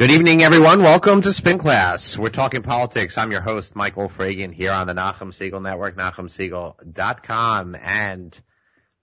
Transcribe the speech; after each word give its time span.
Good 0.00 0.12
evening, 0.12 0.42
everyone. 0.42 0.80
Welcome 0.80 1.20
to 1.20 1.30
Spin 1.30 1.58
Class. 1.58 2.16
We're 2.16 2.30
talking 2.30 2.62
politics. 2.62 3.18
I'm 3.18 3.30
your 3.30 3.42
host, 3.42 3.76
Michael 3.76 4.08
Fragin, 4.08 4.50
here 4.50 4.72
on 4.72 4.86
the 4.86 4.94
Nachum 4.94 5.28
Segal 5.28 5.60
Network, 5.60 5.94
NachumSegal.com, 5.94 7.76
and 7.78 8.40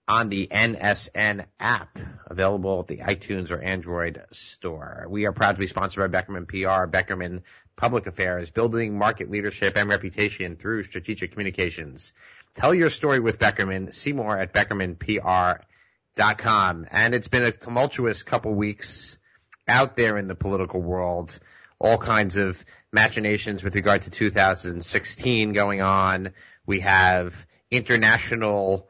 on 0.07 0.29
the 0.29 0.47
NSN 0.47 1.45
app, 1.59 1.99
available 2.25 2.79
at 2.79 2.87
the 2.87 2.97
iTunes 2.97 3.51
or 3.51 3.61
Android 3.61 4.23
store. 4.31 5.05
We 5.07 5.27
are 5.27 5.33
proud 5.33 5.51
to 5.51 5.59
be 5.59 5.67
sponsored 5.67 6.11
by 6.11 6.19
Beckerman 6.19 6.47
PR, 6.47 6.87
Beckerman 6.89 7.43
Public 7.75 8.07
Affairs, 8.07 8.49
building 8.49 8.97
market 8.97 9.29
leadership 9.29 9.77
and 9.77 9.89
reputation 9.89 10.55
through 10.55 10.81
strategic 10.81 11.33
communications. 11.33 12.11
Tell 12.55 12.73
your 12.73 12.89
story 12.89 13.19
with 13.19 13.37
Beckerman. 13.37 13.93
See 13.93 14.13
more 14.13 14.35
at 14.35 14.51
BeckermanPR.com. 14.51 16.87
And 16.89 17.13
it's 17.13 17.27
been 17.27 17.43
a 17.43 17.51
tumultuous 17.51 18.23
couple 18.23 18.55
weeks 18.55 19.19
out 19.67 19.95
there 19.95 20.17
in 20.17 20.27
the 20.27 20.35
political 20.35 20.81
world, 20.81 21.39
all 21.79 21.97
kinds 21.97 22.37
of 22.37 22.63
machinations 22.91 23.63
with 23.63 23.75
regard 23.75 24.03
to 24.03 24.09
2016 24.09 25.53
going 25.53 25.81
on. 25.81 26.33
We 26.65 26.81
have 26.81 27.45
international 27.69 28.89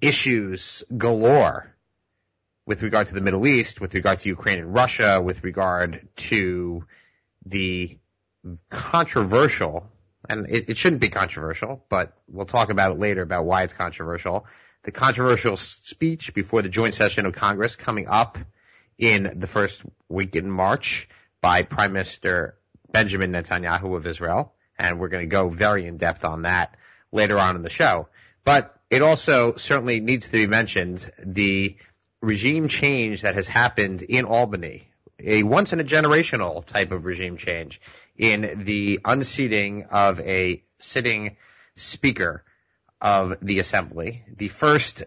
issues 0.00 0.82
galore 0.96 1.74
with 2.66 2.82
regard 2.82 3.08
to 3.08 3.14
the 3.14 3.20
Middle 3.20 3.46
East, 3.46 3.80
with 3.80 3.94
regard 3.94 4.20
to 4.20 4.28
Ukraine 4.28 4.58
and 4.58 4.72
Russia, 4.72 5.20
with 5.20 5.42
regard 5.42 6.08
to 6.16 6.84
the 7.44 7.98
controversial, 8.70 9.90
and 10.28 10.48
it, 10.48 10.70
it, 10.70 10.76
shouldn't 10.76 11.00
be 11.00 11.08
controversial, 11.08 11.84
but 11.88 12.16
we'll 12.28 12.46
talk 12.46 12.70
about 12.70 12.92
it 12.92 12.98
later 12.98 13.22
about 13.22 13.44
why 13.44 13.64
it's 13.64 13.74
controversial. 13.74 14.46
The 14.84 14.92
controversial 14.92 15.56
speech 15.56 16.34
before 16.34 16.62
the 16.62 16.68
joint 16.68 16.94
session 16.94 17.26
of 17.26 17.34
Congress 17.34 17.76
coming 17.76 18.06
up 18.08 18.38
in 19.02 19.40
the 19.40 19.48
first 19.48 19.82
week 20.08 20.36
in 20.36 20.48
March 20.48 21.08
by 21.40 21.64
Prime 21.64 21.92
Minister 21.92 22.54
Benjamin 22.92 23.32
Netanyahu 23.32 23.96
of 23.96 24.06
Israel. 24.06 24.54
And 24.78 25.00
we're 25.00 25.08
going 25.08 25.28
to 25.28 25.30
go 25.30 25.48
very 25.48 25.86
in 25.86 25.96
depth 25.96 26.24
on 26.24 26.42
that 26.42 26.76
later 27.10 27.36
on 27.36 27.56
in 27.56 27.62
the 27.62 27.68
show. 27.68 28.08
But 28.44 28.78
it 28.90 29.02
also 29.02 29.56
certainly 29.56 29.98
needs 29.98 30.26
to 30.26 30.32
be 30.32 30.46
mentioned 30.46 31.10
the 31.18 31.76
regime 32.20 32.68
change 32.68 33.22
that 33.22 33.34
has 33.34 33.48
happened 33.48 34.02
in 34.02 34.24
Albany, 34.24 34.86
a 35.18 35.42
once 35.42 35.72
in 35.72 35.80
a 35.80 35.84
generational 35.84 36.64
type 36.64 36.92
of 36.92 37.04
regime 37.04 37.36
change 37.36 37.80
in 38.16 38.62
the 38.62 39.00
unseating 39.04 39.86
of 39.90 40.20
a 40.20 40.62
sitting 40.78 41.36
speaker 41.74 42.44
of 43.00 43.36
the 43.42 43.58
assembly, 43.58 44.22
the 44.36 44.46
first 44.46 45.02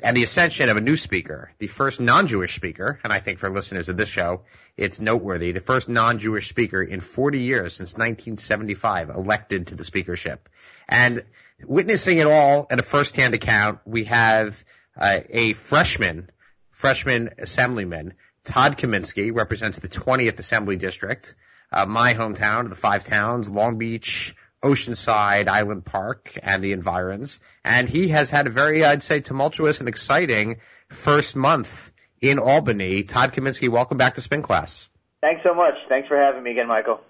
and 0.00 0.16
the 0.16 0.22
ascension 0.22 0.68
of 0.68 0.76
a 0.76 0.80
new 0.80 0.96
speaker, 0.96 1.50
the 1.58 1.66
first 1.66 2.00
non-Jewish 2.00 2.54
speaker, 2.54 3.00
and 3.02 3.12
I 3.12 3.18
think 3.18 3.40
for 3.40 3.50
listeners 3.50 3.88
of 3.88 3.96
this 3.96 4.08
show, 4.08 4.42
it's 4.76 5.00
noteworthy, 5.00 5.50
the 5.50 5.60
first 5.60 5.88
non-Jewish 5.88 6.48
speaker 6.48 6.80
in 6.82 7.00
40 7.00 7.40
years 7.40 7.74
since 7.74 7.94
1975 7.94 9.10
elected 9.10 9.68
to 9.68 9.74
the 9.74 9.84
speakership. 9.84 10.48
And 10.88 11.24
witnessing 11.64 12.18
it 12.18 12.28
all 12.28 12.68
at 12.70 12.78
a 12.78 12.84
first-hand 12.84 13.34
account, 13.34 13.80
we 13.84 14.04
have 14.04 14.64
uh, 14.96 15.20
a 15.30 15.54
freshman, 15.54 16.30
freshman 16.70 17.30
assemblyman, 17.38 18.14
Todd 18.44 18.78
Kaminsky, 18.78 19.34
represents 19.34 19.80
the 19.80 19.88
20th 19.88 20.38
Assembly 20.38 20.76
District, 20.76 21.34
uh, 21.72 21.86
my 21.86 22.14
hometown 22.14 22.68
the 22.68 22.76
five 22.76 23.04
towns, 23.04 23.50
Long 23.50 23.78
Beach, 23.78 24.34
Oceanside 24.62 25.48
Island 25.48 25.84
Park 25.84 26.36
and 26.42 26.62
the 26.62 26.72
environs. 26.72 27.40
And 27.64 27.88
he 27.88 28.08
has 28.08 28.30
had 28.30 28.46
a 28.46 28.50
very, 28.50 28.84
I'd 28.84 29.02
say, 29.02 29.20
tumultuous 29.20 29.80
and 29.80 29.88
exciting 29.88 30.56
first 30.88 31.36
month 31.36 31.92
in 32.20 32.38
Albany. 32.38 33.04
Todd 33.04 33.32
Kaminsky, 33.32 33.68
welcome 33.68 33.98
back 33.98 34.14
to 34.14 34.20
Spin 34.20 34.42
Class. 34.42 34.88
Thanks 35.20 35.42
so 35.44 35.54
much. 35.54 35.74
Thanks 35.88 36.08
for 36.08 36.16
having 36.16 36.42
me 36.42 36.52
again, 36.52 36.66
Michael. 36.68 37.00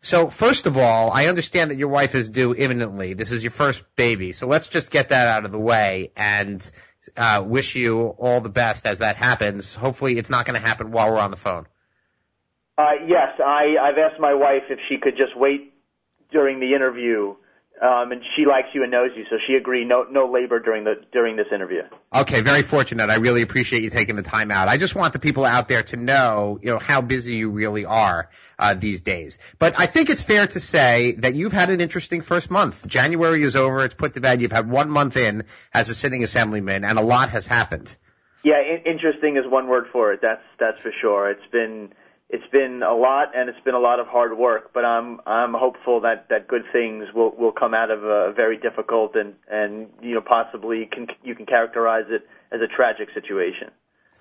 So 0.00 0.30
first 0.30 0.66
of 0.66 0.78
all, 0.78 1.10
I 1.10 1.26
understand 1.26 1.70
that 1.70 1.78
your 1.78 1.88
wife 1.88 2.14
is 2.14 2.30
due 2.30 2.54
imminently. 2.54 3.14
This 3.14 3.32
is 3.32 3.42
your 3.42 3.50
first 3.50 3.84
baby. 3.96 4.32
So 4.32 4.46
let's 4.46 4.68
just 4.68 4.90
get 4.90 5.08
that 5.08 5.26
out 5.26 5.44
of 5.44 5.50
the 5.50 5.58
way 5.58 6.12
and 6.16 6.70
uh, 7.16 7.42
wish 7.44 7.74
you 7.74 8.06
all 8.06 8.40
the 8.40 8.48
best 8.48 8.86
as 8.86 9.00
that 9.00 9.16
happens. 9.16 9.74
Hopefully 9.74 10.16
it's 10.18 10.30
not 10.30 10.46
going 10.46 10.60
to 10.60 10.64
happen 10.66 10.92
while 10.92 11.10
we're 11.10 11.18
on 11.18 11.30
the 11.30 11.36
phone. 11.36 11.66
Uh, 12.76 12.92
yes, 13.06 13.40
I, 13.44 13.74
I've 13.80 13.98
asked 13.98 14.20
my 14.20 14.34
wife 14.34 14.64
if 14.70 14.78
she 14.88 14.98
could 14.98 15.16
just 15.16 15.36
wait 15.36 15.72
during 16.30 16.60
the 16.60 16.74
interview, 16.74 17.34
um, 17.80 18.10
and 18.10 18.22
she 18.34 18.44
likes 18.44 18.68
you 18.74 18.82
and 18.82 18.90
knows 18.90 19.10
you, 19.16 19.24
so 19.30 19.36
she 19.46 19.54
agreed 19.54 19.86
no 19.86 20.04
no 20.10 20.30
labor 20.30 20.58
during 20.58 20.84
the 20.84 20.94
during 21.12 21.36
this 21.36 21.46
interview. 21.54 21.82
Okay, 22.12 22.40
very 22.40 22.62
fortunate. 22.62 23.08
I 23.08 23.16
really 23.16 23.42
appreciate 23.42 23.82
you 23.82 23.90
taking 23.90 24.16
the 24.16 24.22
time 24.22 24.50
out. 24.50 24.66
I 24.68 24.78
just 24.78 24.96
want 24.96 25.12
the 25.12 25.20
people 25.20 25.44
out 25.44 25.68
there 25.68 25.84
to 25.84 25.96
know, 25.96 26.58
you 26.60 26.72
know, 26.72 26.78
how 26.78 27.00
busy 27.00 27.36
you 27.36 27.50
really 27.50 27.84
are 27.84 28.30
uh, 28.58 28.74
these 28.74 29.02
days. 29.02 29.38
But 29.58 29.78
I 29.78 29.86
think 29.86 30.10
it's 30.10 30.22
fair 30.22 30.46
to 30.48 30.60
say 30.60 31.12
that 31.18 31.36
you've 31.36 31.52
had 31.52 31.70
an 31.70 31.80
interesting 31.80 32.20
first 32.20 32.50
month. 32.50 32.86
January 32.86 33.42
is 33.42 33.54
over; 33.54 33.84
it's 33.84 33.94
put 33.94 34.14
to 34.14 34.20
bed. 34.20 34.42
You've 34.42 34.52
had 34.52 34.68
one 34.68 34.90
month 34.90 35.16
in 35.16 35.44
as 35.72 35.88
a 35.88 35.94
sitting 35.94 36.24
assemblyman, 36.24 36.84
and 36.84 36.98
a 36.98 37.02
lot 37.02 37.30
has 37.30 37.46
happened. 37.46 37.94
Yeah, 38.44 38.60
interesting 38.86 39.36
is 39.36 39.44
one 39.46 39.68
word 39.68 39.86
for 39.92 40.12
it. 40.12 40.20
That's 40.20 40.42
that's 40.58 40.82
for 40.82 40.92
sure. 41.00 41.30
It's 41.30 41.46
been 41.52 41.90
it's 42.30 42.46
been 42.52 42.82
a 42.82 42.94
lot 42.94 43.28
and 43.34 43.48
it's 43.48 43.60
been 43.64 43.74
a 43.74 43.80
lot 43.80 44.00
of 44.00 44.06
hard 44.06 44.36
work, 44.36 44.72
but 44.74 44.84
I'm 44.84 45.20
I'm 45.26 45.54
hopeful 45.54 46.00
that 46.02 46.28
that 46.28 46.46
good 46.46 46.64
things 46.72 47.06
will 47.14 47.34
will 47.34 47.52
come 47.52 47.74
out 47.74 47.90
of 47.90 48.04
a 48.04 48.32
very 48.32 48.58
difficult 48.58 49.16
and 49.16 49.34
and 49.50 49.88
you 50.02 50.14
know 50.14 50.20
possibly 50.20 50.88
can 50.90 51.06
you 51.24 51.34
can 51.34 51.46
characterize 51.46 52.04
it 52.08 52.26
as 52.52 52.60
a 52.60 52.66
tragic 52.66 53.08
situation. 53.14 53.70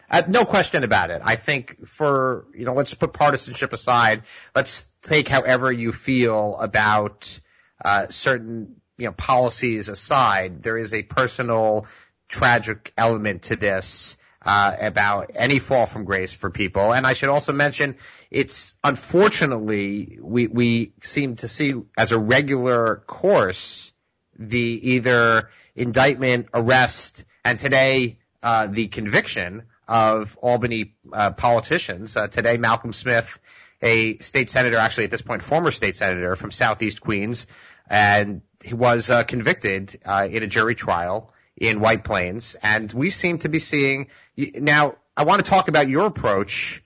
Uh, 0.09 0.21
no 0.27 0.45
question 0.45 0.85
about 0.85 1.11
it. 1.11 1.21
I 1.23 1.35
think 1.35 1.85
for, 1.85 2.45
you 2.55 2.63
know, 2.63 2.73
let's 2.73 2.93
put 2.93 3.11
partisanship 3.11 3.73
aside. 3.73 4.23
Let's 4.55 4.89
take 5.03 5.27
however 5.27 5.69
you 5.69 5.91
feel 5.91 6.57
about, 6.57 7.37
uh, 7.83 8.07
certain, 8.07 8.77
you 8.97 9.07
know, 9.07 9.11
policies 9.11 9.89
aside. 9.89 10.63
There 10.63 10.77
is 10.77 10.93
a 10.93 11.03
personal 11.03 11.87
tragic 12.29 12.93
element 12.97 13.43
to 13.43 13.57
this 13.57 14.16
uh, 14.47 14.77
about 14.79 15.31
any 15.35 15.59
fall 15.59 15.85
from 15.85 16.05
grace 16.05 16.31
for 16.31 16.49
people. 16.49 16.93
And 16.93 17.05
I 17.05 17.11
should 17.11 17.27
also 17.27 17.51
mention, 17.51 17.97
it's 18.31 18.77
unfortunately 18.81 20.19
we 20.21 20.47
we 20.47 20.93
seem 21.01 21.35
to 21.37 21.49
see 21.49 21.73
as 21.97 22.13
a 22.13 22.17
regular 22.17 23.03
course 23.07 23.91
the 24.39 24.93
either 24.93 25.49
indictment, 25.75 26.47
arrest, 26.53 27.25
and 27.43 27.59
today 27.59 28.19
uh, 28.41 28.67
the 28.67 28.87
conviction 28.87 29.63
of 29.85 30.37
Albany 30.41 30.95
uh, 31.11 31.31
politicians. 31.31 32.15
Uh, 32.15 32.27
today, 32.27 32.57
Malcolm 32.57 32.93
Smith, 32.93 33.39
a 33.81 34.17
state 34.19 34.49
senator, 34.49 34.77
actually 34.77 35.05
at 35.05 35.11
this 35.11 35.21
point 35.21 35.41
former 35.41 35.71
state 35.71 35.97
senator 35.97 36.37
from 36.37 36.51
Southeast 36.51 37.01
Queens, 37.01 37.47
and 37.89 38.41
he 38.63 38.73
was 38.73 39.09
uh, 39.09 39.23
convicted 39.23 39.99
uh, 40.05 40.25
in 40.31 40.43
a 40.43 40.47
jury 40.47 40.75
trial 40.75 41.33
in 41.57 41.79
White 41.79 42.03
Plains, 42.03 42.55
and 42.61 42.91
we 42.93 43.09
seem 43.09 43.39
to 43.39 43.49
be 43.49 43.59
seeing 43.59 44.07
now. 44.37 44.95
I 45.15 45.23
want 45.23 45.43
to 45.43 45.49
talk 45.49 45.67
about 45.67 45.89
your 45.89 46.05
approach 46.05 46.83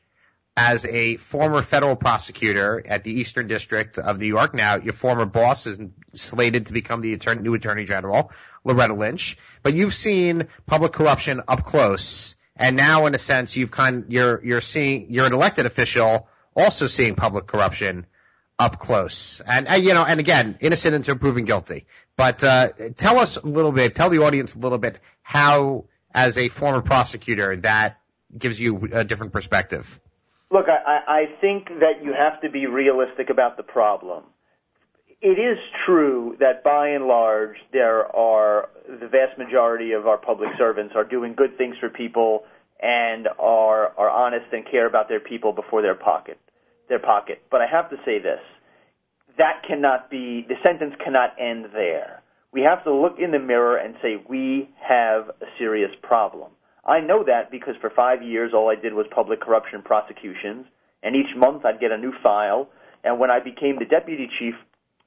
as 0.55 0.85
a 0.85 1.17
former 1.17 1.61
federal 1.61 1.97
prosecutor 1.97 2.81
at 2.85 3.03
the 3.03 3.11
Eastern 3.11 3.47
District 3.47 3.99
of 3.99 4.19
New 4.19 4.27
York. 4.27 4.53
Now, 4.53 4.77
your 4.77 4.93
former 4.93 5.25
boss 5.25 5.67
is 5.67 5.79
slated 6.13 6.67
to 6.67 6.73
become 6.73 7.01
the 7.01 7.13
attorney, 7.13 7.41
new 7.41 7.53
Attorney 7.53 7.83
General, 7.83 8.31
Loretta 8.63 8.93
Lynch. 8.93 9.37
But 9.63 9.73
you've 9.73 9.93
seen 9.93 10.47
public 10.65 10.93
corruption 10.93 11.41
up 11.45 11.65
close, 11.65 12.35
and 12.55 12.77
now, 12.77 13.05
in 13.05 13.15
a 13.15 13.19
sense, 13.19 13.57
you've 13.57 13.71
kind 13.71 14.05
you're 14.07 14.41
you're 14.45 14.61
seeing 14.61 15.11
you're 15.11 15.25
an 15.25 15.33
elected 15.33 15.65
official 15.65 16.29
also 16.55 16.87
seeing 16.87 17.15
public 17.15 17.47
corruption 17.47 18.05
up 18.59 18.79
close. 18.79 19.41
And, 19.41 19.67
and 19.67 19.83
you 19.83 19.93
know, 19.93 20.05
and 20.05 20.19
again, 20.19 20.57
innocent 20.59 20.95
until 20.95 21.15
proven 21.17 21.45
guilty. 21.45 21.85
But 22.15 22.43
uh, 22.43 22.69
tell 22.97 23.19
us 23.19 23.37
a 23.37 23.45
little 23.45 23.71
bit, 23.71 23.95
tell 23.95 24.09
the 24.09 24.19
audience 24.23 24.55
a 24.55 24.59
little 24.59 24.77
bit 24.77 24.99
how, 25.21 25.85
as 26.13 26.37
a 26.37 26.47
former 26.47 26.81
prosecutor, 26.81 27.55
that 27.57 27.97
gives 28.37 28.59
you 28.59 28.89
a 28.93 29.03
different 29.03 29.33
perspective. 29.33 29.99
Look, 30.51 30.65
I, 30.67 30.99
I 31.07 31.25
think 31.39 31.67
that 31.79 32.03
you 32.03 32.13
have 32.13 32.41
to 32.41 32.49
be 32.49 32.65
realistic 32.65 33.29
about 33.29 33.57
the 33.57 33.63
problem. 33.63 34.23
It 35.21 35.39
is 35.39 35.57
true 35.85 36.35
that 36.39 36.63
by 36.63 36.89
and 36.89 37.05
large, 37.05 37.57
there 37.71 38.13
are 38.15 38.69
the 38.87 39.07
vast 39.07 39.37
majority 39.37 39.91
of 39.91 40.07
our 40.07 40.17
public 40.17 40.49
servants 40.57 40.93
are 40.95 41.03
doing 41.03 41.35
good 41.35 41.57
things 41.57 41.75
for 41.79 41.89
people 41.89 42.43
and 42.81 43.27
are 43.39 43.93
are 43.97 44.09
honest 44.09 44.51
and 44.51 44.65
care 44.69 44.87
about 44.87 45.07
their 45.07 45.19
people 45.19 45.53
before 45.53 45.83
their 45.83 45.93
pocket 45.93 46.39
their 46.89 46.99
pocket. 46.99 47.41
But 47.49 47.61
I 47.61 47.67
have 47.67 47.89
to 47.91 47.97
say 48.05 48.19
this 48.19 48.41
that 49.37 49.63
cannot 49.67 50.09
be, 50.11 50.45
the 50.47 50.55
sentence 50.63 50.93
cannot 51.03 51.33
end 51.39 51.67
there. 51.73 52.20
We 52.53 52.61
have 52.61 52.83
to 52.83 52.93
look 52.93 53.15
in 53.17 53.31
the 53.31 53.39
mirror 53.39 53.77
and 53.77 53.95
say, 54.01 54.21
we 54.29 54.69
have 54.81 55.29
a 55.29 55.45
serious 55.57 55.91
problem. 56.01 56.51
I 56.85 56.99
know 56.99 57.23
that 57.23 57.51
because 57.51 57.75
for 57.79 57.89
five 57.95 58.21
years 58.23 58.51
all 58.53 58.69
I 58.69 58.75
did 58.75 58.93
was 58.93 59.05
public 59.13 59.39
corruption 59.39 59.81
prosecutions, 59.81 60.65
and 61.03 61.15
each 61.15 61.35
month 61.37 61.63
I'd 61.63 61.79
get 61.79 61.91
a 61.91 61.97
new 61.97 62.13
file. 62.23 62.69
And 63.03 63.19
when 63.19 63.31
I 63.31 63.39
became 63.39 63.77
the 63.79 63.85
deputy 63.85 64.29
chief 64.39 64.55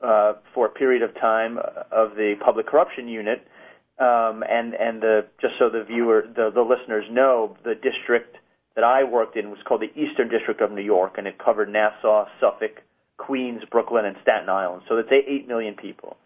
uh, 0.03 0.35
for 0.55 0.67
a 0.67 0.71
period 0.71 1.03
of 1.03 1.15
time 1.21 1.59
of 1.93 2.15
the 2.17 2.35
public 2.45 2.67
corruption 2.67 3.09
unit, 3.09 3.47
um, 3.99 4.43
and 4.49 4.75
and 4.75 5.01
the 5.03 5.27
just 5.41 5.55
so 5.59 5.69
the 5.69 5.85
viewer, 5.85 6.25
the, 6.35 6.51
the 6.53 6.63
listeners 6.63 7.05
know, 7.11 7.57
the 7.65 7.75
district 7.75 8.37
that 8.75 8.83
I 8.85 9.05
worked 9.05 9.37
in 9.37 9.51
was 9.51 9.59
called 9.67 9.83
the 9.83 10.01
Eastern 10.01 10.29
District 10.29 10.61
of 10.61 10.73
New 10.73 10.83
York, 10.83 11.15
and 11.17 11.27
it 11.27 11.39
covered 11.39 11.69
Nassau, 11.69 12.27
Suffolk, 12.41 12.83
Queens, 13.19 13.63
Brooklyn, 13.71 14.05
and 14.05 14.17
Staten 14.23 14.49
Island. 14.49 14.83
So 14.89 14.97
that's 14.97 15.09
eight 15.13 15.47
million 15.47 15.75
people. 15.75 16.17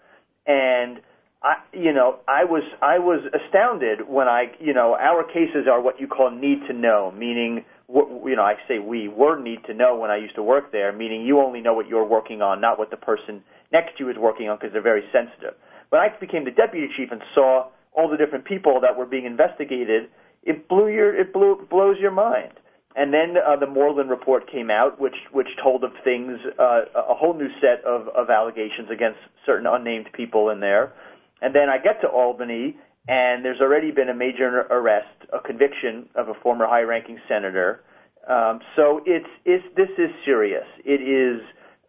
And 0.46 1.00
I, 1.42 1.54
you 1.72 1.92
know, 1.92 2.18
I 2.26 2.44
was 2.44 2.64
I 2.82 2.98
was 2.98 3.20
astounded 3.32 4.08
when 4.08 4.26
I, 4.26 4.46
you 4.58 4.74
know, 4.74 4.96
our 4.98 5.22
cases 5.22 5.68
are 5.70 5.80
what 5.80 6.00
you 6.00 6.08
call 6.08 6.30
need 6.30 6.66
to 6.66 6.72
know, 6.72 7.12
meaning, 7.16 7.64
you 7.88 8.34
know, 8.34 8.42
I 8.42 8.54
say 8.66 8.80
we 8.80 9.06
were 9.06 9.40
need 9.40 9.62
to 9.66 9.74
know 9.74 9.96
when 9.96 10.10
I 10.10 10.16
used 10.16 10.34
to 10.34 10.42
work 10.42 10.72
there, 10.72 10.92
meaning 10.92 11.24
you 11.24 11.40
only 11.40 11.60
know 11.60 11.74
what 11.74 11.86
you're 11.86 12.04
working 12.04 12.42
on, 12.42 12.60
not 12.60 12.76
what 12.76 12.90
the 12.90 12.96
person 12.96 13.44
next 13.72 13.98
to 13.98 14.04
you 14.04 14.10
is 14.10 14.16
working 14.18 14.48
on, 14.48 14.56
because 14.58 14.72
they're 14.72 14.82
very 14.82 15.04
sensitive. 15.12 15.54
When 15.90 16.00
I 16.00 16.08
became 16.18 16.44
the 16.44 16.50
deputy 16.50 16.88
chief 16.96 17.12
and 17.12 17.22
saw 17.34 17.68
all 17.92 18.10
the 18.10 18.16
different 18.16 18.44
people 18.44 18.80
that 18.80 18.96
were 18.96 19.06
being 19.06 19.24
investigated, 19.24 20.08
it 20.42 20.68
blew 20.68 20.88
your 20.88 21.14
it 21.14 21.32
blew 21.32 21.66
blows 21.70 21.98
your 22.00 22.10
mind. 22.10 22.54
And 22.96 23.14
then 23.14 23.36
uh, 23.36 23.54
the 23.54 23.66
Moreland 23.66 24.10
report 24.10 24.50
came 24.50 24.70
out, 24.72 25.00
which 25.00 25.14
which 25.30 25.48
told 25.62 25.84
of 25.84 25.92
things, 26.02 26.40
uh, 26.58 26.80
a 26.96 27.14
whole 27.14 27.34
new 27.34 27.48
set 27.60 27.84
of, 27.84 28.08
of 28.08 28.28
allegations 28.28 28.90
against 28.90 29.20
certain 29.46 29.68
unnamed 29.68 30.08
people 30.12 30.50
in 30.50 30.58
there. 30.58 30.92
And 31.40 31.54
then 31.54 31.68
I 31.68 31.78
get 31.78 32.00
to 32.02 32.08
Albany, 32.08 32.76
and 33.06 33.44
there's 33.44 33.60
already 33.60 33.90
been 33.90 34.08
a 34.08 34.14
major 34.14 34.66
arrest, 34.70 35.06
a 35.32 35.40
conviction 35.40 36.08
of 36.14 36.28
a 36.28 36.34
former 36.42 36.66
high-ranking 36.66 37.18
senator. 37.28 37.82
Um, 38.28 38.60
so 38.76 39.00
it's, 39.06 39.28
it's 39.44 39.64
this 39.76 39.88
is 39.96 40.10
serious. 40.24 40.66
It 40.84 41.00
is 41.00 41.40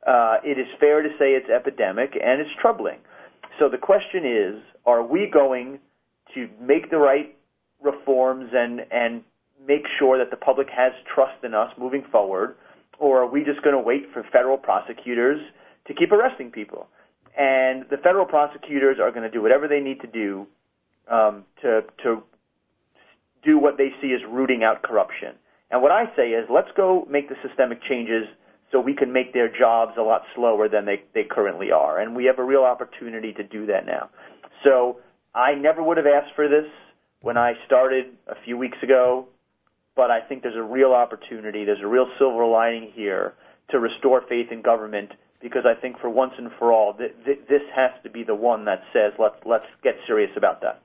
uh, 0.07 0.37
it 0.43 0.57
is 0.57 0.67
fair 0.79 1.01
to 1.01 1.09
say 1.19 1.31
it's 1.31 1.49
epidemic 1.49 2.11
and 2.13 2.39
it's 2.39 2.49
troubling. 2.61 2.99
So 3.59 3.67
the 3.67 3.77
question 3.77 4.25
is, 4.25 4.63
are 4.85 5.03
we 5.03 5.29
going 5.31 5.79
to 6.33 6.47
make 6.61 6.89
the 6.89 6.97
right 6.97 7.35
reforms 7.81 8.51
and 8.53 8.81
and 8.91 9.23
make 9.67 9.83
sure 9.97 10.17
that 10.17 10.31
the 10.31 10.37
public 10.37 10.67
has 10.69 10.93
trust 11.13 11.43
in 11.43 11.53
us 11.53 11.71
moving 11.77 12.03
forward, 12.11 12.55
or 12.97 13.21
are 13.21 13.27
we 13.29 13.43
just 13.43 13.61
going 13.61 13.75
to 13.75 13.81
wait 13.81 14.03
for 14.13 14.23
federal 14.31 14.57
prosecutors 14.57 15.39
to 15.87 15.93
keep 15.93 16.11
arresting 16.11 16.49
people? 16.51 16.87
And 17.39 17.85
the 17.89 17.95
federal 17.95 18.25
prosecutors 18.25 18.97
are 19.01 19.11
going 19.11 19.23
to 19.23 19.29
do 19.29 19.41
whatever 19.41 19.69
they 19.69 19.79
need 19.79 20.01
to 20.01 20.07
do 20.07 20.45
um, 21.09 21.45
to 21.61 21.81
to 22.03 22.21
do 23.43 23.57
what 23.57 23.77
they 23.77 23.89
see 24.01 24.13
as 24.13 24.19
rooting 24.29 24.61
out 24.61 24.83
corruption. 24.83 25.35
And 25.71 25.81
what 25.81 25.91
I 25.91 26.13
say 26.17 26.31
is, 26.31 26.45
let's 26.53 26.67
go 26.75 27.07
make 27.09 27.29
the 27.29 27.35
systemic 27.47 27.79
changes 27.87 28.25
so 28.71 28.81
we 28.81 28.93
can 28.93 29.13
make 29.13 29.33
their 29.33 29.47
jobs 29.47 29.93
a 29.97 30.01
lot 30.01 30.23
slower 30.35 30.67
than 30.67 30.83
they, 30.85 31.01
they 31.13 31.23
currently 31.23 31.71
are. 31.71 31.99
And 31.99 32.13
we 32.13 32.25
have 32.25 32.39
a 32.39 32.43
real 32.43 32.63
opportunity 32.63 33.31
to 33.33 33.43
do 33.43 33.65
that 33.67 33.85
now. 33.85 34.09
So 34.65 34.97
I 35.33 35.55
never 35.55 35.81
would 35.81 35.95
have 35.95 36.05
asked 36.05 36.35
for 36.35 36.49
this 36.49 36.65
when 37.21 37.37
I 37.37 37.53
started 37.65 38.07
a 38.27 38.35
few 38.43 38.57
weeks 38.57 38.77
ago, 38.83 39.27
but 39.95 40.11
I 40.11 40.19
think 40.21 40.43
there's 40.43 40.57
a 40.57 40.61
real 40.61 40.91
opportunity, 40.91 41.63
there's 41.63 41.81
a 41.81 41.87
real 41.87 42.07
silver 42.17 42.45
lining 42.45 42.91
here 42.93 43.35
to 43.69 43.79
restore 43.79 44.21
faith 44.27 44.47
in 44.51 44.61
government 44.61 45.11
because 45.41 45.63
I 45.65 45.79
think 45.79 45.99
for 45.99 46.09
once 46.09 46.33
and 46.37 46.51
for 46.59 46.71
all, 46.73 46.93
th- 46.93 47.13
th- 47.25 47.39
this 47.47 47.61
has 47.75 47.91
to 48.03 48.09
be 48.09 48.23
the 48.23 48.35
one 48.35 48.65
that 48.65 48.83
says 48.93 49.13
let's 49.19 49.35
let's 49.45 49.65
get 49.83 49.95
serious 50.07 50.31
about 50.35 50.61
that. 50.61 50.81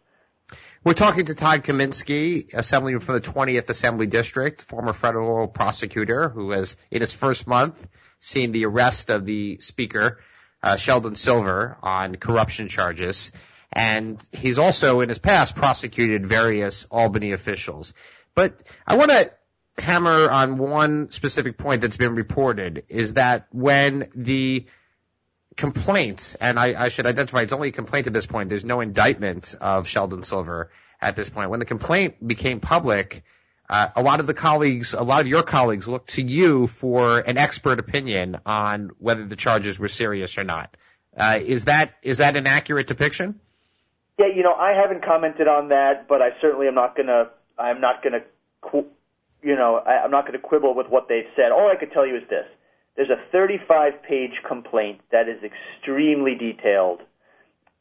We're 0.85 0.93
talking 0.93 1.25
to 1.27 1.35
Todd 1.35 1.65
Kaminsky, 1.65 2.53
Assemblyman 2.53 3.01
from 3.01 3.15
the 3.15 3.21
20th 3.23 3.71
Assembly 3.71 4.07
District, 4.07 4.61
former 4.61 4.93
federal 4.93 5.49
prosecutor 5.49 6.29
who 6.29 6.51
has, 6.51 6.77
in 6.91 7.01
his 7.01 7.15
first 7.15 7.47
month, 7.47 7.87
seen 8.21 8.53
the 8.53 8.67
arrest 8.67 9.09
of 9.09 9.25
the 9.25 9.59
Speaker, 9.61 10.21
uh, 10.63 10.77
Sheldon 10.77 11.17
Silver, 11.17 11.79
on 11.83 12.17
corruption 12.17 12.69
charges. 12.69 13.33
And 13.73 14.23
he's 14.33 14.59
also, 14.59 15.01
in 15.01 15.09
his 15.09 15.19
past, 15.19 15.57
prosecuted 15.57 16.27
various 16.27 16.87
Albany 16.91 17.33
officials. 17.33 17.95
But 18.35 18.63
I 18.87 18.97
want 18.97 19.11
to 19.11 19.33
hammer 19.79 20.31
on 20.31 20.59
one 20.59 21.11
specific 21.11 21.59
point 21.59 21.81
that's 21.81 21.97
been 21.97 22.15
reported, 22.15 22.85
is 22.89 23.15
that 23.15 23.47
when 23.51 24.09
the 24.15 24.67
complaint, 25.57 26.37
and 26.41 26.59
I, 26.59 26.85
I, 26.85 26.89
should 26.89 27.07
identify 27.07 27.43
it's 27.43 27.53
only 27.53 27.69
a 27.69 27.73
complaint 27.73 28.07
at 28.07 28.13
this 28.13 28.27
point. 28.27 28.49
There's 28.49 28.65
no 28.65 28.81
indictment 28.81 29.55
of 29.61 29.87
Sheldon 29.87 30.23
Silver 30.25 30.71
at 31.01 31.17
this 31.17 31.31
point. 31.31 31.51
When 31.51 31.61
the 31.61 31.67
complaint 31.67 32.27
became 32.27 32.61
public, 32.61 33.25
uh, 33.69 33.89
a 33.97 34.03
lot 34.03 34.21
of 34.21 34.27
the 34.27 34.35
colleagues, 34.35 34.95
a 34.95 35.03
lot 35.03 35.21
of 35.21 35.27
your 35.27 35.43
colleagues 35.43 35.89
looked 35.89 36.11
to 36.11 36.23
you 36.23 36.67
for 36.67 37.19
an 37.19 37.39
expert 37.39 37.79
opinion 37.79 38.39
on 38.45 38.91
whether 38.99 39.25
the 39.25 39.37
charges 39.37 39.79
were 39.79 39.89
serious 39.89 40.37
or 40.39 40.45
not. 40.45 40.77
Uh, 41.17 41.39
is 41.41 41.67
that 41.67 41.95
is 42.03 42.19
that 42.19 42.37
an 42.37 42.47
accurate 42.47 42.89
depiction? 42.89 43.39
Yeah, 44.19 44.27
you 44.35 44.43
know, 44.43 44.53
I 44.53 44.73
haven't 44.73 45.05
commented 45.05 45.49
on 45.49 45.69
that, 45.69 46.09
but 46.09 46.21
I 46.21 46.31
certainly 46.41 46.67
am 46.67 46.75
not 46.75 46.97
gonna. 46.97 47.31
I'm 47.57 47.81
not 47.81 48.03
gonna, 48.03 48.23
you 49.45 49.55
know, 49.55 49.83
I, 49.87 50.03
I'm 50.05 50.11
not 50.11 50.27
gonna 50.27 50.39
quibble 50.39 50.75
with 50.75 50.89
what 50.89 51.07
they've 51.09 51.29
said. 51.37 51.53
All 51.53 51.71
I 51.71 51.77
could 51.79 51.93
tell 51.93 52.07
you 52.07 52.17
is 52.17 52.23
this: 52.31 52.47
there's 52.97 53.11
a 53.11 53.21
35 53.31 54.03
page 54.03 54.41
complaint 54.47 55.01
that 55.13 55.29
is 55.29 55.39
extremely 55.43 56.35
detailed. 56.35 57.01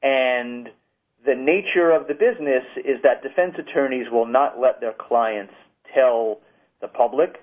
And 0.02 0.70
the 1.26 1.36
nature 1.36 1.92
of 1.92 2.08
the 2.08 2.14
business 2.14 2.64
is 2.78 3.02
that 3.04 3.24
defense 3.24 3.56
attorneys 3.58 4.08
will 4.12 4.26
not 4.26 4.60
let 4.60 4.82
their 4.82 4.94
clients 4.94 5.54
tell 5.96 6.40
the 6.82 6.88
public 6.90 7.38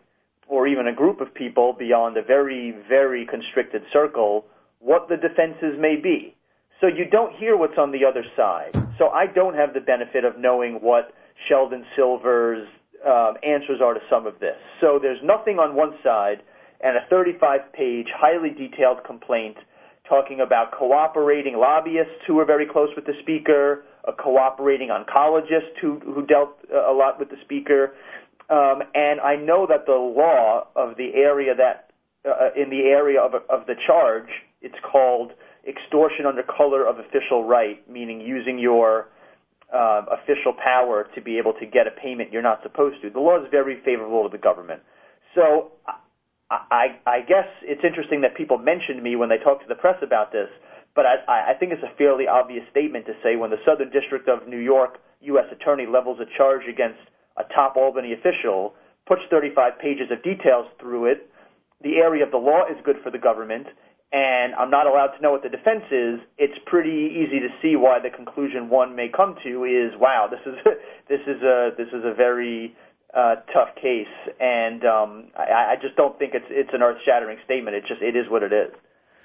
or 0.48 0.66
even 0.66 0.88
a 0.88 0.92
group 0.92 1.20
of 1.20 1.32
people 1.32 1.72
beyond 1.72 2.16
a 2.16 2.22
very, 2.22 2.76
very 2.88 3.24
constricted 3.24 3.82
circle 3.92 4.44
what 4.80 5.08
the 5.08 5.16
defenses 5.16 5.78
may 5.78 5.96
be. 5.96 6.34
So 6.80 6.86
you 6.86 7.04
don't 7.04 7.34
hear 7.36 7.56
what's 7.56 7.78
on 7.78 7.92
the 7.92 8.04
other 8.04 8.24
side. 8.36 8.72
So 8.98 9.08
I 9.08 9.26
don't 9.26 9.54
have 9.54 9.72
the 9.74 9.80
benefit 9.80 10.24
of 10.24 10.38
knowing 10.38 10.74
what 10.76 11.14
Sheldon 11.48 11.84
Silver's 11.96 12.66
uh, 13.06 13.32
answers 13.42 13.80
are 13.82 13.94
to 13.94 14.00
some 14.10 14.26
of 14.26 14.38
this. 14.40 14.56
So 14.80 14.98
there's 15.00 15.20
nothing 15.22 15.58
on 15.58 15.74
one 15.74 15.92
side 16.02 16.42
and 16.80 16.96
a 16.96 17.00
35 17.10 17.72
page, 17.72 18.06
highly 18.14 18.50
detailed 18.50 19.04
complaint 19.04 19.56
talking 20.08 20.40
about 20.40 20.72
cooperating 20.72 21.56
lobbyists 21.56 22.24
who 22.26 22.34
were 22.34 22.44
very 22.44 22.66
close 22.66 22.88
with 22.96 23.06
the 23.06 23.12
speaker, 23.22 23.84
a 24.04 24.12
cooperating 24.12 24.88
oncologist 24.88 25.78
who, 25.80 26.00
who 26.00 26.26
dealt 26.26 26.58
a 26.72 26.92
lot 26.92 27.18
with 27.18 27.30
the 27.30 27.36
speaker. 27.44 27.94
Um, 28.50 28.82
and 28.94 29.20
I 29.20 29.36
know 29.36 29.66
that 29.68 29.86
the 29.86 29.92
law 29.92 30.66
of 30.74 30.96
the 30.96 31.12
area 31.14 31.54
that, 31.54 31.90
uh, 32.28 32.50
in 32.60 32.70
the 32.70 32.88
area 32.90 33.20
of, 33.20 33.34
of 33.48 33.66
the 33.66 33.74
charge, 33.86 34.28
it's 34.60 34.74
called 34.90 35.30
extortion 35.68 36.26
under 36.26 36.42
color 36.42 36.86
of 36.86 36.98
official 36.98 37.44
right, 37.44 37.88
meaning 37.88 38.20
using 38.20 38.58
your 38.58 39.08
uh, 39.72 40.02
official 40.10 40.52
power 40.52 41.08
to 41.14 41.20
be 41.20 41.38
able 41.38 41.52
to 41.54 41.66
get 41.66 41.86
a 41.86 41.90
payment 41.90 42.32
you're 42.32 42.42
not 42.42 42.62
supposed 42.62 43.02
to. 43.02 43.10
The 43.10 43.20
law 43.20 43.38
is 43.38 43.46
very 43.50 43.80
favorable 43.84 44.22
to 44.24 44.28
the 44.28 44.42
government. 44.42 44.82
So 45.34 45.72
I, 46.50 46.98
I 47.06 47.20
guess 47.20 47.46
it's 47.62 47.84
interesting 47.84 48.22
that 48.22 48.34
people 48.34 48.58
mentioned 48.58 49.02
me 49.02 49.14
when 49.14 49.28
they 49.28 49.38
talked 49.38 49.62
to 49.62 49.68
the 49.68 49.78
press 49.78 49.96
about 50.02 50.32
this, 50.32 50.48
but 50.96 51.06
I, 51.06 51.52
I 51.52 51.54
think 51.54 51.72
it's 51.72 51.82
a 51.84 51.94
fairly 51.96 52.26
obvious 52.26 52.64
statement 52.70 53.06
to 53.06 53.12
say 53.22 53.36
when 53.36 53.50
the 53.50 53.62
Southern 53.64 53.90
District 53.90 54.28
of 54.28 54.48
New 54.48 54.58
York 54.58 54.98
U.S. 55.20 55.46
Attorney 55.52 55.86
levels 55.86 56.18
a 56.18 56.26
charge 56.36 56.66
against 56.68 56.98
a 57.36 57.44
top 57.54 57.76
Albany 57.76 58.12
official, 58.12 58.74
puts 59.06 59.22
35 59.30 59.78
pages 59.78 60.10
of 60.10 60.22
details 60.24 60.66
through 60.80 61.06
it, 61.06 61.30
the 61.82 61.96
area 61.96 62.24
of 62.24 62.30
the 62.30 62.36
law 62.36 62.66
is 62.66 62.76
good 62.84 62.96
for 63.02 63.10
the 63.10 63.18
government, 63.18 63.66
and 64.12 64.54
I'm 64.54 64.70
not 64.70 64.86
allowed 64.86 65.14
to 65.16 65.22
know 65.22 65.30
what 65.30 65.42
the 65.42 65.48
defense 65.48 65.84
is, 65.90 66.18
it's 66.36 66.58
pretty 66.66 67.14
easy 67.14 67.38
to 67.40 67.48
see 67.62 67.76
why 67.76 67.98
the 68.00 68.10
conclusion 68.10 68.68
one 68.68 68.96
may 68.96 69.08
come 69.08 69.36
to 69.44 69.64
is, 69.64 69.92
wow, 69.98 70.28
this 70.30 70.40
is 70.44 70.58
this 71.08 71.20
is 71.26 71.42
a 71.42 71.70
this 71.76 71.88
is 71.88 72.04
a 72.04 72.14
very 72.14 72.74
uh, 73.14 73.36
tough 73.52 73.74
case, 73.80 74.06
and 74.40 74.84
um, 74.84 75.28
I, 75.36 75.72
I 75.72 75.74
just 75.80 75.96
don't 75.96 76.18
think 76.18 76.34
it's 76.34 76.46
it's 76.50 76.70
an 76.72 76.82
earth-shattering 76.82 77.38
statement. 77.44 77.76
It 77.76 77.84
just 77.86 78.02
it 78.02 78.16
is 78.16 78.28
what 78.28 78.42
it 78.42 78.52
is. 78.52 78.72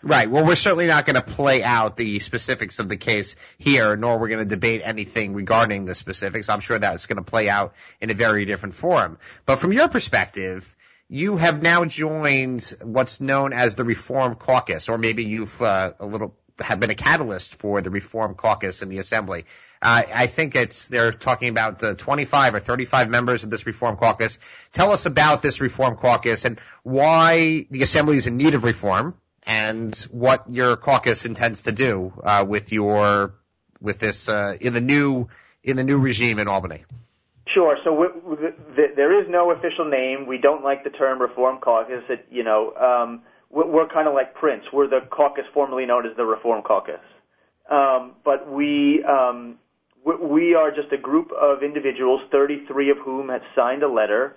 Right. 0.04 0.30
Well, 0.30 0.46
we're 0.46 0.56
certainly 0.56 0.86
not 0.86 1.08
going 1.08 1.16
to 1.16 1.24
play 1.24 1.64
out 1.64 1.98
the 1.98 2.20
specifics 2.20 2.78
of 2.78 2.88
the 2.88 2.98
case 2.98 3.36
here, 3.58 3.96
nor 3.96 4.20
we're 4.20 4.28
going 4.28 4.40
to 4.40 4.46
debate 4.46 4.82
anything 4.84 5.34
regarding 5.34 5.86
the 5.86 5.96
specifics. 5.96 6.48
I'm 6.48 6.60
sure 6.60 6.78
that's 6.78 7.08
going 7.08 7.18
to 7.18 7.24
play 7.24 7.50
out 7.50 7.74
in 8.00 8.12
a 8.12 8.14
very 8.14 8.46
different 8.46 8.76
forum. 8.76 9.18
But 9.48 9.56
from 9.56 9.74
your 9.74 9.88
perspective, 9.88 10.76
you 11.10 11.38
have 11.38 11.62
now 11.62 11.86
joined 11.86 12.74
what's 12.84 13.22
known 13.22 13.54
as 13.54 13.76
the 13.76 13.84
Reform 13.84 14.36
Caucus, 14.36 14.90
or 14.90 14.98
maybe 14.98 15.24
you've 15.24 15.62
uh, 15.62 15.94
a 16.00 16.06
little 16.06 16.36
have 16.60 16.80
been 16.80 16.90
a 16.90 16.96
catalyst 16.96 17.56
for 17.56 17.82
the 17.82 17.90
Reform 17.90 18.36
Caucus 18.36 18.82
in 18.82 18.90
the 18.90 19.00
Assembly. 19.00 19.46
Uh, 19.82 20.04
I 20.14 20.28
think 20.28 20.56
it's 20.56 20.88
they're 20.88 21.12
talking 21.12 21.50
about 21.50 21.84
uh, 21.84 21.96
25 21.96 22.56
or 22.56 22.60
35 22.60 23.10
members 23.10 23.44
of 23.44 23.50
this 23.50 23.66
Reform 23.66 23.98
Caucus. 23.98 24.40
Tell 24.72 24.92
us 24.92 25.06
about 25.06 25.42
this 25.42 25.60
Reform 25.60 25.98
Caucus 25.98 26.46
and 26.46 26.60
why 26.84 27.68
the 27.70 27.84
Assembly 27.84 28.18
is 28.18 28.26
in 28.26 28.38
need 28.38 28.54
of 28.54 28.64
reform, 28.64 29.16
and 29.44 29.96
what 30.12 30.50
your 30.50 30.76
caucus 30.76 31.26
intends 31.26 31.64
to 31.64 31.72
do 31.72 32.14
uh, 32.24 32.46
with 32.48 32.72
your 32.72 33.36
with 33.80 34.00
this 34.00 34.30
uh, 34.30 34.58
in 34.60 34.74
the 34.74 34.82
new 34.82 35.28
in 35.64 35.76
the 35.76 35.84
new 35.84 36.00
regime 36.00 36.40
in 36.40 36.48
Albany. 36.48 36.86
Sure. 37.56 37.78
So 37.84 38.06
the, 38.76 38.88
there 38.96 39.20
is 39.20 39.28
no 39.30 39.52
official 39.52 39.90
name. 39.90 40.28
We 40.28 40.38
don't 40.38 40.64
like 40.64 40.84
the 40.84 40.90
term 40.92 41.20
Reform 41.22 41.60
Caucus. 41.60 42.04
It, 42.10 42.28
you 42.30 42.44
know. 42.44 42.74
Um, 42.76 43.24
we're, 43.50 43.68
we're 43.68 43.88
kind 43.88 44.08
of 44.08 44.14
like 44.14 44.36
Prince. 44.36 44.64
We're 44.74 44.90
the 44.90 45.08
caucus 45.10 45.46
formerly 45.54 45.86
known 45.86 46.06
as 46.06 46.16
the 46.18 46.26
Reform 46.26 46.62
Caucus. 46.62 47.00
Um, 47.72 48.14
but 48.24 48.52
we, 48.52 49.04
um, 49.06 49.58
we 50.06 50.16
we 50.18 50.56
are 50.56 50.70
just 50.70 50.92
a 50.92 50.98
group 50.98 51.32
of 51.32 51.64
individuals, 51.64 52.22
33 52.32 52.92
of 52.92 52.98
whom 53.04 53.30
have 53.30 53.42
signed 53.56 53.82
a 53.82 53.90
letter 53.90 54.36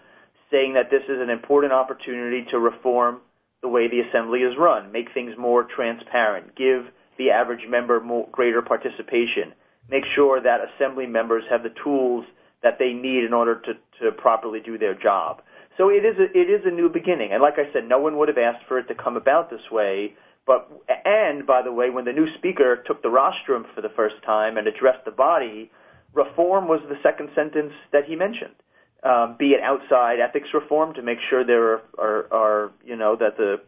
saying 0.50 0.74
that 0.74 0.90
this 0.90 1.02
is 1.04 1.20
an 1.20 1.28
important 1.28 1.72
opportunity 1.72 2.46
to 2.50 2.58
reform 2.58 3.20
the 3.60 3.68
way 3.68 3.88
the 3.88 4.00
assembly 4.00 4.40
is 4.40 4.54
run, 4.58 4.90
make 4.92 5.12
things 5.12 5.34
more 5.36 5.64
transparent, 5.64 6.56
give 6.56 6.86
the 7.18 7.30
average 7.30 7.68
member 7.68 8.00
more, 8.00 8.26
greater 8.32 8.62
participation, 8.62 9.52
make 9.90 10.04
sure 10.14 10.40
that 10.40 10.60
assembly 10.72 11.06
members 11.06 11.42
have 11.50 11.62
the 11.62 11.74
tools 11.84 12.24
that 12.62 12.78
they 12.78 12.92
need 12.92 13.24
in 13.24 13.32
order 13.32 13.60
to, 13.60 13.74
to 14.02 14.12
properly 14.12 14.60
do 14.60 14.78
their 14.78 14.94
job. 14.94 15.42
So 15.76 15.90
it 15.90 16.04
is 16.04 16.16
a, 16.18 16.24
it 16.36 16.50
is 16.50 16.62
a 16.64 16.70
new 16.70 16.88
beginning, 16.88 17.32
and 17.32 17.40
like 17.40 17.54
I 17.54 17.72
said, 17.72 17.88
no 17.88 18.00
one 18.00 18.18
would 18.18 18.28
have 18.28 18.38
asked 18.38 18.66
for 18.66 18.78
it 18.78 18.88
to 18.88 18.94
come 18.94 19.16
about 19.16 19.48
this 19.48 19.70
way. 19.70 20.14
But 20.44 20.68
and 21.04 21.46
by 21.46 21.62
the 21.62 21.72
way, 21.72 21.90
when 21.90 22.04
the 22.04 22.12
new 22.12 22.26
speaker 22.36 22.82
took 22.84 23.02
the 23.02 23.10
rostrum 23.10 23.66
for 23.74 23.80
the 23.80 23.90
first 23.94 24.16
time 24.26 24.56
and 24.56 24.66
addressed 24.66 25.04
the 25.04 25.12
body, 25.12 25.70
reform 26.14 26.66
was 26.66 26.80
the 26.88 26.96
second 27.02 27.28
sentence 27.34 27.72
that 27.92 28.06
he 28.06 28.16
mentioned. 28.16 28.56
Um, 29.04 29.36
be 29.38 29.50
it 29.50 29.60
outside 29.62 30.18
ethics 30.18 30.48
reform 30.52 30.94
to 30.94 31.02
make 31.02 31.18
sure 31.30 31.44
there 31.44 31.74
are, 31.74 31.82
are, 31.98 32.32
are 32.32 32.72
you 32.84 32.96
know 32.96 33.14
that 33.14 33.36
the 33.36 33.60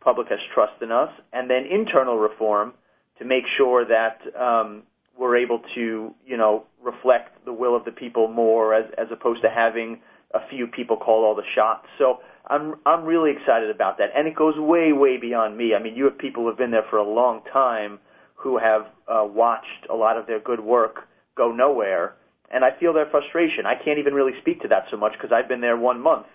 public 0.00 0.28
has 0.28 0.40
trust 0.52 0.82
in 0.82 0.92
us, 0.92 1.08
and 1.32 1.48
then 1.48 1.64
internal 1.70 2.18
reform 2.18 2.74
to 3.18 3.24
make 3.24 3.44
sure 3.56 3.86
that 3.86 4.20
um, 4.38 4.82
we're 5.18 5.36
able 5.36 5.60
to 5.74 6.14
you 6.26 6.36
know 6.36 6.64
reflect 6.82 7.44
the 7.44 7.52
will 7.52 7.76
of 7.76 7.84
the 7.84 7.92
people 7.92 8.28
more 8.28 8.74
as 8.74 8.84
as 8.98 9.06
opposed 9.10 9.42
to 9.42 9.50
having 9.50 10.00
a 10.34 10.40
few 10.50 10.66
people 10.66 10.96
call 10.96 11.24
all 11.24 11.34
the 11.34 11.46
shots. 11.54 11.86
So 11.98 12.18
I'm 12.48 12.74
I'm 12.84 13.04
really 13.04 13.30
excited 13.30 13.70
about 13.70 13.98
that, 13.98 14.10
and 14.14 14.26
it 14.28 14.34
goes 14.34 14.54
way 14.58 14.92
way 14.92 15.16
beyond 15.16 15.56
me. 15.56 15.74
I 15.74 15.82
mean, 15.82 15.96
you 15.96 16.04
have 16.04 16.18
people 16.18 16.44
who've 16.44 16.58
been 16.58 16.72
there 16.72 16.86
for 16.90 16.98
a 16.98 17.08
long 17.08 17.40
time 17.52 17.98
who 18.34 18.58
have 18.58 18.82
uh, 19.08 19.24
watched 19.24 19.88
a 19.90 19.94
lot 19.94 20.18
of 20.18 20.26
their 20.26 20.40
good 20.40 20.60
work 20.60 21.08
go 21.36 21.50
nowhere, 21.52 22.14
and 22.52 22.64
I 22.64 22.70
feel 22.78 22.92
their 22.92 23.08
frustration. 23.10 23.64
I 23.64 23.74
can't 23.82 23.98
even 23.98 24.12
really 24.12 24.32
speak 24.40 24.60
to 24.62 24.68
that 24.68 24.84
so 24.90 24.96
much 24.96 25.12
because 25.12 25.30
I've 25.32 25.48
been 25.48 25.60
there 25.60 25.76
one 25.76 26.00
month. 26.00 26.26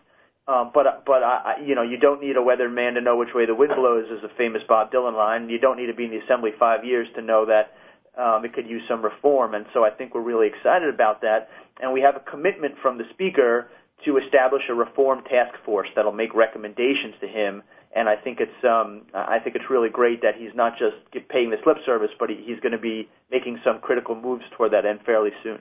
Um, 0.47 0.71
but 0.73 1.05
but 1.05 1.21
I, 1.21 1.57
you 1.63 1.75
know 1.75 1.83
you 1.83 1.97
don't 1.97 2.21
need 2.21 2.35
a 2.35 2.41
weatherman 2.41 2.95
to 2.95 3.01
know 3.01 3.15
which 3.17 3.35
way 3.35 3.45
the 3.45 3.53
wind 3.53 3.73
blows 3.75 4.05
is 4.09 4.23
a 4.23 4.35
famous 4.35 4.63
Bob 4.67 4.91
Dylan 4.91 5.13
line. 5.13 5.49
You 5.49 5.59
don't 5.59 5.77
need 5.77 5.87
to 5.87 5.93
be 5.93 6.05
in 6.05 6.11
the 6.11 6.17
assembly 6.25 6.51
five 6.57 6.83
years 6.83 7.07
to 7.15 7.21
know 7.21 7.45
that 7.45 7.73
um, 8.19 8.43
it 8.43 8.53
could 8.53 8.67
use 8.67 8.81
some 8.87 9.01
reform. 9.01 9.53
And 9.53 9.65
so 9.73 9.83
I 9.83 9.89
think 9.89 10.13
we're 10.13 10.21
really 10.21 10.47
excited 10.47 10.93
about 10.93 11.21
that. 11.21 11.49
And 11.79 11.93
we 11.93 12.01
have 12.01 12.15
a 12.15 12.19
commitment 12.19 12.75
from 12.81 12.97
the 12.97 13.05
speaker 13.13 13.69
to 14.05 14.17
establish 14.17 14.63
a 14.69 14.73
reform 14.73 15.23
task 15.23 15.55
force 15.65 15.87
that'll 15.95 16.11
make 16.11 16.33
recommendations 16.33 17.15
to 17.21 17.27
him. 17.27 17.63
And 17.95 18.07
I 18.07 18.15
think 18.15 18.39
it's 18.39 18.63
um, 18.63 19.01
I 19.15 19.39
think 19.39 19.55
it's 19.55 19.69
really 19.69 19.89
great 19.89 20.21
that 20.21 20.35
he's 20.37 20.53
not 20.53 20.73
just 20.77 21.27
paying 21.29 21.49
this 21.49 21.59
lip 21.65 21.77
service, 21.85 22.11
but 22.19 22.29
he, 22.29 22.35
he's 22.45 22.59
going 22.59 22.73
to 22.73 22.77
be 22.77 23.09
making 23.31 23.59
some 23.63 23.79
critical 23.79 24.15
moves 24.15 24.43
toward 24.55 24.73
that 24.73 24.85
end 24.85 24.99
fairly 25.05 25.31
soon. 25.41 25.59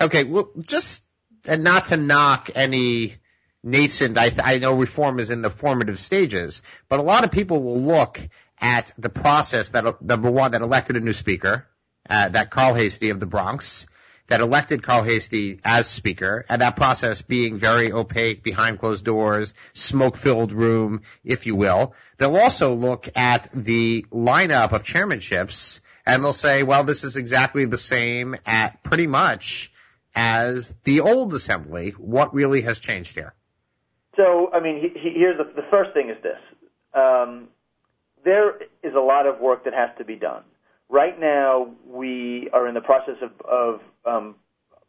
Okay, 0.00 0.24
well, 0.24 0.50
just 0.60 1.02
and 1.46 1.62
not 1.62 1.86
to 1.86 1.96
knock 1.96 2.50
any 2.56 3.14
nascent. 3.62 4.18
I, 4.18 4.32
I 4.42 4.58
know 4.58 4.74
reform 4.74 5.20
is 5.20 5.30
in 5.30 5.42
the 5.42 5.50
formative 5.50 6.00
stages, 6.00 6.62
but 6.88 6.98
a 6.98 7.02
lot 7.02 7.22
of 7.22 7.30
people 7.30 7.62
will 7.62 7.80
look 7.80 8.20
at 8.60 8.92
the 8.98 9.08
process 9.08 9.70
that 9.70 10.02
number 10.02 10.30
one 10.30 10.52
that 10.52 10.62
elected 10.62 10.96
a 10.96 11.00
new 11.00 11.12
speaker, 11.12 11.68
uh, 12.08 12.28
that 12.30 12.50
Carl 12.50 12.74
Heastie 12.74 13.10
of 13.10 13.20
the 13.20 13.26
Bronx, 13.26 13.86
that 14.26 14.40
elected 14.40 14.82
Carl 14.82 15.02
Heastie 15.02 15.60
as 15.64 15.86
speaker, 15.86 16.44
and 16.48 16.62
that 16.62 16.76
process 16.76 17.22
being 17.22 17.58
very 17.58 17.92
opaque, 17.92 18.42
behind 18.42 18.78
closed 18.78 19.04
doors, 19.04 19.52
smoke-filled 19.74 20.52
room, 20.52 21.02
if 21.24 21.46
you 21.46 21.54
will. 21.54 21.94
They'll 22.18 22.36
also 22.36 22.74
look 22.74 23.08
at 23.16 23.50
the 23.52 24.06
lineup 24.10 24.72
of 24.72 24.82
chairmanships, 24.82 25.80
and 26.06 26.22
they'll 26.22 26.32
say, 26.32 26.62
well, 26.62 26.84
this 26.84 27.04
is 27.04 27.16
exactly 27.16 27.66
the 27.66 27.76
same 27.76 28.36
at 28.46 28.82
pretty 28.82 29.06
much 29.06 29.72
as 30.14 30.74
the 30.84 31.00
old 31.00 31.34
assembly. 31.34 31.90
What 31.90 32.34
really 32.34 32.62
has 32.62 32.78
changed 32.78 33.14
here? 33.14 33.34
So, 34.16 34.50
I 34.52 34.60
mean, 34.60 34.80
he, 34.80 34.98
he, 34.98 35.18
here's 35.18 35.38
the, 35.38 35.44
the 35.60 35.66
first 35.70 35.92
thing 35.92 36.08
is 36.08 36.22
this. 36.22 36.38
Um, 36.94 37.48
there 38.24 38.58
is 38.82 38.94
a 38.94 39.00
lot 39.00 39.26
of 39.26 39.40
work 39.40 39.64
that 39.64 39.74
has 39.74 39.90
to 39.98 40.04
be 40.04 40.14
done. 40.14 40.44
Right 40.94 41.18
now, 41.18 41.74
we 41.84 42.48
are 42.52 42.68
in 42.68 42.74
the 42.74 42.80
process 42.80 43.16
of, 43.20 43.32
of 43.44 43.80
um, 44.06 44.36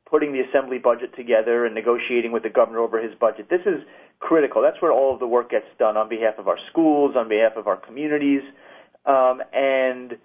putting 0.08 0.34
the 0.34 0.42
assembly 0.42 0.78
budget 0.78 1.16
together 1.18 1.66
and 1.66 1.74
negotiating 1.74 2.32
with 2.32 2.44
the 2.44 2.50
governor 2.50 2.78
over 2.78 3.02
his 3.02 3.18
budget. 3.20 3.48
This 3.50 3.66
is 3.66 3.82
critical. 4.20 4.62
That's 4.62 4.80
where 4.84 4.92
all 4.92 5.16
of 5.16 5.20
the 5.20 5.26
work 5.26 5.50
gets 5.50 5.66
done 5.80 5.98
on 5.98 6.08
behalf 6.08 6.36
of 6.38 6.48
our 6.48 6.60
schools, 6.70 7.16
on 7.18 7.28
behalf 7.28 7.54
of 7.58 7.66
our 7.66 7.78
communities, 7.78 8.44
um, 9.08 9.42
and 9.52 10.16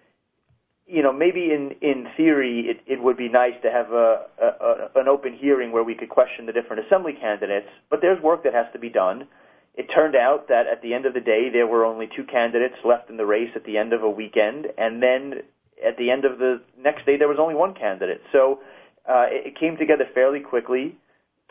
you 0.86 1.02
know 1.02 1.14
maybe 1.14 1.48
in 1.50 1.70
in 1.80 2.08
theory 2.14 2.66
it, 2.68 2.80
it 2.86 3.02
would 3.02 3.16
be 3.16 3.30
nice 3.30 3.54
to 3.62 3.70
have 3.70 3.90
a, 3.90 4.26
a, 4.38 4.46
a 4.46 5.00
an 5.00 5.08
open 5.08 5.34
hearing 5.34 5.72
where 5.72 5.82
we 5.82 5.94
could 5.94 6.10
question 6.10 6.44
the 6.44 6.52
different 6.52 6.84
assembly 6.84 7.14
candidates. 7.18 7.68
But 7.88 8.00
there's 8.02 8.22
work 8.22 8.44
that 8.44 8.52
has 8.52 8.66
to 8.74 8.78
be 8.78 8.90
done. 8.90 9.28
It 9.76 9.86
turned 9.94 10.14
out 10.14 10.48
that 10.48 10.66
at 10.70 10.82
the 10.82 10.92
end 10.92 11.06
of 11.06 11.14
the 11.14 11.20
day, 11.20 11.48
there 11.50 11.66
were 11.66 11.86
only 11.86 12.06
two 12.14 12.24
candidates 12.24 12.76
left 12.84 13.08
in 13.08 13.16
the 13.16 13.24
race 13.24 13.48
at 13.56 13.64
the 13.64 13.78
end 13.78 13.94
of 13.94 14.02
a 14.02 14.10
weekend, 14.10 14.66
and 14.76 15.02
then 15.02 15.40
at 15.86 15.96
the 15.96 16.10
end 16.10 16.24
of 16.24 16.38
the 16.38 16.60
next 16.78 17.06
day, 17.06 17.16
there 17.16 17.28
was 17.28 17.38
only 17.40 17.54
one 17.54 17.74
candidate. 17.74 18.20
So 18.32 18.60
uh, 19.08 19.26
it, 19.30 19.48
it 19.48 19.60
came 19.60 19.76
together 19.76 20.04
fairly 20.14 20.40
quickly. 20.40 20.96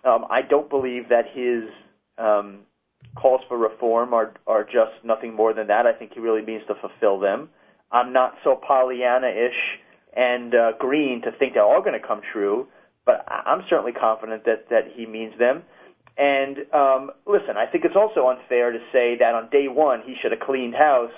Um, 0.04 0.26
I 0.30 0.42
don't 0.42 0.70
believe 0.70 1.10
that 1.10 1.26
his 1.34 1.70
um, 2.18 2.60
calls 3.16 3.42
for 3.48 3.58
reform 3.58 4.14
are 4.14 4.34
are 4.48 4.64
just 4.64 5.04
nothing 5.04 5.34
more 5.34 5.54
than 5.54 5.68
that. 5.68 5.86
I 5.86 5.94
think 5.94 6.14
he 6.14 6.20
really 6.20 6.42
means 6.42 6.64
to 6.68 6.76
fulfill 6.76 7.20
them. 7.20 7.50
I'm 7.92 8.14
not 8.14 8.36
so 8.44 8.56
Pollyanna-ish 8.56 9.80
and 10.16 10.54
uh, 10.54 10.72
green 10.80 11.22
to 11.24 11.32
think 11.38 11.54
they're 11.54 11.64
all 11.64 11.82
going 11.82 12.00
to 12.00 12.08
come 12.08 12.22
true, 12.32 12.68
but 13.06 13.26
I'm 13.28 13.64
certainly 13.70 13.94
confident 13.94 14.46
that 14.46 14.70
that 14.70 14.92
he 14.96 15.06
means 15.06 15.38
them. 15.40 15.64
And 16.18 16.58
um, 16.74 17.12
listen, 17.26 17.56
I 17.58 17.66
think 17.66 17.86
it's 17.86 17.96
also 17.96 18.28
unfair 18.28 18.72
to 18.72 18.80
say 18.92 19.18
that 19.20 19.36
on 19.36 19.50
day 19.50 19.68
one 19.68 20.02
he 20.06 20.16
should 20.22 20.32
have 20.32 20.42
cleaned 20.42 20.76
house 20.76 21.16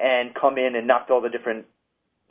and 0.00 0.34
come 0.34 0.58
in 0.58 0.76
and 0.76 0.86
knocked 0.86 1.10
all 1.10 1.20
the 1.20 1.30
different, 1.30 1.66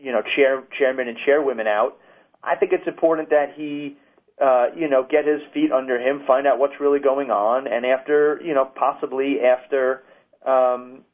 you 0.03 0.11
know, 0.11 0.21
chair 0.35 0.63
chairmen 0.77 1.07
and 1.07 1.17
chairwomen 1.25 1.65
out. 1.65 1.97
I 2.43 2.55
think 2.57 2.73
it's 2.73 2.87
important 2.87 3.29
that 3.29 3.53
he, 3.55 3.95
uh, 4.39 4.67
you 4.75 4.89
know, 4.89 5.07
get 5.09 5.25
his 5.25 5.39
feet 5.53 5.71
under 5.71 5.97
him, 5.97 6.23
find 6.27 6.45
out 6.45 6.59
what's 6.59 6.79
really 6.79 6.99
going 6.99 7.31
on, 7.31 7.67
and 7.67 7.85
after, 7.85 8.39
you 8.43 8.53
know, 8.53 8.65
possibly 8.65 9.39
after, 9.39 10.03
um, 10.45 11.05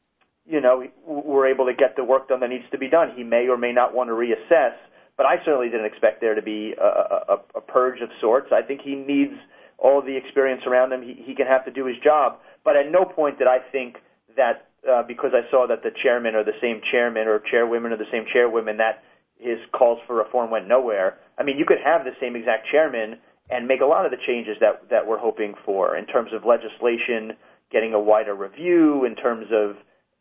you 0.44 0.60
know, 0.60 0.84
we're 1.06 1.46
able 1.46 1.66
to 1.66 1.74
get 1.74 1.94
the 1.94 2.02
work 2.02 2.28
done 2.28 2.40
that 2.40 2.50
needs 2.50 2.64
to 2.72 2.78
be 2.78 2.88
done. 2.88 3.12
He 3.14 3.22
may 3.22 3.46
or 3.46 3.56
may 3.56 3.72
not 3.72 3.94
want 3.94 4.08
to 4.10 4.14
reassess, 4.14 4.74
but 5.16 5.24
I 5.24 5.36
certainly 5.44 5.68
didn't 5.68 5.86
expect 5.86 6.20
there 6.20 6.34
to 6.34 6.42
be 6.42 6.74
a, 6.80 6.84
a, 6.84 7.38
a 7.54 7.60
purge 7.60 8.00
of 8.00 8.08
sorts. 8.20 8.48
I 8.52 8.62
think 8.62 8.80
he 8.80 8.96
needs 8.96 9.34
all 9.78 10.02
the 10.02 10.16
experience 10.16 10.62
around 10.66 10.92
him. 10.92 11.02
He, 11.02 11.22
he 11.24 11.36
can 11.36 11.46
have 11.46 11.64
to 11.66 11.70
do 11.70 11.86
his 11.86 11.96
job. 12.02 12.40
But 12.64 12.76
at 12.76 12.90
no 12.90 13.04
point 13.04 13.38
did 13.38 13.46
I 13.46 13.58
think 13.70 13.98
that 14.36 14.69
uh, 14.88 15.02
because 15.06 15.32
I 15.34 15.48
saw 15.50 15.66
that 15.68 15.82
the 15.82 15.90
chairman 16.02 16.34
or 16.34 16.44
the 16.44 16.56
same 16.60 16.80
chairman 16.90 17.28
or 17.28 17.40
chairwomen 17.50 17.92
or 17.92 17.96
the 17.96 18.10
same 18.12 18.24
chairwomen 18.32 18.76
that 18.78 19.02
his 19.38 19.58
calls 19.72 19.98
for 20.06 20.16
reform 20.16 20.50
went 20.50 20.68
nowhere. 20.68 21.18
I 21.38 21.42
mean, 21.42 21.58
you 21.58 21.64
could 21.64 21.80
have 21.84 22.04
the 22.04 22.12
same 22.20 22.36
exact 22.36 22.68
chairman 22.70 23.18
and 23.50 23.66
make 23.66 23.80
a 23.80 23.86
lot 23.86 24.04
of 24.04 24.10
the 24.10 24.18
changes 24.26 24.56
that 24.60 24.88
that 24.90 25.06
we're 25.06 25.18
hoping 25.18 25.54
for 25.64 25.96
in 25.96 26.06
terms 26.06 26.30
of 26.32 26.44
legislation, 26.44 27.36
getting 27.72 27.94
a 27.94 28.00
wider 28.00 28.34
review, 28.34 29.04
in 29.04 29.16
terms 29.16 29.46
of 29.52 29.76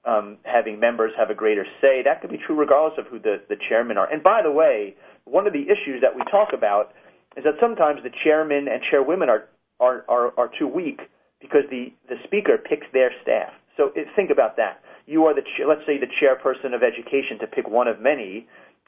um, 0.05 0.37
having 0.43 0.79
members 0.79 1.11
have 1.17 1.29
a 1.29 1.35
greater 1.35 1.65
say. 1.81 2.01
That 2.03 2.21
could 2.21 2.31
be 2.31 2.39
true 2.45 2.55
regardless 2.55 2.97
of 2.97 3.07
who 3.11 3.19
the, 3.19 3.41
the 3.49 3.55
chairmen 3.67 3.97
are. 3.97 4.11
And 4.11 4.23
by 4.23 4.41
the 4.41 4.51
way, 4.51 4.95
one 5.25 5.45
of 5.45 5.53
the 5.53 5.63
issues 5.63 6.01
that 6.01 6.15
we 6.15 6.23
talk 6.31 6.49
about 6.53 6.93
is 7.37 7.43
that 7.43 7.55
sometimes 7.59 8.01
the 8.03 8.09
chairmen 8.23 8.67
and 8.67 8.81
chairwomen 8.89 9.29
are, 9.29 9.45
are, 9.79 10.05
are, 10.07 10.33
are 10.37 10.49
too 10.57 10.67
weak 10.67 11.01
because 11.41 11.63
the, 11.69 11.93
the 12.07 12.15
speaker 12.23 12.57
picks 12.57 12.87
their 12.93 13.11
staff. 13.21 13.51
So 13.79 13.93
think 14.13 14.29
about 14.29 14.57
that. 14.57 14.81
You 15.05 15.23
are 15.25 15.33
the, 15.33 15.41
let's 15.65 15.85
say, 15.85 15.97
the 15.97 16.05
chairperson 16.05 16.75
of 16.75 16.83
education 16.83 17.39
to 17.39 17.47
pick 17.47 17.69
one 17.69 17.87
of 17.87 18.01
many, 18.01 18.45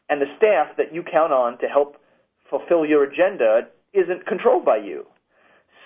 and 0.10 0.22
the 0.22 0.26
staff 0.36 0.76
that 0.76 0.94
you 0.94 1.02
count 1.02 1.32
on 1.32 1.58
to 1.60 1.68
help 1.68 1.96
fulfill 2.50 2.86
your 2.86 3.04
agenda 3.04 3.70
isn't 3.94 4.26
controlled 4.28 4.66
by 4.66 4.78
you. 4.78 5.06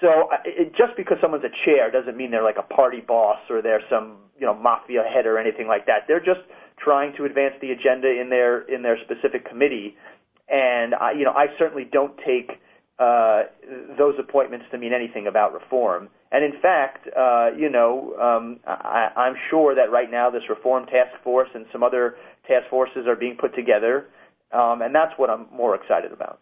So 0.02 0.30
it, 0.44 0.74
just 0.76 0.98
because 0.98 1.18
someone's 1.22 1.46
a 1.46 1.54
chair 1.64 1.92
doesn't 1.92 2.18
mean 2.18 2.32
they're 2.32 2.44
like 2.44 2.58
a 2.58 2.74
party 2.74 3.02
boss 3.02 3.38
or 3.50 3.62
they're 3.62 3.84
some 3.90 4.18
you 4.38 4.46
know 4.48 4.56
mafia 4.56 5.04
head 5.04 5.28
or 5.28 5.38
anything 5.38 5.68
like 5.68 5.86
that. 5.86 6.06
They're 6.08 6.20
just 6.20 6.42
trying 6.78 7.16
to 7.18 7.26
advance 7.26 7.54
the 7.62 7.72
agenda 7.72 8.10
in 8.20 8.30
their 8.30 8.62
in 8.64 8.82
their 8.82 8.98
specific 9.06 9.48
committee 9.48 9.96
and 10.48 10.94
I, 10.96 11.12
you 11.12 11.26
know, 11.26 11.32
I 11.32 11.48
certainly 11.58 11.86
don't 11.86 12.18
take 12.26 12.60
uh, 12.98 13.44
those 13.98 14.16
appointments 14.20 14.66
to 14.72 14.78
mean 14.78 14.94
anything 14.94 15.28
about 15.28 15.54
reform. 15.54 16.10
And 16.32 16.44
in 16.44 16.60
fact, 16.62 17.08
uh, 17.16 17.50
you 17.58 17.70
know, 17.70 18.16
um, 18.20 18.60
I, 18.66 19.10
I'm 19.16 19.36
sure 19.50 19.76
that 19.76 19.92
right 19.92 20.10
now 20.10 20.30
this 20.30 20.44
reform 20.50 20.86
task 20.86 21.12
force 21.24 21.50
and 21.54 21.66
some 21.72 21.84
other 21.84 22.16
task 22.48 22.70
forces 22.70 23.06
are 23.08 23.16
being 23.16 23.38
put 23.38 23.56
together, 23.56 24.08
um, 24.52 24.82
and 24.82 24.94
that's 24.94 25.14
what 25.18 25.30
I'm 25.30 25.48
more 25.52 25.76
excited 25.76 26.12
about. 26.12 26.40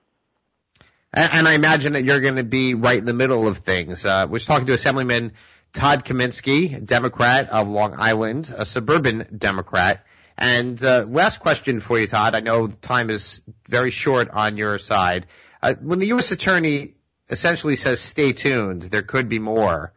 And, 1.15 1.47
I 1.47 1.53
imagine 1.53 1.93
that 1.93 2.03
you're 2.03 2.21
going 2.21 2.37
to 2.37 2.43
be 2.43 2.73
right 2.73 2.97
in 2.97 3.05
the 3.05 3.13
middle 3.13 3.47
of 3.47 3.59
things. 3.59 4.03
Uh, 4.03 4.25
was 4.27 4.45
talking 4.45 4.65
to 4.65 4.73
Assemblyman 4.73 5.33
Todd 5.71 6.05
Kaminsky, 6.05 6.83
Democrat 6.83 7.49
of 7.51 7.67
Long 7.67 7.95
Island, 7.97 8.51
a 8.55 8.65
suburban 8.65 9.27
Democrat. 9.37 10.05
And 10.37 10.83
uh, 10.83 11.05
last 11.07 11.39
question 11.39 11.79
for 11.79 11.99
you, 11.99 12.07
Todd. 12.07 12.33
I 12.33 12.39
know 12.39 12.65
time 12.65 13.11
is 13.11 13.43
very 13.67 13.91
short 13.91 14.29
on 14.31 14.57
your 14.57 14.79
side. 14.79 15.27
Uh, 15.63 15.75
when 15.75 15.99
the 15.99 16.07
U.S. 16.07 16.29
Attorney 16.33 16.95
essentially 17.29 17.77
says 17.77 18.01
"stay 18.01 18.33
tuned," 18.33 18.81
there 18.81 19.01
could 19.01 19.29
be 19.29 19.39
more. 19.39 19.93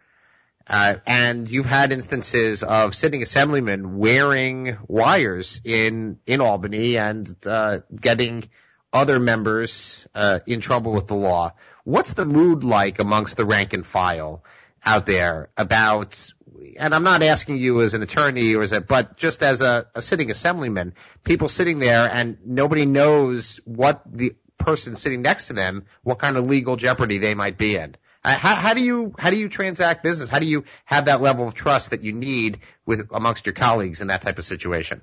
Uh, 0.64 0.96
and 1.06 1.50
you've 1.50 1.66
had 1.66 1.92
instances 1.92 2.62
of 2.62 2.94
sitting 2.94 3.20
assemblymen 3.20 3.98
wearing 3.98 4.78
wires 4.86 5.60
in 5.64 6.20
in 6.24 6.40
Albany 6.40 6.96
and 6.98 7.34
uh, 7.44 7.78
getting 8.00 8.48
other 8.92 9.18
members 9.18 10.06
uh, 10.14 10.38
in 10.46 10.60
trouble 10.60 10.92
with 10.92 11.08
the 11.08 11.16
law. 11.16 11.52
What's 11.82 12.12
the 12.12 12.24
mood 12.24 12.62
like 12.62 13.00
amongst 13.00 13.36
the 13.36 13.44
rank 13.44 13.72
and 13.72 13.84
file 13.84 14.44
out 14.84 15.04
there 15.04 15.50
about? 15.56 16.30
And 16.78 16.94
I'm 16.94 17.02
not 17.02 17.24
asking 17.24 17.58
you 17.58 17.82
as 17.82 17.94
an 17.94 18.02
attorney 18.02 18.54
or 18.54 18.62
as 18.62 18.72
but 18.86 19.16
just 19.16 19.42
as 19.42 19.62
a, 19.62 19.88
a 19.96 20.00
sitting 20.00 20.30
assemblyman, 20.30 20.94
people 21.24 21.48
sitting 21.48 21.80
there 21.80 22.08
and 22.08 22.38
nobody 22.44 22.86
knows 22.86 23.60
what 23.64 24.02
the 24.06 24.36
person 24.66 24.96
sitting 24.96 25.22
next 25.22 25.46
to 25.46 25.52
them, 25.52 25.86
what 26.02 26.18
kind 26.18 26.36
of 26.36 26.46
legal 26.46 26.76
jeopardy 26.76 27.18
they 27.18 27.34
might 27.34 27.56
be 27.56 27.76
in. 27.76 27.96
Uh, 28.24 28.36
how, 28.36 28.56
how, 28.56 28.74
do 28.74 28.82
you 28.82 29.14
how 29.18 29.30
do 29.30 29.36
you 29.36 29.48
transact 29.48 30.02
business? 30.02 30.28
How 30.28 30.40
do 30.40 30.46
you 30.46 30.64
have 30.84 31.04
that 31.04 31.20
level 31.20 31.46
of 31.46 31.54
trust 31.54 31.90
that 31.90 32.02
you 32.02 32.12
need 32.12 32.58
with 32.84 33.08
amongst 33.12 33.46
your 33.46 33.52
colleagues 33.52 34.00
in 34.00 34.08
that 34.08 34.22
type 34.22 34.38
of 34.38 34.44
situation? 34.44 35.00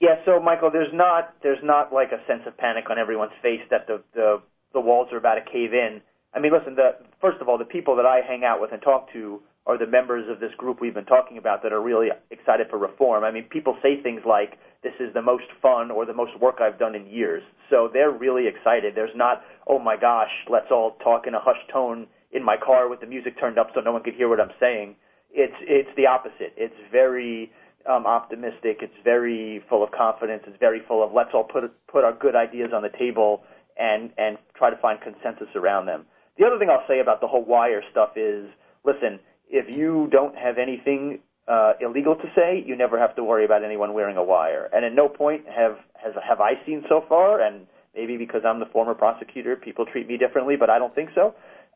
Yeah, 0.00 0.16
so 0.26 0.38
Michael, 0.38 0.70
there's 0.70 0.92
not 0.92 1.34
there's 1.42 1.62
not 1.62 1.92
like 1.92 2.12
a 2.12 2.20
sense 2.26 2.42
of 2.46 2.58
panic 2.58 2.90
on 2.90 2.98
everyone's 2.98 3.32
face 3.40 3.62
that 3.70 3.86
the 3.86 4.02
the, 4.14 4.42
the 4.74 4.80
walls 4.80 5.08
are 5.12 5.16
about 5.16 5.36
to 5.36 5.50
cave 5.50 5.72
in. 5.72 6.02
I 6.34 6.40
mean, 6.40 6.52
listen, 6.52 6.74
the 6.74 6.96
first 7.20 7.40
of 7.40 7.48
all, 7.48 7.56
the 7.56 7.64
people 7.64 7.96
that 7.96 8.06
I 8.06 8.20
hang 8.20 8.44
out 8.44 8.60
with 8.60 8.72
and 8.72 8.82
talk 8.82 9.10
to 9.14 9.40
are 9.66 9.78
the 9.78 9.86
members 9.86 10.28
of 10.28 10.40
this 10.40 10.50
group 10.56 10.80
we've 10.80 10.94
been 10.94 11.04
talking 11.04 11.38
about 11.38 11.62
that 11.62 11.72
are 11.72 11.80
really 11.80 12.08
excited 12.30 12.66
for 12.68 12.78
reform. 12.78 13.22
I 13.22 13.30
mean, 13.30 13.44
people 13.44 13.76
say 13.82 14.02
things 14.02 14.22
like, 14.26 14.58
this 14.82 14.92
is 14.98 15.14
the 15.14 15.22
most 15.22 15.44
fun 15.60 15.90
or 15.90 16.04
the 16.04 16.14
most 16.14 16.38
work 16.40 16.56
I've 16.60 16.78
done 16.78 16.94
in 16.96 17.06
years. 17.06 17.42
So 17.70 17.88
they're 17.92 18.10
really 18.10 18.48
excited. 18.48 18.94
There's 18.96 19.14
not, 19.14 19.42
oh 19.68 19.78
my 19.78 19.96
gosh, 19.96 20.30
let's 20.50 20.66
all 20.70 20.96
talk 21.04 21.26
in 21.26 21.34
a 21.34 21.40
hushed 21.40 21.70
tone 21.72 22.08
in 22.32 22.44
my 22.44 22.56
car 22.56 22.88
with 22.88 23.00
the 23.00 23.06
music 23.06 23.38
turned 23.38 23.58
up 23.58 23.68
so 23.74 23.80
no 23.80 23.92
one 23.92 24.02
could 24.02 24.14
hear 24.14 24.28
what 24.28 24.40
I'm 24.40 24.50
saying. 24.58 24.96
It's, 25.30 25.54
it's 25.62 25.88
the 25.96 26.06
opposite. 26.06 26.54
It's 26.56 26.74
very, 26.90 27.52
um, 27.88 28.06
optimistic. 28.06 28.78
It's 28.80 28.94
very 29.04 29.62
full 29.68 29.82
of 29.82 29.90
confidence. 29.90 30.42
It's 30.46 30.58
very 30.58 30.82
full 30.86 31.02
of 31.02 31.12
let's 31.12 31.30
all 31.34 31.44
put 31.44 31.64
put 31.88 32.04
our 32.04 32.12
good 32.12 32.36
ideas 32.36 32.70
on 32.74 32.82
the 32.82 32.90
table 32.96 33.42
and 33.78 34.10
and 34.18 34.38
try 34.56 34.70
to 34.70 34.76
find 34.76 35.00
consensus 35.00 35.48
around 35.56 35.86
them. 35.86 36.06
The 36.38 36.46
other 36.46 36.58
thing 36.58 36.70
I'll 36.70 36.86
say 36.88 37.00
about 37.00 37.20
the 37.20 37.26
whole 37.26 37.44
wire 37.44 37.82
stuff 37.90 38.10
is, 38.16 38.46
listen, 38.84 39.18
if 39.50 39.74
you 39.74 40.08
don't 40.10 40.36
have 40.36 40.58
anything 40.58 41.20
uh, 41.48 41.72
illegal 41.80 42.14
to 42.16 42.24
say, 42.34 42.62
you 42.64 42.76
never 42.76 42.98
have 42.98 43.14
to 43.16 43.24
worry 43.24 43.44
about 43.44 43.64
anyone 43.64 43.94
wearing 43.94 44.16
a 44.16 44.22
wire. 44.22 44.68
And 44.72 44.84
at 44.84 44.94
no 44.94 45.08
point 45.08 45.44
have 45.48 45.76
has 46.02 46.14
have 46.26 46.40
I 46.40 46.52
seen 46.64 46.84
so 46.88 47.04
far, 47.08 47.40
and 47.40 47.66
maybe 47.94 48.16
because 48.16 48.42
I'm 48.44 48.60
the 48.60 48.66
former 48.66 48.94
prosecutor, 48.94 49.56
people 49.56 49.86
treat 49.86 50.06
me 50.06 50.16
differently, 50.16 50.56
but 50.56 50.70
I 50.70 50.78
don't 50.78 50.94
think 50.94 51.10
so. 51.14 51.34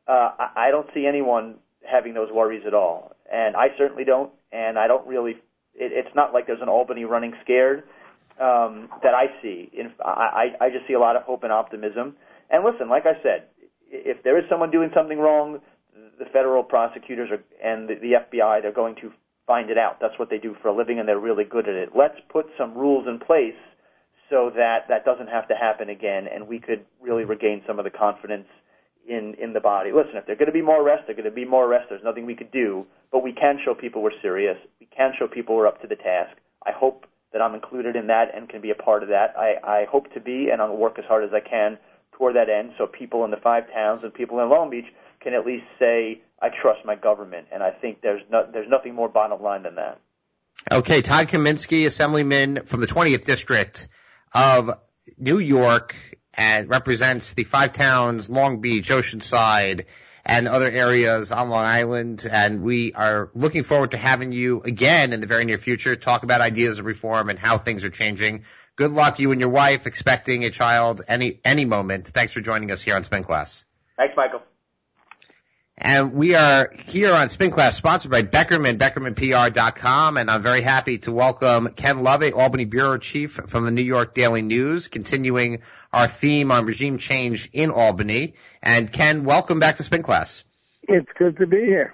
Uh, 0.08 0.30
I, 0.38 0.68
I 0.68 0.70
don't 0.70 0.86
see 0.94 1.06
anyone 1.06 1.56
having 1.84 2.14
those 2.14 2.30
worries 2.32 2.62
at 2.66 2.74
all, 2.74 3.12
and 3.32 3.56
I 3.56 3.68
certainly 3.76 4.04
don't. 4.04 4.32
And 4.52 4.78
I 4.78 4.86
don't 4.86 5.06
really. 5.06 5.32
It, 5.74 5.92
it's 5.92 6.14
not 6.14 6.32
like 6.32 6.46
there's 6.46 6.62
an 6.62 6.68
Albany 6.68 7.04
running 7.04 7.34
scared 7.42 7.82
um, 8.40 8.88
that 9.02 9.14
I 9.14 9.26
see. 9.42 9.70
In, 9.72 9.92
I, 10.04 10.54
I 10.60 10.70
just 10.70 10.86
see 10.86 10.94
a 10.94 11.00
lot 11.00 11.16
of 11.16 11.22
hope 11.22 11.42
and 11.42 11.52
optimism. 11.52 12.16
And 12.50 12.64
listen, 12.64 12.88
like 12.88 13.04
I 13.06 13.20
said, 13.22 13.48
if 13.90 14.22
there 14.22 14.38
is 14.38 14.44
someone 14.48 14.70
doing 14.70 14.90
something 14.94 15.18
wrong, 15.18 15.58
the 16.18 16.26
federal 16.32 16.62
prosecutors 16.62 17.30
are, 17.30 17.42
and 17.62 17.88
the, 17.88 17.94
the 17.94 18.38
FBI, 18.38 18.62
they're 18.62 18.72
going 18.72 18.96
to 18.96 19.12
find 19.46 19.70
it 19.70 19.78
out. 19.78 19.98
That's 20.00 20.18
what 20.18 20.30
they 20.30 20.38
do 20.38 20.56
for 20.60 20.68
a 20.68 20.76
living, 20.76 20.98
and 20.98 21.08
they're 21.08 21.18
really 21.18 21.44
good 21.44 21.68
at 21.68 21.74
it. 21.74 21.90
Let's 21.96 22.18
put 22.30 22.46
some 22.58 22.74
rules 22.74 23.06
in 23.06 23.18
place 23.18 23.54
so 24.28 24.50
that 24.56 24.88
that 24.88 25.04
doesn't 25.04 25.28
have 25.28 25.46
to 25.48 25.54
happen 25.54 25.88
again, 25.88 26.26
and 26.32 26.48
we 26.48 26.58
could 26.58 26.84
really 27.00 27.24
regain 27.24 27.62
some 27.66 27.78
of 27.78 27.84
the 27.84 27.90
confidence 27.90 28.46
in 29.08 29.34
in 29.40 29.52
the 29.52 29.60
body. 29.60 29.92
Listen, 29.92 30.16
if 30.16 30.26
there're 30.26 30.36
going 30.36 30.46
to 30.46 30.52
be 30.52 30.62
more 30.62 30.82
arrests, 30.82 31.04
they're 31.06 31.14
going 31.14 31.30
to 31.30 31.34
be 31.34 31.44
more 31.44 31.66
arrests. 31.66 31.86
There's 31.90 32.04
nothing 32.04 32.26
we 32.26 32.34
could 32.34 32.50
do, 32.50 32.86
but 33.12 33.22
we 33.22 33.32
can 33.32 33.58
show 33.64 33.74
people 33.74 34.02
we're 34.02 34.20
serious. 34.20 34.56
We 34.80 34.86
can 34.86 35.12
show 35.18 35.28
people 35.28 35.54
we're 35.54 35.68
up 35.68 35.80
to 35.82 35.86
the 35.86 35.96
task. 35.96 36.36
I 36.66 36.72
hope 36.72 37.06
that 37.32 37.40
I'm 37.40 37.54
included 37.54 37.96
in 37.96 38.06
that 38.08 38.34
and 38.34 38.48
can 38.48 38.60
be 38.60 38.70
a 38.70 38.74
part 38.74 39.02
of 39.02 39.08
that. 39.10 39.34
I, 39.36 39.54
I 39.62 39.84
hope 39.90 40.12
to 40.14 40.20
be, 40.20 40.48
and 40.50 40.60
I'll 40.60 40.76
work 40.76 40.98
as 40.98 41.04
hard 41.04 41.22
as 41.22 41.30
I 41.32 41.40
can 41.40 41.78
toward 42.12 42.34
that 42.34 42.48
end, 42.48 42.72
so 42.78 42.86
people 42.86 43.24
in 43.24 43.30
the 43.30 43.36
five 43.36 43.64
towns 43.72 44.00
and 44.02 44.12
people 44.12 44.40
in 44.40 44.48
Long 44.48 44.70
Beach 44.70 44.86
can 45.26 45.34
at 45.34 45.44
least 45.44 45.64
say, 45.80 46.22
I 46.40 46.50
trust 46.50 46.84
my 46.84 46.94
government. 46.94 47.48
And 47.52 47.60
I 47.60 47.72
think 47.72 48.00
there's 48.00 48.22
no, 48.30 48.48
there's 48.50 48.70
nothing 48.70 48.94
more 48.94 49.08
bottom 49.08 49.42
line 49.42 49.64
than 49.64 49.74
that. 49.74 49.98
Okay, 50.70 51.02
Todd 51.02 51.26
Kaminsky, 51.26 51.84
Assemblyman 51.84 52.64
from 52.64 52.80
the 52.80 52.86
20th 52.86 53.24
District 53.24 53.88
of 54.32 54.70
New 55.18 55.38
York, 55.38 55.96
and 56.32 56.68
represents 56.68 57.34
the 57.34 57.42
five 57.42 57.72
towns, 57.72 58.30
Long 58.30 58.60
Beach, 58.60 58.88
Oceanside, 58.88 59.86
and 60.24 60.46
other 60.46 60.70
areas 60.70 61.32
on 61.32 61.50
Long 61.50 61.64
Island. 61.64 62.24
And 62.30 62.62
we 62.62 62.92
are 62.92 63.30
looking 63.34 63.64
forward 63.64 63.92
to 63.92 63.98
having 63.98 64.30
you 64.30 64.62
again 64.62 65.12
in 65.12 65.18
the 65.18 65.26
very 65.26 65.44
near 65.44 65.58
future, 65.58 65.96
talk 65.96 66.22
about 66.22 66.40
ideas 66.40 66.78
of 66.78 66.84
reform 66.84 67.30
and 67.30 67.38
how 67.38 67.58
things 67.58 67.82
are 67.82 67.90
changing. 67.90 68.44
Good 68.76 68.92
luck, 68.92 69.18
you 69.18 69.32
and 69.32 69.40
your 69.40 69.50
wife, 69.50 69.88
expecting 69.88 70.44
a 70.44 70.50
child 70.50 71.02
any 71.08 71.40
any 71.44 71.64
moment. 71.64 72.06
Thanks 72.06 72.32
for 72.32 72.40
joining 72.40 72.70
us 72.70 72.80
here 72.80 72.94
on 72.94 73.02
Spin 73.02 73.24
Class. 73.24 73.64
Thanks, 73.96 74.14
Michael. 74.16 74.42
And 75.78 76.14
we 76.14 76.34
are 76.34 76.72
here 76.86 77.12
on 77.12 77.28
Spin 77.28 77.50
Class, 77.50 77.76
sponsored 77.76 78.10
by 78.10 78.22
Beckerman, 78.22 78.78
BeckermanPR.com. 78.78 80.16
And 80.16 80.30
I'm 80.30 80.40
very 80.40 80.62
happy 80.62 80.96
to 80.98 81.12
welcome 81.12 81.68
Ken 81.68 82.02
Lovett, 82.02 82.32
Albany 82.32 82.64
Bureau 82.64 82.96
Chief 82.96 83.32
from 83.32 83.66
the 83.66 83.70
New 83.70 83.82
York 83.82 84.14
Daily 84.14 84.40
News, 84.40 84.88
continuing 84.88 85.60
our 85.92 86.08
theme 86.08 86.50
on 86.50 86.64
regime 86.64 86.96
change 86.96 87.50
in 87.52 87.70
Albany. 87.70 88.36
And 88.62 88.90
Ken, 88.90 89.24
welcome 89.24 89.60
back 89.60 89.76
to 89.76 89.82
Spin 89.82 90.02
Class. 90.02 90.44
It's 90.88 91.10
good 91.18 91.36
to 91.36 91.46
be 91.46 91.58
here. 91.58 91.92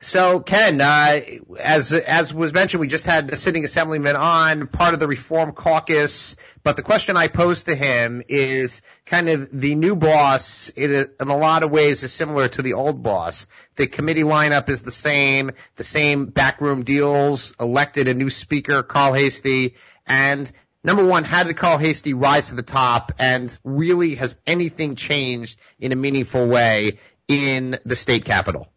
So, 0.00 0.38
Ken, 0.38 0.80
uh, 0.80 1.20
as 1.58 1.92
as 1.92 2.32
was 2.32 2.52
mentioned, 2.52 2.80
we 2.80 2.86
just 2.86 3.04
had 3.04 3.32
a 3.32 3.36
sitting 3.36 3.64
assemblyman 3.64 4.14
on, 4.14 4.68
part 4.68 4.94
of 4.94 5.00
the 5.00 5.08
Reform 5.08 5.50
Caucus. 5.50 6.36
But 6.62 6.76
the 6.76 6.82
question 6.82 7.16
I 7.16 7.26
posed 7.26 7.66
to 7.66 7.74
him 7.74 8.22
is 8.28 8.80
kind 9.06 9.28
of 9.28 9.48
the 9.52 9.74
new 9.74 9.96
boss. 9.96 10.70
It, 10.76 11.16
in 11.20 11.28
a 11.28 11.36
lot 11.36 11.64
of 11.64 11.72
ways, 11.72 12.04
is 12.04 12.12
similar 12.12 12.46
to 12.46 12.62
the 12.62 12.74
old 12.74 13.02
boss. 13.02 13.48
The 13.74 13.88
committee 13.88 14.22
lineup 14.22 14.68
is 14.68 14.82
the 14.82 14.92
same, 14.92 15.50
the 15.74 15.84
same 15.84 16.26
backroom 16.26 16.84
deals. 16.84 17.52
Elected 17.58 18.06
a 18.06 18.14
new 18.14 18.30
speaker, 18.30 18.84
Carl 18.84 19.14
Heastie, 19.14 19.74
and 20.06 20.50
Number 20.84 21.04
one, 21.04 21.24
how 21.24 21.42
did 21.42 21.56
Carl 21.56 21.76
Heastie 21.76 22.14
rise 22.14 22.50
to 22.50 22.54
the 22.54 22.62
top 22.62 23.10
and 23.18 23.58
really 23.64 24.14
has 24.14 24.36
anything 24.46 24.94
changed 24.94 25.60
in 25.80 25.90
a 25.90 25.96
meaningful 25.96 26.46
way 26.46 26.98
in 27.26 27.80
the 27.84 27.96
state 27.96 28.24
capital? 28.24 28.68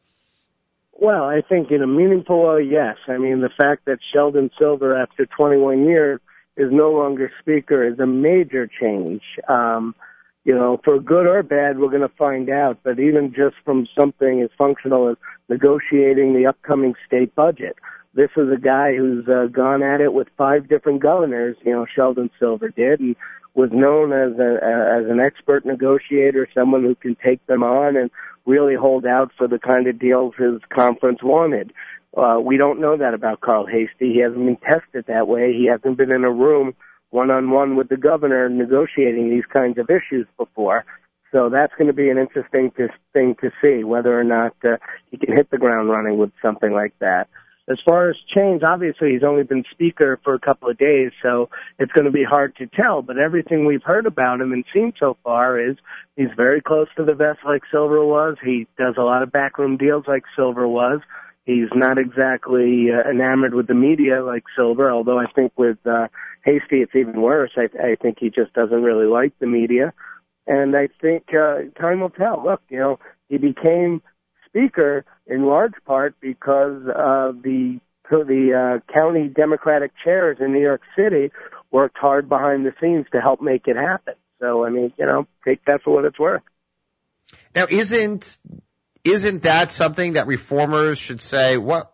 Well, 1.02 1.24
I 1.24 1.42
think 1.42 1.72
in 1.72 1.82
a 1.82 1.88
meaningful 1.88 2.46
way, 2.46 2.62
yes. 2.62 2.96
I 3.08 3.18
mean, 3.18 3.42
the 3.42 3.50
fact 3.50 3.86
that 3.86 3.98
Sheldon 4.14 4.52
Silver, 4.60 4.96
after 4.96 5.26
21 5.26 5.86
years, 5.86 6.22
is 6.56 6.70
no 6.72 6.92
longer 6.92 7.32
speaker 7.40 7.84
is 7.84 7.98
a 7.98 8.06
major 8.06 8.70
change. 8.80 9.24
Um, 9.50 9.96
you 10.44 10.54
know, 10.54 10.80
for 10.84 11.00
good 11.00 11.26
or 11.26 11.42
bad, 11.42 11.80
we're 11.80 11.90
going 11.90 12.08
to 12.08 12.16
find 12.20 12.52
out. 12.52 12.78
But 12.84 13.00
even 13.00 13.34
just 13.34 13.56
from 13.66 13.88
something 13.98 14.42
as 14.44 14.52
functional 14.60 15.10
as 15.10 15.18
negotiating 15.50 16.36
the 16.36 16.46
upcoming 16.46 16.94
state 17.08 17.34
budget, 17.34 17.78
this 18.14 18.30
is 18.38 18.52
a 18.54 18.62
guy 18.62 18.96
who's 18.96 19.28
uh, 19.28 19.48
gone 19.48 19.82
at 19.82 20.02
it 20.02 20.14
with 20.14 20.28
five 20.38 20.70
different 20.70 21.02
governors. 21.02 21.58
You 21.66 21.72
know, 21.72 21.88
Sheldon 21.96 22.30
Silver 22.38 22.70
did, 22.70 23.00
and 23.00 23.16
was 23.56 23.72
known 23.74 24.14
as 24.14 24.38
a 24.38 24.54
as 24.62 25.10
an 25.10 25.20
expert 25.20 25.66
negotiator, 25.66 26.48
someone 26.54 26.84
who 26.84 26.94
can 26.94 27.16
take 27.16 27.44
them 27.48 27.64
on 27.64 27.98
and 27.98 28.12
really 28.45 28.75
hold 28.75 29.06
out 29.06 29.32
for 29.38 29.47
the 29.47 29.60
kind 29.60 29.88
of 29.88 29.99
deals 29.99 30.34
his 30.38 30.62
conference 30.73 31.19
wanted. 31.23 31.71
Uh, 32.15 32.38
we 32.43 32.58
don't 32.58 32.82
know 32.82 32.97
that 32.97 33.13
about 33.13 33.41
Carl 33.41 33.65
Heastie. 33.65 34.13
He 34.13 34.19
hasn't 34.19 34.45
been 34.45 34.58
tested 34.58 35.06
that 35.08 35.27
way. 35.27 35.54
He 35.54 35.67
hasn't 35.67 35.97
been 35.97 36.12
in 36.12 36.23
a 36.23 36.32
room 36.32 36.73
one 37.12 37.30
on 37.30 37.51
one 37.51 37.75
with 37.75 37.89
the 37.89 37.97
governor 37.97 38.49
negotiating 38.49 39.30
these 39.30 39.45
kinds 39.51 39.77
of 39.77 39.89
issues 39.89 40.27
before. 40.38 40.86
So 41.32 41.49
that's 41.49 41.73
going 41.77 41.88
to 41.88 41.93
be 41.93 42.10
an 42.10 42.17
interesting 42.17 42.71
to, 42.77 42.89
thing 43.13 43.36
to 43.41 43.51
see 43.62 43.84
whether 43.84 44.17
or 44.17 44.23
not 44.23 44.54
uh, 44.63 44.77
he 45.10 45.17
can 45.17 45.36
hit 45.36 45.49
the 45.49 45.58
ground 45.58 45.89
running 45.89 46.17
with 46.17 46.32
something 46.41 46.73
like 46.73 46.93
that. 46.99 47.30
As 47.72 47.78
far 47.86 48.10
as 48.10 48.18
change, 48.36 48.64
obviously 48.64 49.12
he's 49.12 49.24
only 49.24 49.44
been 49.44 49.64
speaker 49.72 50.20
for 50.24 50.34
a 50.34 50.40
couple 50.40 50.70
of 50.70 50.78
days, 50.78 51.12
so 51.24 51.50
it's 51.80 51.92
going 51.94 52.06
to 52.06 52.12
be 52.12 52.26
hard 52.26 52.56
to 52.58 52.68
tell. 52.68 53.02
But 53.02 53.18
everything 53.18 53.66
we've 53.66 53.84
heard 53.84 54.06
about 54.06 54.42
him 54.42 54.52
and 54.52 54.66
seen 54.74 54.92
so 55.00 55.16
far 55.24 55.58
is 55.58 55.78
he's 56.18 56.30
very 56.36 56.62
close 56.62 56.88
to 56.98 57.06
the 57.06 57.14
vest 57.14 57.40
like 57.46 57.62
Silver 57.72 58.04
was. 58.04 58.36
He 58.44 58.68
does 58.78 58.96
a 58.98 59.04
lot 59.04 59.24
of 59.24 59.32
backroom 59.32 59.78
deals 59.78 60.04
like 60.06 60.24
Silver 60.36 60.68
was. 60.68 61.00
He's 61.46 61.70
not 61.74 61.98
exactly 61.98 62.90
uh, 62.92 63.10
enamored 63.10 63.54
with 63.54 63.68
the 63.68 63.74
media 63.74 64.24
like 64.24 64.44
Silver, 64.56 64.92
although 64.92 65.20
I 65.20 65.26
think 65.34 65.54
with 65.58 65.78
uh, 65.86 66.08
Heastie 66.42 66.82
it's 66.82 66.96
even 66.96 67.22
worse. 67.22 67.52
I, 67.56 67.70
I 67.82 67.96
think 67.96 68.18
he 68.20 68.30
just 68.30 68.54
doesn't 68.54 68.84
really 68.84 69.08
like 69.08 69.34
the 69.40 69.48
media. 69.48 69.94
And 70.46 70.76
I 70.76 70.90
think 71.02 71.30
uh, 71.34 71.70
time 71.80 72.02
will 72.02 72.10
tell. 72.10 72.44
Look, 72.44 72.62
you 72.70 72.80
know, 72.80 73.00
he 73.30 73.38
became 73.38 74.02
speaker 74.52 75.06
in 75.28 75.46
large 75.46 75.74
part 75.86 76.16
because 76.22 76.84
uh, 76.88 77.32
the 77.44 77.80
the 78.10 78.82
uh, 78.84 78.94
county 78.94 79.30
Democratic 79.30 79.92
chairs 80.04 80.38
in 80.42 80.52
New 80.52 80.60
York 80.62 80.82
City 80.98 81.32
worked 81.72 81.98
hard 81.98 82.28
behind 82.28 82.66
the 82.66 82.74
scenes 82.82 83.06
to 83.14 83.22
help 83.22 83.42
make 83.42 83.68
it 83.68 83.78
happen. 83.78 84.16
So 84.40 84.66
I 84.66 84.70
mean, 84.70 84.94
you 84.98 85.06
know, 85.06 85.28
take 85.46 85.64
that 85.66 85.82
for 85.84 85.94
what 85.94 86.06
it's 86.06 86.20
worth. 86.20 86.42
Now, 87.56 87.66
isn't 87.70 88.40
isn't 89.04 89.44
that 89.44 89.72
something 89.72 90.14
that 90.14 90.28
reformers 90.28 90.98
should 90.98 91.22
say? 91.22 91.58
What 91.58 91.94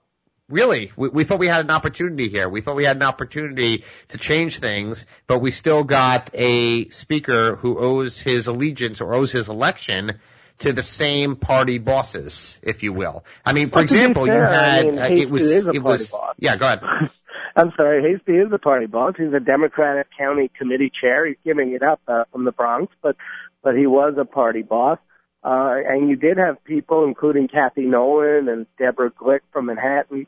really, 0.49 0.91
we, 0.95 1.09
we 1.09 1.23
thought 1.23 1.39
we 1.39 1.47
had 1.47 1.65
an 1.65 1.71
opportunity 1.71 2.29
here. 2.29 2.49
We 2.49 2.61
thought 2.61 2.75
we 2.75 2.85
had 2.85 2.97
an 2.97 3.03
opportunity 3.03 3.83
to 4.09 4.17
change 4.17 4.59
things, 4.59 5.05
but 5.27 5.39
we 5.39 5.51
still 5.51 5.83
got 5.83 6.31
a 6.33 6.89
speaker 6.89 7.55
who 7.55 7.77
owes 7.77 8.19
his 8.19 8.47
allegiance 8.47 9.01
or 9.01 9.13
owes 9.13 9.31
his 9.31 9.49
election 9.49 10.19
to 10.59 10.73
the 10.73 10.83
same 10.83 11.35
party 11.35 11.77
bosses, 11.77 12.59
if 12.63 12.83
you 12.83 12.93
will. 12.93 13.23
I 13.45 13.53
mean, 13.53 13.69
for 13.69 13.75
Well, 13.75 13.83
example, 13.83 14.23
be 14.25 14.31
you 14.31 14.35
fair, 14.37 14.47
I 14.47 14.53
had 14.53 14.85
mean, 14.85 14.99
uh, 14.99 15.03
it 15.09 15.29
was 15.29 15.67
a 15.67 15.71
it 15.71 15.83
was 15.83 16.11
boss. 16.11 16.35
yeah. 16.39 16.55
Go 16.55 16.65
ahead. 16.65 16.81
I'm 17.55 17.71
sorry, 17.75 18.03
Heastie 18.11 18.37
is 18.37 18.51
the 18.51 18.59
party 18.59 18.85
boss. 18.85 19.15
He's 19.17 19.33
a 19.33 19.39
Democratic 19.39 20.07
county 20.17 20.51
committee 20.57 20.91
chair. 21.01 21.25
He's 21.27 21.37
giving 21.43 21.73
it 21.73 21.81
up 21.81 21.99
uh, 22.07 22.25
from 22.31 22.45
the 22.45 22.51
Bronx, 22.51 22.93
but 23.01 23.15
but 23.63 23.75
he 23.75 23.87
was 23.87 24.15
a 24.19 24.25
party 24.25 24.61
boss. 24.61 24.99
Uh, 25.43 25.75
and 25.87 26.09
you 26.09 26.15
did 26.15 26.37
have 26.37 26.63
people, 26.65 27.03
including 27.05 27.47
Kathy 27.47 27.83
Nolan 27.85 28.47
and 28.49 28.65
Deborah 28.77 29.11
Glick 29.11 29.39
from 29.51 29.67
Manhattan, 29.67 30.27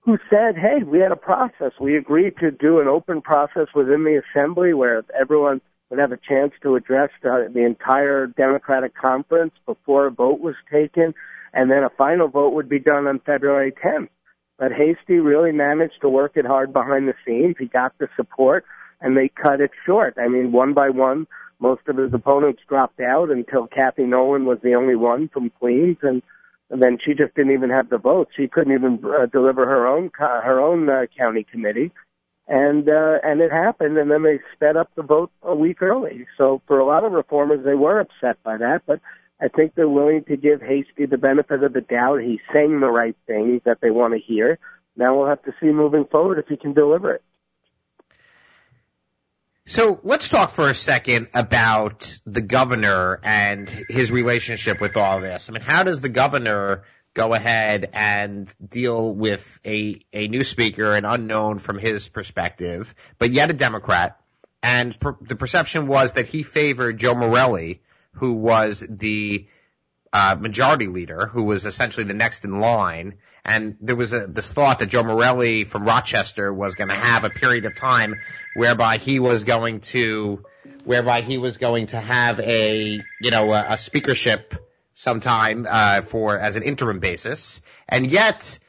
who 0.00 0.18
said, 0.30 0.56
"Hey, 0.56 0.82
we 0.84 0.98
had 1.00 1.10
a 1.12 1.16
process. 1.16 1.72
We 1.80 1.96
agreed 1.96 2.36
to 2.38 2.50
do 2.50 2.80
an 2.80 2.86
open 2.88 3.22
process 3.22 3.68
within 3.74 4.04
the 4.04 4.20
assembly 4.22 4.72
where 4.74 5.02
everyone 5.18 5.60
would 5.92 6.00
have 6.00 6.10
a 6.10 6.16
chance 6.16 6.52
to 6.62 6.74
address 6.74 7.10
the, 7.22 7.50
the 7.52 7.66
entire 7.66 8.26
Democratic 8.26 8.94
conference 8.96 9.52
before 9.66 10.06
a 10.06 10.10
vote 10.10 10.40
was 10.40 10.54
taken, 10.72 11.12
and 11.52 11.70
then 11.70 11.84
a 11.84 11.90
final 11.90 12.28
vote 12.28 12.54
would 12.54 12.66
be 12.66 12.78
done 12.78 13.06
on 13.06 13.20
February 13.20 13.72
10th." 13.72 14.08
But 14.58 14.72
Heastie 14.72 15.18
really 15.18 15.52
managed 15.52 16.00
to 16.00 16.08
work 16.08 16.32
it 16.36 16.46
hard 16.46 16.72
behind 16.72 17.08
the 17.08 17.14
scenes. 17.26 17.56
He 17.58 17.66
got 17.66 17.92
the 17.98 18.08
support, 18.16 18.64
and 19.02 19.18
they 19.18 19.28
cut 19.28 19.60
it 19.60 19.70
short. 19.84 20.14
I 20.16 20.28
mean, 20.28 20.50
one 20.50 20.72
by 20.72 20.88
one, 20.88 21.26
most 21.60 21.82
of 21.88 21.98
his 21.98 22.14
opponents 22.14 22.62
dropped 22.66 23.00
out 23.00 23.30
until 23.30 23.66
Kathy 23.66 24.04
Nolan 24.04 24.46
was 24.46 24.60
the 24.62 24.74
only 24.74 24.96
one 24.96 25.28
from 25.28 25.50
Queens, 25.50 25.98
and, 26.00 26.22
and 26.70 26.82
then 26.82 26.96
she 27.04 27.12
just 27.12 27.34
didn't 27.34 27.52
even 27.52 27.68
have 27.68 27.90
the 27.90 27.98
votes. 27.98 28.30
She 28.34 28.48
couldn't 28.48 28.72
even 28.72 28.98
uh, 29.04 29.26
deliver 29.26 29.66
her 29.66 29.86
own 29.86 30.08
co- 30.08 30.40
her 30.42 30.58
own 30.58 30.88
uh, 30.88 31.02
county 31.14 31.44
committee, 31.44 31.92
and 32.48 32.88
uh, 32.88 33.18
and 33.22 33.40
it 33.40 33.50
happened. 33.50 33.96
And 33.98 34.10
then 34.10 34.22
they 34.22 34.40
sped 34.54 34.76
up 34.76 34.90
the 34.94 35.02
vote 35.02 35.30
a 35.42 35.54
week 35.54 35.82
early. 35.82 36.26
So 36.36 36.62
for 36.66 36.78
a 36.78 36.86
lot 36.86 37.04
of 37.04 37.12
reformers, 37.12 37.64
they 37.64 37.74
were 37.74 38.00
upset 38.00 38.42
by 38.42 38.56
that, 38.58 38.82
but. 38.86 39.00
I 39.40 39.48
think 39.48 39.74
they're 39.74 39.88
willing 39.88 40.22
to 40.28 40.36
give 40.36 40.60
Heastie 40.60 41.06
the 41.06 41.18
benefit 41.18 41.64
of 41.64 41.72
the 41.72 41.80
doubt. 41.80 42.20
He's 42.22 42.38
saying 42.52 42.78
the 42.78 42.86
right 42.86 43.16
things 43.26 43.62
that 43.64 43.78
they 43.80 43.90
want 43.90 44.14
to 44.14 44.20
hear. 44.20 44.60
Now 44.96 45.18
we'll 45.18 45.26
have 45.26 45.42
to 45.42 45.52
see 45.60 45.66
moving 45.66 46.04
forward 46.04 46.38
if 46.38 46.46
he 46.46 46.56
can 46.56 46.74
deliver 46.74 47.14
it. 47.14 47.22
So 49.64 50.00
let's 50.02 50.28
talk 50.28 50.50
for 50.50 50.68
a 50.68 50.74
second 50.74 51.28
about 51.34 52.18
the 52.26 52.40
governor 52.40 53.20
and 53.22 53.68
his 53.88 54.10
relationship 54.10 54.80
with 54.80 54.96
all 54.96 55.20
this. 55.20 55.48
I 55.48 55.52
mean, 55.52 55.62
how 55.62 55.84
does 55.84 56.00
the 56.00 56.08
governor 56.08 56.82
go 57.14 57.34
ahead 57.34 57.90
and 57.92 58.54
deal 58.66 59.14
with 59.14 59.60
a, 59.64 60.00
a 60.12 60.28
new 60.28 60.44
speaker, 60.44 60.94
an 60.94 61.04
unknown 61.04 61.58
from 61.58 61.78
his 61.78 62.08
perspective, 62.08 62.94
but 63.18 63.30
yet 63.30 63.50
a 63.50 63.52
Democrat? 63.52 64.18
And 64.62 64.98
per, 64.98 65.16
the 65.20 65.36
perception 65.36 65.86
was 65.86 66.14
that 66.14 66.26
he 66.26 66.42
favored 66.42 66.98
Joe 66.98 67.14
Morelli, 67.14 67.82
who 68.12 68.32
was 68.34 68.84
the 68.88 69.46
uh, 70.12 70.36
majority 70.38 70.86
leader, 70.86 71.26
who 71.26 71.42
was 71.44 71.64
essentially 71.64 72.04
the 72.04 72.14
next 72.14 72.44
in 72.44 72.60
line. 72.60 73.18
And 73.44 73.76
there 73.80 73.96
was 73.96 74.12
a, 74.12 74.26
this 74.26 74.52
thought 74.52 74.78
that 74.78 74.88
Joe 74.88 75.02
Morelli 75.02 75.64
from 75.64 75.84
Rochester 75.84 76.52
was 76.52 76.74
going 76.74 76.90
to 76.90 76.94
have 76.94 77.24
a 77.24 77.30
period 77.30 77.64
of 77.64 77.74
time 77.74 78.14
whereby 78.54 78.98
he 78.98 79.18
was 79.18 79.44
going 79.44 79.80
to, 79.80 80.44
whereby 80.84 81.22
he 81.22 81.38
was 81.38 81.56
going 81.58 81.86
to 81.86 82.00
have 82.00 82.38
a, 82.40 83.00
you 83.20 83.30
know, 83.30 83.52
a, 83.52 83.64
a 83.70 83.78
speakership 83.78 84.54
sometime, 85.02 85.66
uh, 85.68 86.02
for, 86.02 86.38
as 86.38 86.54
an 86.54 86.62
interim 86.62 87.00
basis. 87.00 87.60
And 87.88 88.08
yet, 88.08 88.60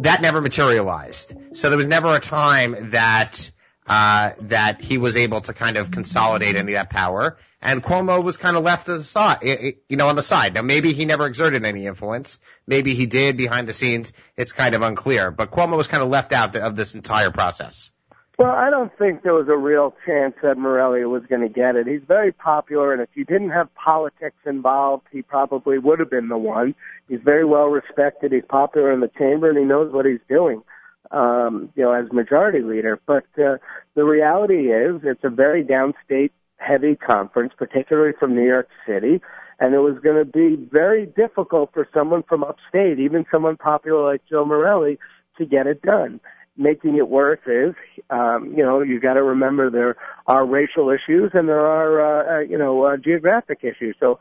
that 0.00 0.22
never 0.22 0.40
materialized. 0.40 1.34
So 1.52 1.68
there 1.68 1.76
was 1.76 1.88
never 1.88 2.14
a 2.14 2.20
time 2.20 2.90
that, 2.90 3.50
uh, 3.86 4.30
that 4.42 4.80
he 4.80 4.96
was 4.96 5.18
able 5.18 5.42
to 5.42 5.52
kind 5.52 5.76
of 5.76 5.90
consolidate 5.90 6.56
any 6.56 6.72
of 6.72 6.78
that 6.78 6.88
power. 6.88 7.36
And 7.60 7.82
Cuomo 7.82 8.24
was 8.24 8.38
kind 8.38 8.56
of 8.56 8.62
left 8.62 8.88
you 8.88 9.96
know, 9.96 10.08
on 10.08 10.16
the 10.16 10.22
side. 10.22 10.54
Now 10.54 10.62
maybe 10.62 10.94
he 10.94 11.04
never 11.04 11.26
exerted 11.26 11.66
any 11.66 11.86
influence. 11.86 12.38
Maybe 12.66 12.94
he 12.94 13.04
did 13.04 13.36
behind 13.36 13.68
the 13.68 13.74
scenes. 13.74 14.14
It's 14.38 14.52
kind 14.52 14.74
of 14.74 14.80
unclear. 14.80 15.30
But 15.30 15.50
Cuomo 15.50 15.76
was 15.76 15.88
kind 15.88 16.02
of 16.02 16.08
left 16.08 16.32
out 16.32 16.56
of 16.56 16.76
this 16.76 16.94
entire 16.94 17.30
process. 17.30 17.90
Well, 18.38 18.54
I 18.54 18.70
don't 18.70 18.96
think 18.96 19.24
there 19.24 19.34
was 19.34 19.48
a 19.48 19.56
real 19.56 19.96
chance 20.06 20.34
that 20.44 20.58
Morelli 20.58 21.04
was 21.04 21.24
going 21.28 21.40
to 21.40 21.48
get 21.48 21.74
it. 21.74 21.88
He's 21.88 22.06
very 22.06 22.30
popular, 22.30 22.92
and 22.92 23.02
if 23.02 23.08
you 23.14 23.24
didn't 23.24 23.50
have 23.50 23.68
politics 23.74 24.36
involved, 24.46 25.08
he 25.10 25.22
probably 25.22 25.78
would 25.78 25.98
have 25.98 26.08
been 26.08 26.28
the 26.28 26.38
one. 26.38 26.76
He's 27.08 27.18
very 27.24 27.44
well 27.44 27.66
respected. 27.66 28.30
He's 28.30 28.44
popular 28.48 28.92
in 28.92 29.00
the 29.00 29.10
chamber, 29.18 29.48
and 29.48 29.58
he 29.58 29.64
knows 29.64 29.92
what 29.92 30.06
he's 30.06 30.20
doing. 30.28 30.62
Um, 31.10 31.72
you 31.74 31.82
know, 31.82 31.92
as 31.92 32.12
majority 32.12 32.60
leader. 32.60 33.00
But 33.06 33.24
uh, 33.38 33.56
the 33.96 34.04
reality 34.04 34.70
is, 34.70 35.00
it's 35.02 35.24
a 35.24 35.30
very 35.30 35.64
downstate 35.64 36.30
heavy 36.58 36.94
conference, 36.94 37.54
particularly 37.58 38.12
from 38.20 38.36
New 38.36 38.46
York 38.46 38.68
City, 38.86 39.20
and 39.58 39.74
it 39.74 39.78
was 39.78 39.98
going 40.00 40.24
to 40.24 40.30
be 40.30 40.54
very 40.70 41.06
difficult 41.06 41.70
for 41.72 41.88
someone 41.92 42.22
from 42.22 42.44
upstate, 42.44 43.00
even 43.00 43.26
someone 43.32 43.56
popular 43.56 44.12
like 44.12 44.22
Joe 44.30 44.44
Morelli, 44.44 44.96
to 45.38 45.46
get 45.46 45.66
it 45.66 45.82
done. 45.82 46.20
Making 46.60 46.96
it 46.96 47.08
worse 47.08 47.38
is, 47.46 47.74
um, 48.10 48.52
you 48.56 48.64
know, 48.64 48.82
you 48.82 49.00
got 49.00 49.14
to 49.14 49.22
remember 49.22 49.70
there 49.70 49.96
are 50.26 50.44
racial 50.44 50.90
issues 50.90 51.30
and 51.32 51.48
there 51.48 51.64
are, 51.64 52.00
uh, 52.02 52.38
uh, 52.38 52.40
you 52.40 52.58
know, 52.58 52.82
uh, 52.84 52.96
geographic 52.96 53.60
issues. 53.62 53.94
So 54.00 54.18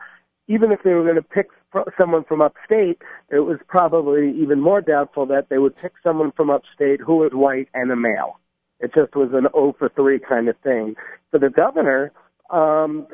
even 0.48 0.72
if 0.72 0.80
they 0.84 0.92
were 0.92 1.04
going 1.04 1.16
to 1.16 1.22
pick 1.22 1.48
someone 1.98 2.24
from 2.24 2.42
upstate, 2.42 3.02
it 3.30 3.40
was 3.40 3.58
probably 3.68 4.32
even 4.40 4.62
more 4.62 4.82
doubtful 4.82 5.26
that 5.26 5.48
they 5.50 5.58
would 5.58 5.76
pick 5.78 5.94
someone 6.04 6.32
from 6.32 6.50
upstate 6.50 7.02
who 7.02 7.18
was 7.18 7.32
white 7.34 7.70
and 7.74 7.92
a 7.92 7.96
male. 7.96 8.40
It 8.80 8.94
just 8.94 9.16
was 9.16 9.30
an 9.34 9.48
0 9.52 9.76
for 9.78 9.90
3 9.90 10.20
kind 10.20 10.48
of 10.48 10.56
thing. 10.60 10.96
For 11.32 11.40
the 11.40 11.50
governor, 11.50 12.12
um, 12.50 13.08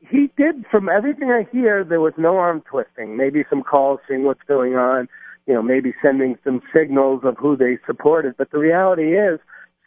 he 0.00 0.30
did, 0.36 0.64
from 0.70 0.88
everything 0.88 1.30
I 1.30 1.46
hear, 1.52 1.84
there 1.84 2.00
was 2.00 2.14
no 2.16 2.36
arm 2.36 2.62
twisting. 2.62 3.16
Maybe 3.16 3.44
some 3.50 3.62
calls 3.62 4.00
seeing 4.08 4.24
what's 4.24 4.42
going 4.46 4.74
on, 4.74 5.08
you 5.46 5.54
know, 5.54 5.62
maybe 5.62 5.94
sending 6.02 6.36
some 6.44 6.62
signals 6.74 7.22
of 7.24 7.36
who 7.36 7.56
they 7.56 7.78
supported. 7.86 8.36
But 8.36 8.50
the 8.50 8.58
reality 8.58 9.16
is, 9.16 9.40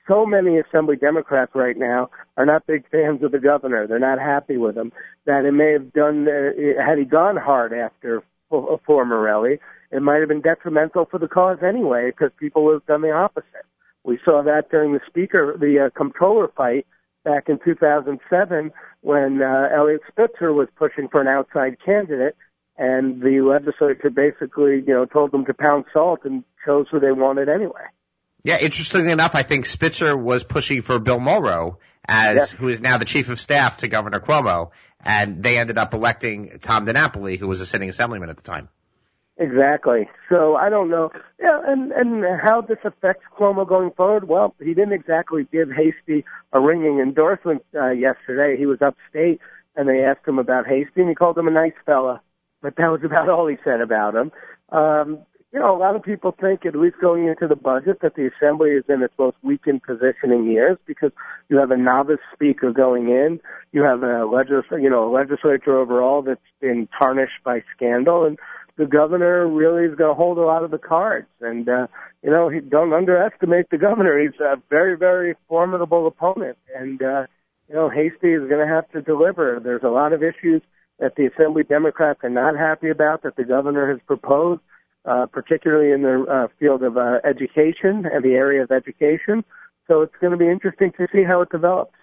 so 0.08 0.26
many 0.26 0.60
Assembly 0.60 0.96
Democrats 0.96 1.52
right 1.56 1.78
now 1.78 2.10
are 2.38 2.46
not 2.46 2.68
big 2.68 2.88
fans 2.92 3.24
of 3.24 3.32
the 3.32 3.40
governor. 3.40 3.88
They're 3.88 4.00
not 4.00 4.20
happy 4.20 4.58
with 4.58 4.78
him. 4.78 4.92
That 5.26 5.46
it 5.46 5.52
may 5.52 5.72
have 5.72 5.94
done, 5.94 6.28
uh, 6.28 6.82
had 6.84 7.00
he 7.00 7.06
gone 7.06 7.38
hard 7.38 7.74
after 7.74 8.24
for, 8.50 8.80
for 8.86 9.06
Morelli, 9.06 9.60
it 9.92 10.02
might 10.02 10.20
have 10.20 10.28
been 10.28 10.42
detrimental 10.42 11.06
for 11.10 11.20
the 11.20 11.28
cause 11.28 11.58
anyway, 11.66 12.12
because 12.12 12.32
people 12.40 12.66
would 12.66 12.74
have 12.74 12.86
done 12.86 13.02
the 13.02 13.12
opposite. 13.12 13.66
We 14.04 14.20
saw 14.24 14.44
that 14.44 14.70
during 14.70 14.94
the 14.94 15.00
speaker, 15.08 15.56
the 15.60 15.88
uh, 15.88 15.98
comptroller 15.98 16.50
fight 16.56 16.86
back 17.24 17.50
in 17.50 17.58
2007 17.66 18.72
when 19.02 19.42
uh, 19.42 19.70
Eliot 19.76 20.02
Spitzer 20.08 20.54
was 20.54 20.68
pushing 20.78 21.08
for 21.08 21.22
an 21.22 21.28
outside 21.28 21.78
candidate, 21.84 22.36
and 22.78 23.22
the 23.22 23.42
legislature 23.42 24.10
basically, 24.10 24.84
you 24.86 24.94
know, 24.94 25.06
told 25.06 25.32
them 25.32 25.46
to 25.46 25.54
pound 25.54 25.86
salt 25.94 26.22
and 26.24 26.44
chose 26.66 26.88
who 26.92 27.00
they 27.00 27.12
wanted 27.12 27.50
anyway. 27.50 27.84
Yeah, 28.44 28.60
interestingly 28.60 29.12
enough, 29.12 29.34
I 29.34 29.44
think 29.44 29.66
Spitzer 29.66 30.16
was 30.16 30.44
pushing 30.44 30.82
for 30.82 31.00
Bill 31.00 31.20
Mulrow 31.20 31.78
as 32.08 32.54
Yeah. 32.54 32.60
who 32.60 32.68
is 32.68 32.82
now 32.82 32.98
the 32.98 33.06
chief 33.06 33.30
of 33.30 33.40
staff 33.40 33.78
to 33.78 33.88
Governor 33.88 34.20
Cuomo, 34.20 34.72
and 35.04 35.42
they 35.42 35.58
ended 35.58 35.78
up 35.78 35.94
electing 35.94 36.60
Tom 36.62 36.86
DiNapoli, 36.86 37.40
who 37.40 37.48
was 37.48 37.62
a 37.62 37.66
sitting 37.66 37.90
assemblyman 37.90 38.30
at 38.30 38.38
the 38.38 38.44
time. 38.44 38.70
Exactly. 39.38 40.08
So 40.30 40.56
I 40.56 40.70
don't 40.70 40.90
know. 40.90 41.12
Yeah, 41.40 41.60
and 41.66 41.92
and 41.92 42.24
how 42.40 42.62
this 42.62 42.78
affects 42.86 43.26
Cuomo 43.38 43.68
going 43.68 43.92
forward? 43.92 44.28
Well, 44.28 44.56
he 44.60 44.74
didn't 44.74 44.94
exactly 44.94 45.46
give 45.52 45.70
Heastie 45.70 46.24
a 46.54 46.60
ringing 46.60 47.00
endorsement 47.00 47.66
uh, 47.76 47.90
yesterday. 47.90 48.58
He 48.58 48.66
was 48.66 48.82
upstate, 48.82 49.42
and 49.76 49.90
they 49.90 50.04
asked 50.06 50.26
him 50.26 50.40
about 50.40 50.68
Heastie, 50.68 51.02
and 51.02 51.10
he 51.10 51.16
called 51.16 51.38
him 51.38 51.48
a 51.48 51.52
nice 51.52 51.74
fella. 51.86 52.22
But 52.66 52.78
that 52.78 52.92
was 52.92 53.02
about 53.04 53.30
all 53.34 53.46
he 53.46 53.58
said 53.64 53.80
about 53.80 54.16
him. 54.16 54.32
Um, 54.72 55.20
you 55.54 55.60
know, 55.60 55.74
a 55.74 55.78
lot 55.78 55.96
of 55.96 56.02
people 56.02 56.36
think, 56.42 56.66
at 56.66 56.76
least 56.76 56.96
going 57.00 57.28
into 57.28 57.48
the 57.48 57.56
budget, 57.56 58.00
that 58.02 58.16
the 58.16 58.28
assembly 58.28 58.72
is 58.72 58.84
in 58.90 59.04
its 59.04 59.14
most 59.20 59.38
weakened 59.44 59.84
position 59.84 60.32
in 60.32 60.52
years 60.52 60.78
because 60.88 61.12
you 61.48 61.58
have 61.58 61.70
a 61.70 61.78
novice 61.78 62.18
speaker 62.34 62.72
going 62.72 63.10
in, 63.10 63.40
you 63.72 63.84
have 63.84 64.02
a 64.02 64.26
legis- 64.26 64.66
you 64.72 64.90
know, 64.90 65.08
a 65.08 65.14
legislature 65.14 65.78
overall 65.78 66.24
that's 66.24 66.42
been 66.60 66.90
tarnished 66.98 67.44
by 67.46 67.62
scandal, 67.76 68.26
and 68.26 68.40
the 68.78 68.88
governor 68.88 69.48
really 69.48 69.86
is 69.86 69.96
going 69.96 70.10
to 70.10 70.16
hold 70.16 70.40
a 70.40 70.42
lot 70.42 70.64
of 70.64 70.72
the 70.72 70.80
cards. 70.80 71.28
And 71.40 71.70
uh, 71.70 71.86
you 72.24 72.32
know, 72.32 72.50
he, 72.50 72.62
don't 72.62 72.94
underestimate 72.94 73.70
the 73.70 73.78
governor. 73.78 74.20
He's 74.20 74.40
a 74.42 74.56
very, 74.72 74.98
very 74.98 75.36
formidable 75.48 76.08
opponent, 76.08 76.58
and 76.76 77.00
uh, 77.02 77.28
you 77.70 77.76
know, 77.76 77.90
Heastie 77.90 78.34
is 78.34 78.50
going 78.50 78.68
to 78.68 78.74
have 78.74 78.90
to 78.90 79.02
deliver. 79.04 79.62
There's 79.64 79.84
a 79.84 79.90
lot 79.90 80.14
of 80.14 80.24
issues 80.24 80.64
that 81.00 81.16
the 81.16 81.26
Assembly 81.28 81.64
Democrats 81.64 82.20
are 82.24 82.30
not 82.30 82.58
happy 82.58 82.90
about 82.90 83.24
that 83.24 83.36
the 83.36 83.44
governor 83.44 83.92
has 83.92 84.00
proposed 84.06 84.62
uh, 85.06 85.28
particularly 85.28 85.92
in 85.92 86.02
the 86.02 86.26
uh, 86.28 86.48
field 86.60 86.84
of 86.84 86.98
uh, 86.98 87.20
education 87.24 88.08
and 88.12 88.24
the 88.24 88.34
area 88.34 88.64
of 88.64 88.72
education. 88.72 89.44
So 89.88 90.02
it's 90.02 90.16
going 90.20 90.32
to 90.32 90.38
be 90.38 90.50
interesting 90.50 90.92
to 90.98 91.08
see 91.14 91.24
how 91.24 91.42
it 91.42 91.50
develops. 91.50 91.94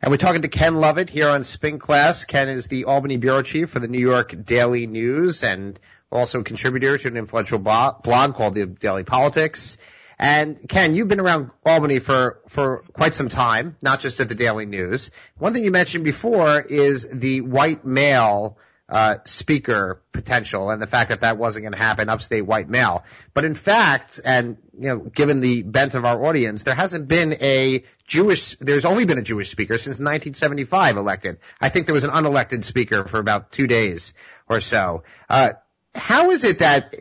And 0.00 0.10
we're 0.10 0.16
talking 0.16 0.42
to 0.42 0.48
Ken 0.48 0.76
Lovett 0.76 1.10
here 1.10 1.28
on 1.28 1.44
Spin 1.44 1.78
Class. 1.78 2.24
Ken 2.24 2.48
is 2.48 2.68
the 2.68 2.84
Albany 2.84 3.16
bureau 3.16 3.42
chief 3.42 3.70
for 3.70 3.80
the 3.80 3.88
New 3.88 3.98
York 3.98 4.34
Daily 4.44 4.86
News, 4.86 5.42
and 5.42 5.78
also 6.10 6.40
a 6.40 6.44
contributor 6.44 6.96
to 6.96 7.08
an 7.08 7.16
influential 7.16 7.58
blog 7.58 8.04
called 8.34 8.54
the 8.54 8.66
Daily 8.66 9.04
Politics. 9.04 9.76
And 10.18 10.68
Ken, 10.68 10.94
you've 10.94 11.08
been 11.08 11.20
around 11.20 11.50
Albany 11.64 12.00
for, 12.00 12.40
for 12.48 12.82
quite 12.92 13.14
some 13.14 13.28
time, 13.28 13.76
not 13.80 14.00
just 14.00 14.18
at 14.18 14.28
the 14.28 14.34
Daily 14.34 14.66
News. 14.66 15.10
One 15.36 15.54
thing 15.54 15.64
you 15.64 15.70
mentioned 15.70 16.04
before 16.04 16.60
is 16.60 17.08
the 17.08 17.42
white 17.42 17.84
male 17.84 18.58
uh, 18.88 19.16
speaker 19.24 20.02
potential 20.12 20.70
and 20.70 20.80
the 20.80 20.86
fact 20.86 21.10
that 21.10 21.20
that 21.20 21.36
wasn't 21.36 21.62
going 21.62 21.72
to 21.72 21.78
happen 21.78 22.08
upstate 22.08 22.44
white 22.44 22.68
male. 22.68 23.04
But 23.34 23.44
in 23.44 23.54
fact, 23.54 24.20
and 24.24 24.56
you 24.78 24.88
know, 24.88 24.98
given 24.98 25.40
the 25.40 25.62
bent 25.62 25.94
of 25.94 26.04
our 26.04 26.24
audience, 26.24 26.62
there 26.62 26.74
hasn't 26.74 27.06
been 27.06 27.34
a 27.40 27.84
Jewish, 28.06 28.56
there's 28.56 28.86
only 28.86 29.04
been 29.04 29.18
a 29.18 29.22
Jewish 29.22 29.50
speaker 29.50 29.76
since 29.76 29.98
1975 29.98 30.96
elected. 30.96 31.38
I 31.60 31.68
think 31.68 31.86
there 31.86 31.94
was 31.94 32.04
an 32.04 32.10
unelected 32.10 32.64
speaker 32.64 33.04
for 33.04 33.20
about 33.20 33.52
two 33.52 33.66
days 33.66 34.14
or 34.48 34.60
so. 34.60 35.02
Uh, 35.28 35.52
how 35.94 36.30
is 36.30 36.44
it 36.44 36.60
that 36.60 36.96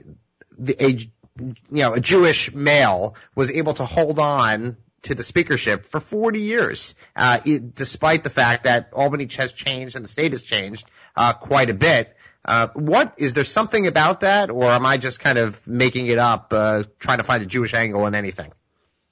the, 0.58 0.84
a, 0.84 1.12
you 1.40 1.56
know, 1.84 1.94
a 1.94 2.00
Jewish 2.00 2.54
male 2.54 3.16
was 3.36 3.52
able 3.52 3.74
to 3.76 3.86
hold 3.86 4.20
on 4.20 4.78
to 5.04 5.16
the 5.16 5.24
speakership 5.24 5.84
for 5.84 6.00
40 6.00 6.40
years, 6.40 6.96
uh, 7.16 7.40
it, 7.46 7.76
despite 7.76 8.24
the 8.24 8.30
fact 8.30 8.64
that 8.66 8.90
Albany 8.94 9.28
has 9.38 9.54
changed 9.54 9.96
and 9.96 10.04
the 10.04 10.10
state 10.10 10.32
has 10.32 10.42
changed 10.42 10.88
uh, 11.16 11.34
quite 11.34 11.70
a 11.70 11.74
bit. 11.74 12.16
Uh, 12.44 12.70
what 12.76 13.14
is 13.18 13.34
there 13.34 13.44
something 13.44 13.88
about 13.88 14.22
that, 14.22 14.50
or 14.50 14.66
am 14.66 14.86
I 14.86 14.98
just 14.98 15.20
kind 15.20 15.38
of 15.38 15.66
making 15.68 16.08
it 16.08 16.18
up, 16.18 16.54
uh, 16.54 16.84
trying 16.98 17.18
to 17.18 17.24
find 17.24 17.44
a 17.44 17.46
Jewish 17.46 17.74
angle 17.74 18.06
in 18.08 18.16
anything? 18.16 18.52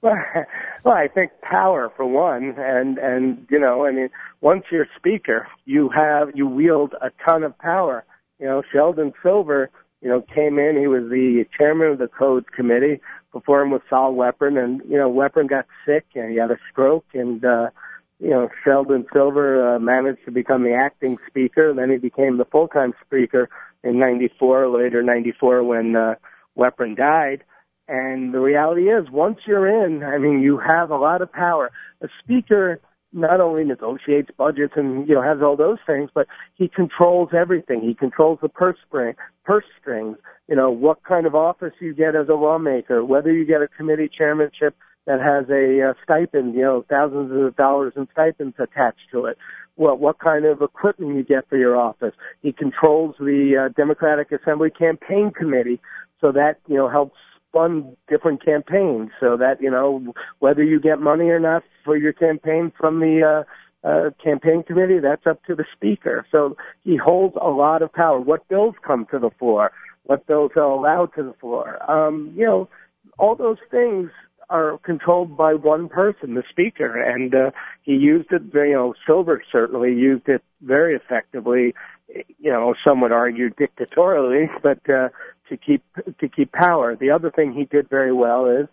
Well, 0.00 0.16
well, 0.84 0.94
I 0.94 1.08
think 1.08 1.32
power 1.42 1.92
for 1.96 2.06
one, 2.06 2.54
and 2.56 2.96
and 2.96 3.46
you 3.50 3.58
know, 3.58 3.84
I 3.84 3.92
mean, 3.92 4.08
once 4.40 4.64
you're 4.70 4.88
speaker, 4.96 5.46
you 5.66 5.90
have 5.90 6.30
you 6.34 6.46
wield 6.46 6.94
a 7.00 7.10
ton 7.24 7.42
of 7.42 7.58
power. 7.58 8.04
You 8.38 8.46
know, 8.46 8.62
Sheldon 8.72 9.12
Silver, 9.22 9.70
you 10.00 10.08
know, 10.08 10.22
came 10.34 10.58
in. 10.58 10.76
He 10.78 10.86
was 10.86 11.04
the 11.10 11.44
chairman 11.56 11.88
of 11.88 11.98
the 11.98 12.08
Codes 12.08 12.46
Committee. 12.54 13.00
Before 13.32 13.62
him 13.62 13.70
was 13.70 13.82
Sol 13.88 14.14
Weprin, 14.14 14.62
and 14.62 14.80
you 14.88 14.96
know, 14.96 15.10
Weprin 15.10 15.48
got 15.48 15.66
sick 15.84 16.06
and 16.14 16.30
he 16.30 16.38
had 16.38 16.50
a 16.50 16.58
stroke, 16.70 17.04
and 17.12 17.44
uh, 17.44 17.70
you 18.18 18.30
know, 18.30 18.48
Sheldon 18.64 19.06
Silver 19.12 19.76
uh, 19.76 19.78
managed 19.78 20.24
to 20.24 20.30
become 20.30 20.62
the 20.62 20.74
acting 20.74 21.18
speaker. 21.26 21.74
Then 21.74 21.90
he 21.90 21.98
became 21.98 22.38
the 22.38 22.46
full-time 22.46 22.94
speaker 23.04 23.48
in 23.82 23.98
'94, 23.98 24.68
later 24.68 25.02
'94 25.02 25.62
when 25.64 25.96
uh, 25.96 26.14
Weprin 26.56 26.96
died. 26.96 27.44
And 27.88 28.34
the 28.34 28.40
reality 28.40 28.88
is, 28.88 29.10
once 29.10 29.38
you're 29.46 29.68
in, 29.86 30.02
I 30.02 30.18
mean, 30.18 30.40
you 30.40 30.58
have 30.58 30.90
a 30.90 30.96
lot 30.96 31.22
of 31.22 31.30
power. 31.30 31.70
A 32.00 32.08
speaker 32.22 32.80
not 33.16 33.40
only 33.40 33.64
negotiates 33.64 34.28
budgets 34.36 34.74
and 34.76 35.08
you 35.08 35.14
know 35.14 35.22
has 35.22 35.38
all 35.42 35.56
those 35.56 35.78
things, 35.86 36.10
but 36.14 36.26
he 36.54 36.68
controls 36.68 37.30
everything. 37.36 37.80
He 37.80 37.94
controls 37.94 38.38
the 38.42 38.48
purse 38.48 38.76
string, 38.86 39.14
purse 39.44 39.64
strings. 39.80 40.18
You 40.48 40.56
know 40.56 40.70
what 40.70 41.02
kind 41.02 41.26
of 41.26 41.34
office 41.34 41.72
you 41.80 41.94
get 41.94 42.14
as 42.14 42.28
a 42.28 42.34
lawmaker, 42.34 43.04
whether 43.04 43.32
you 43.32 43.44
get 43.44 43.62
a 43.62 43.68
committee 43.68 44.10
chairmanship 44.16 44.76
that 45.06 45.20
has 45.20 45.48
a 45.48 45.90
uh, 45.90 45.94
stipend, 46.02 46.54
you 46.54 46.62
know, 46.62 46.84
thousands 46.88 47.30
of 47.32 47.56
dollars 47.56 47.92
in 47.96 48.08
stipends 48.12 48.56
attached 48.58 49.08
to 49.12 49.26
it. 49.26 49.38
What 49.76 49.98
what 49.98 50.18
kind 50.18 50.44
of 50.44 50.62
equipment 50.62 51.16
you 51.16 51.24
get 51.24 51.48
for 51.48 51.56
your 51.56 51.76
office. 51.76 52.14
He 52.42 52.52
controls 52.52 53.14
the 53.18 53.66
uh, 53.66 53.72
Democratic 53.76 54.32
Assembly 54.32 54.70
campaign 54.70 55.32
committee, 55.36 55.80
so 56.20 56.32
that 56.32 56.58
you 56.66 56.76
know 56.76 56.88
helps 56.88 57.16
fund 57.56 57.96
different 58.06 58.44
campaigns. 58.44 59.10
So 59.18 59.38
that 59.38 59.62
you 59.62 59.70
know 59.70 60.12
whether 60.40 60.62
you 60.62 60.78
get 60.78 61.00
money 61.00 61.30
or 61.30 61.40
not 61.40 61.62
for 61.84 61.96
your 61.96 62.12
campaign 62.12 62.70
from 62.78 63.00
the 63.00 63.44
uh, 63.82 63.88
uh, 63.88 64.10
campaign 64.22 64.62
committee, 64.62 64.98
that's 64.98 65.26
up 65.26 65.42
to 65.44 65.54
the 65.54 65.64
speaker. 65.74 66.26
So 66.30 66.56
he 66.84 66.96
holds 66.96 67.36
a 67.40 67.48
lot 67.48 67.80
of 67.82 67.92
power. 67.92 68.20
What 68.20 68.46
bills 68.48 68.74
come 68.86 69.06
to 69.10 69.18
the 69.18 69.30
floor? 69.38 69.72
What 70.04 70.26
bills 70.26 70.52
are 70.56 70.62
allowed 70.62 71.14
to 71.14 71.22
the 71.22 71.34
floor? 71.40 71.78
Um, 71.90 72.32
you 72.36 72.44
know, 72.44 72.68
all 73.18 73.36
those 73.36 73.58
things 73.70 74.10
are 74.50 74.78
controlled 74.78 75.36
by 75.36 75.54
one 75.54 75.88
person, 75.88 76.34
the 76.34 76.44
speaker, 76.48 77.00
and 77.00 77.34
uh, 77.34 77.50
he 77.82 77.92
used 77.92 78.30
it. 78.32 78.42
You 78.52 78.72
know, 78.72 78.94
Silver 79.06 79.42
certainly 79.50 79.94
used 79.94 80.28
it 80.28 80.42
very 80.62 80.94
effectively. 80.94 81.74
You 82.38 82.50
know, 82.50 82.74
some 82.84 83.00
would 83.00 83.12
argue 83.12 83.50
dictatorially, 83.50 84.48
but 84.62 84.78
uh, 84.90 85.08
to 85.48 85.56
keep 85.56 85.82
to 86.18 86.28
keep 86.28 86.52
power. 86.52 86.96
The 86.96 87.10
other 87.10 87.30
thing 87.30 87.52
he 87.52 87.64
did 87.64 87.88
very 87.88 88.12
well 88.12 88.46
is 88.46 88.66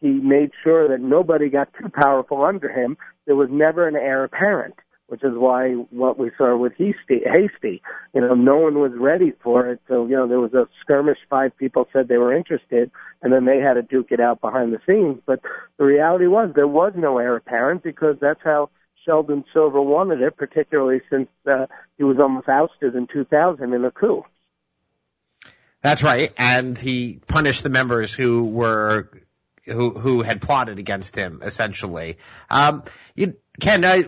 he 0.00 0.08
made 0.08 0.50
sure 0.62 0.88
that 0.88 1.00
nobody 1.00 1.48
got 1.48 1.68
too 1.74 1.88
powerful 1.88 2.44
under 2.44 2.70
him. 2.70 2.96
There 3.26 3.36
was 3.36 3.48
never 3.50 3.86
an 3.86 3.96
heir 3.96 4.24
apparent 4.24 4.74
which 5.10 5.24
is 5.24 5.32
why 5.34 5.72
what 5.90 6.20
we 6.20 6.30
saw 6.38 6.56
with 6.56 6.72
Heastie, 6.78 7.24
Heastie, 7.26 7.82
you 8.14 8.20
know, 8.20 8.34
no 8.34 8.58
one 8.58 8.78
was 8.78 8.92
ready 8.96 9.32
for 9.42 9.66
it. 9.66 9.80
So, 9.88 10.06
you 10.06 10.14
know, 10.14 10.28
there 10.28 10.38
was 10.38 10.54
a 10.54 10.68
skirmish. 10.80 11.18
Five 11.28 11.50
people 11.58 11.88
said 11.92 12.06
they 12.06 12.16
were 12.16 12.32
interested, 12.32 12.92
and 13.20 13.32
then 13.32 13.44
they 13.44 13.58
had 13.58 13.74
to 13.74 13.82
duke 13.82 14.12
it 14.12 14.20
out 14.20 14.40
behind 14.40 14.72
the 14.72 14.78
scenes. 14.86 15.20
But 15.26 15.40
the 15.78 15.84
reality 15.84 16.28
was 16.28 16.52
there 16.54 16.68
was 16.68 16.92
no 16.96 17.18
heir 17.18 17.34
apparent 17.34 17.82
because 17.82 18.18
that's 18.20 18.38
how 18.44 18.70
Sheldon 19.04 19.44
Silver 19.52 19.82
wanted 19.82 20.22
it, 20.22 20.36
particularly 20.36 21.00
since 21.10 21.28
uh, 21.44 21.66
he 21.98 22.04
was 22.04 22.18
almost 22.20 22.48
ousted 22.48 22.94
in 22.94 23.08
2000 23.12 23.72
in 23.72 23.84
a 23.84 23.90
coup. 23.90 24.22
That's 25.82 26.02
right, 26.02 26.32
and 26.36 26.78
he 26.78 27.20
punished 27.26 27.62
the 27.62 27.70
members 27.70 28.12
who 28.12 28.50
were 28.50 29.10
who 29.64 29.90
who 29.90 30.22
had 30.22 30.42
plotted 30.42 30.78
against 30.78 31.16
him, 31.16 31.40
essentially. 31.42 32.18
Um, 32.50 32.84
you, 33.14 33.36
Ken, 33.60 33.84
I, 33.84 34.04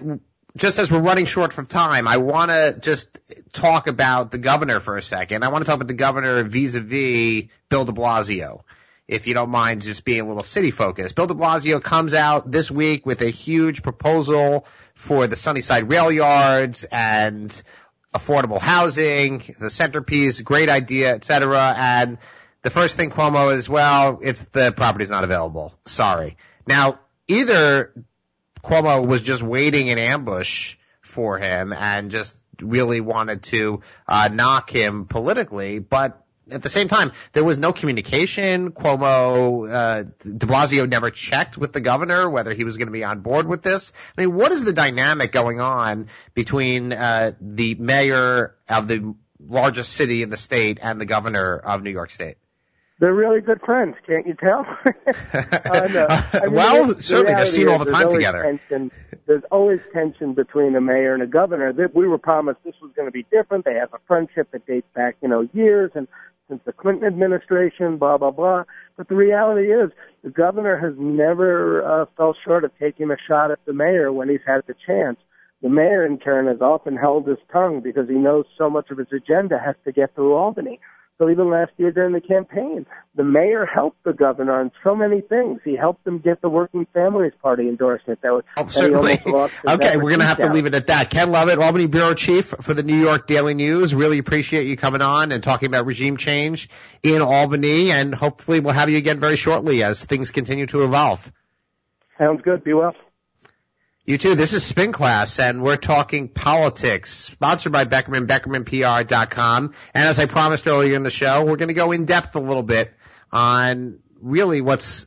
just 0.56 0.78
as 0.78 0.90
we're 0.90 1.00
running 1.00 1.26
short 1.26 1.56
of 1.56 1.68
time, 1.68 2.06
I 2.06 2.18
want 2.18 2.50
to 2.50 2.76
just 2.78 3.18
talk 3.52 3.86
about 3.86 4.30
the 4.30 4.38
governor 4.38 4.80
for 4.80 4.96
a 4.96 5.02
second. 5.02 5.44
I 5.44 5.48
want 5.48 5.64
to 5.64 5.66
talk 5.66 5.76
about 5.76 5.88
the 5.88 5.94
governor 5.94 6.42
vis-a-vis 6.42 7.44
Bill 7.70 7.84
de 7.84 7.92
Blasio. 7.92 8.62
If 9.08 9.26
you 9.26 9.34
don't 9.34 9.50
mind 9.50 9.82
just 9.82 10.04
being 10.04 10.20
a 10.20 10.26
little 10.26 10.42
city 10.42 10.70
focused. 10.70 11.14
Bill 11.14 11.26
de 11.26 11.34
Blasio 11.34 11.82
comes 11.82 12.14
out 12.14 12.50
this 12.50 12.70
week 12.70 13.04
with 13.04 13.20
a 13.20 13.30
huge 13.30 13.82
proposal 13.82 14.66
for 14.94 15.26
the 15.26 15.36
Sunnyside 15.36 15.88
rail 15.88 16.10
yards 16.10 16.84
and 16.84 17.62
affordable 18.14 18.60
housing, 18.60 19.42
the 19.58 19.70
centerpiece, 19.70 20.40
great 20.40 20.68
idea, 20.68 21.14
etc. 21.14 21.74
And 21.76 22.18
the 22.62 22.70
first 22.70 22.96
thing 22.96 23.10
Cuomo 23.10 23.54
is, 23.54 23.68
well, 23.68 24.20
it's 24.22 24.42
the 24.46 24.72
property's 24.72 25.10
not 25.10 25.24
available. 25.24 25.74
Sorry. 25.86 26.36
Now, 26.66 27.00
either 27.26 27.92
Cuomo 28.62 29.06
was 29.06 29.22
just 29.22 29.42
waiting 29.42 29.88
in 29.88 29.98
ambush 29.98 30.76
for 31.00 31.38
him 31.38 31.72
and 31.72 32.10
just 32.10 32.36
really 32.60 33.00
wanted 33.00 33.42
to 33.42 33.80
uh, 34.06 34.28
knock 34.32 34.70
him 34.70 35.06
politically, 35.06 35.78
but 35.78 36.21
at 36.52 36.62
the 36.62 36.68
same 36.68 36.88
time, 36.88 37.12
there 37.32 37.44
was 37.44 37.58
no 37.58 37.72
communication. 37.72 38.72
Cuomo, 38.72 39.68
uh, 39.70 40.02
de 40.02 40.46
Blasio 40.46 40.88
never 40.88 41.10
checked 41.10 41.56
with 41.58 41.72
the 41.72 41.80
governor 41.80 42.28
whether 42.28 42.52
he 42.52 42.64
was 42.64 42.76
going 42.76 42.88
to 42.88 42.92
be 42.92 43.04
on 43.04 43.20
board 43.20 43.46
with 43.46 43.62
this. 43.62 43.92
I 44.16 44.20
mean, 44.20 44.34
what 44.34 44.52
is 44.52 44.64
the 44.64 44.72
dynamic 44.72 45.32
going 45.32 45.60
on 45.60 46.08
between 46.34 46.92
uh, 46.92 47.32
the 47.40 47.74
mayor 47.76 48.54
of 48.68 48.88
the 48.88 49.14
largest 49.40 49.92
city 49.92 50.22
in 50.22 50.30
the 50.30 50.36
state 50.36 50.78
and 50.80 51.00
the 51.00 51.06
governor 51.06 51.56
of 51.56 51.82
New 51.82 51.90
York 51.90 52.10
State? 52.10 52.36
they're 53.02 53.12
really 53.12 53.40
good 53.40 53.60
friends, 53.62 53.96
can't 54.06 54.28
you 54.28 54.34
tell? 54.34 54.60
uh, 55.34 55.88
no. 55.92 56.06
I 56.08 56.40
mean, 56.44 56.52
well, 56.52 57.00
certainly 57.00 57.34
they've 57.34 57.48
seen 57.48 57.66
all 57.66 57.80
the 57.80 57.90
time 57.90 58.08
together. 58.08 58.42
Tension, 58.42 58.92
there's 59.26 59.42
always 59.50 59.84
tension 59.92 60.34
between 60.34 60.76
a 60.76 60.80
mayor 60.80 61.12
and 61.12 61.20
a 61.20 61.26
governor. 61.26 61.72
We 61.92 62.06
were 62.06 62.18
promised 62.18 62.60
this 62.64 62.76
was 62.80 62.92
going 62.94 63.08
to 63.08 63.12
be 63.12 63.26
different. 63.28 63.64
They 63.64 63.74
have 63.74 63.92
a 63.92 63.98
friendship 64.06 64.52
that 64.52 64.66
dates 64.66 64.86
back, 64.94 65.16
you 65.20 65.28
know, 65.28 65.48
years 65.52 65.90
and 65.96 66.06
since 66.48 66.60
the 66.64 66.72
Clinton 66.72 67.06
administration, 67.06 67.96
blah 67.96 68.18
blah 68.18 68.30
blah. 68.30 68.64
But 68.96 69.08
the 69.08 69.14
reality 69.14 69.72
is, 69.72 69.90
the 70.22 70.30
governor 70.30 70.76
has 70.76 70.94
never 70.98 71.82
uh, 71.84 72.06
fell 72.16 72.36
short 72.44 72.64
of 72.64 72.72
taking 72.78 73.10
a 73.10 73.16
shot 73.28 73.50
at 73.50 73.58
the 73.66 73.72
mayor 73.72 74.12
when 74.12 74.28
he's 74.28 74.40
had 74.46 74.62
the 74.66 74.74
chance. 74.86 75.18
The 75.62 75.68
mayor, 75.68 76.04
in 76.04 76.18
turn, 76.18 76.48
has 76.48 76.60
often 76.60 76.96
held 76.96 77.26
his 77.26 77.38
tongue 77.52 77.80
because 77.80 78.08
he 78.08 78.16
knows 78.16 78.46
so 78.58 78.68
much 78.68 78.90
of 78.90 78.98
his 78.98 79.12
agenda 79.12 79.58
has 79.64 79.76
to 79.84 79.92
get 79.92 80.14
through 80.14 80.34
Albany. 80.34 80.80
So 81.22 81.30
even 81.30 81.50
last 81.50 81.70
year 81.76 81.92
during 81.92 82.14
the 82.14 82.20
campaign, 82.20 82.84
the 83.14 83.22
mayor 83.22 83.64
helped 83.64 84.02
the 84.02 84.12
governor 84.12 84.58
on 84.58 84.72
so 84.82 84.96
many 84.96 85.20
things. 85.20 85.60
He 85.64 85.76
helped 85.76 86.02
them 86.02 86.18
get 86.18 86.42
the 86.42 86.48
Working 86.48 86.84
Families 86.92 87.30
Party 87.40 87.68
endorsement. 87.68 88.20
That 88.22 88.32
was 88.32 88.42
oh, 88.56 88.66
certainly. 88.66 89.20
okay, 89.24 89.96
we're 89.98 90.10
going 90.10 90.18
to 90.18 90.26
have 90.26 90.38
to 90.38 90.52
leave 90.52 90.66
it 90.66 90.74
at 90.74 90.88
that. 90.88 91.10
Ken 91.10 91.30
Lovett, 91.30 91.60
Albany 91.60 91.86
bureau 91.86 92.14
chief 92.14 92.46
for 92.46 92.74
the 92.74 92.82
New 92.82 93.00
York 93.00 93.28
Daily 93.28 93.54
News. 93.54 93.94
Really 93.94 94.18
appreciate 94.18 94.66
you 94.66 94.76
coming 94.76 95.00
on 95.00 95.30
and 95.30 95.44
talking 95.44 95.68
about 95.68 95.86
regime 95.86 96.16
change 96.16 96.68
in 97.04 97.22
Albany, 97.22 97.92
and 97.92 98.12
hopefully 98.12 98.58
we'll 98.58 98.74
have 98.74 98.90
you 98.90 98.98
again 98.98 99.20
very 99.20 99.36
shortly 99.36 99.84
as 99.84 100.04
things 100.04 100.32
continue 100.32 100.66
to 100.66 100.82
evolve. 100.82 101.30
Sounds 102.18 102.42
good. 102.42 102.64
Be 102.64 102.72
well. 102.72 102.96
You 104.04 104.18
too. 104.18 104.34
This 104.34 104.52
is 104.52 104.64
Spin 104.64 104.90
Class, 104.90 105.38
and 105.38 105.62
we're 105.62 105.76
talking 105.76 106.26
politics, 106.26 107.12
sponsored 107.12 107.70
by 107.70 107.84
Beckerman, 107.84 108.26
BeckermanPR.com. 108.26 109.74
And 109.94 110.08
as 110.08 110.18
I 110.18 110.26
promised 110.26 110.66
earlier 110.66 110.96
in 110.96 111.04
the 111.04 111.10
show, 111.10 111.44
we're 111.44 111.54
going 111.54 111.68
to 111.68 111.74
go 111.74 111.92
in 111.92 112.04
depth 112.04 112.34
a 112.34 112.40
little 112.40 112.64
bit 112.64 112.92
on 113.30 114.00
really 114.20 114.60
what's 114.60 115.06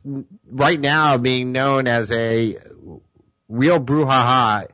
right 0.50 0.80
now 0.80 1.18
being 1.18 1.52
known 1.52 1.88
as 1.88 2.10
a 2.10 2.56
real 3.50 3.78
brouhaha 3.78 4.68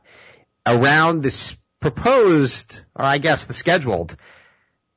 around 0.65 1.21
this 1.21 1.57
proposed, 1.81 2.79
or 2.95 3.03
I 3.03 3.17
guess 3.17 3.43
the 3.43 3.53
scheduled, 3.53 4.15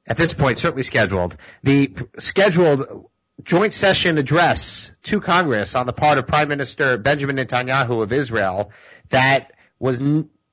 at 0.06 0.16
this 0.16 0.34
point, 0.34 0.58
certainly 0.58 0.84
scheduled. 0.84 1.36
The 1.64 1.96
scheduled 2.20 3.10
joint 3.42 3.74
session 3.74 4.18
address 4.18 4.92
to 5.02 5.20
Congress 5.20 5.74
on 5.74 5.86
the 5.86 5.92
part 5.92 6.18
of 6.18 6.26
Prime 6.26 6.48
Minister 6.48 6.96
Benjamin 6.96 7.36
Netanyahu 7.36 8.02
of 8.02 8.12
Israel 8.12 8.70
that 9.11 9.53
was 9.79 10.01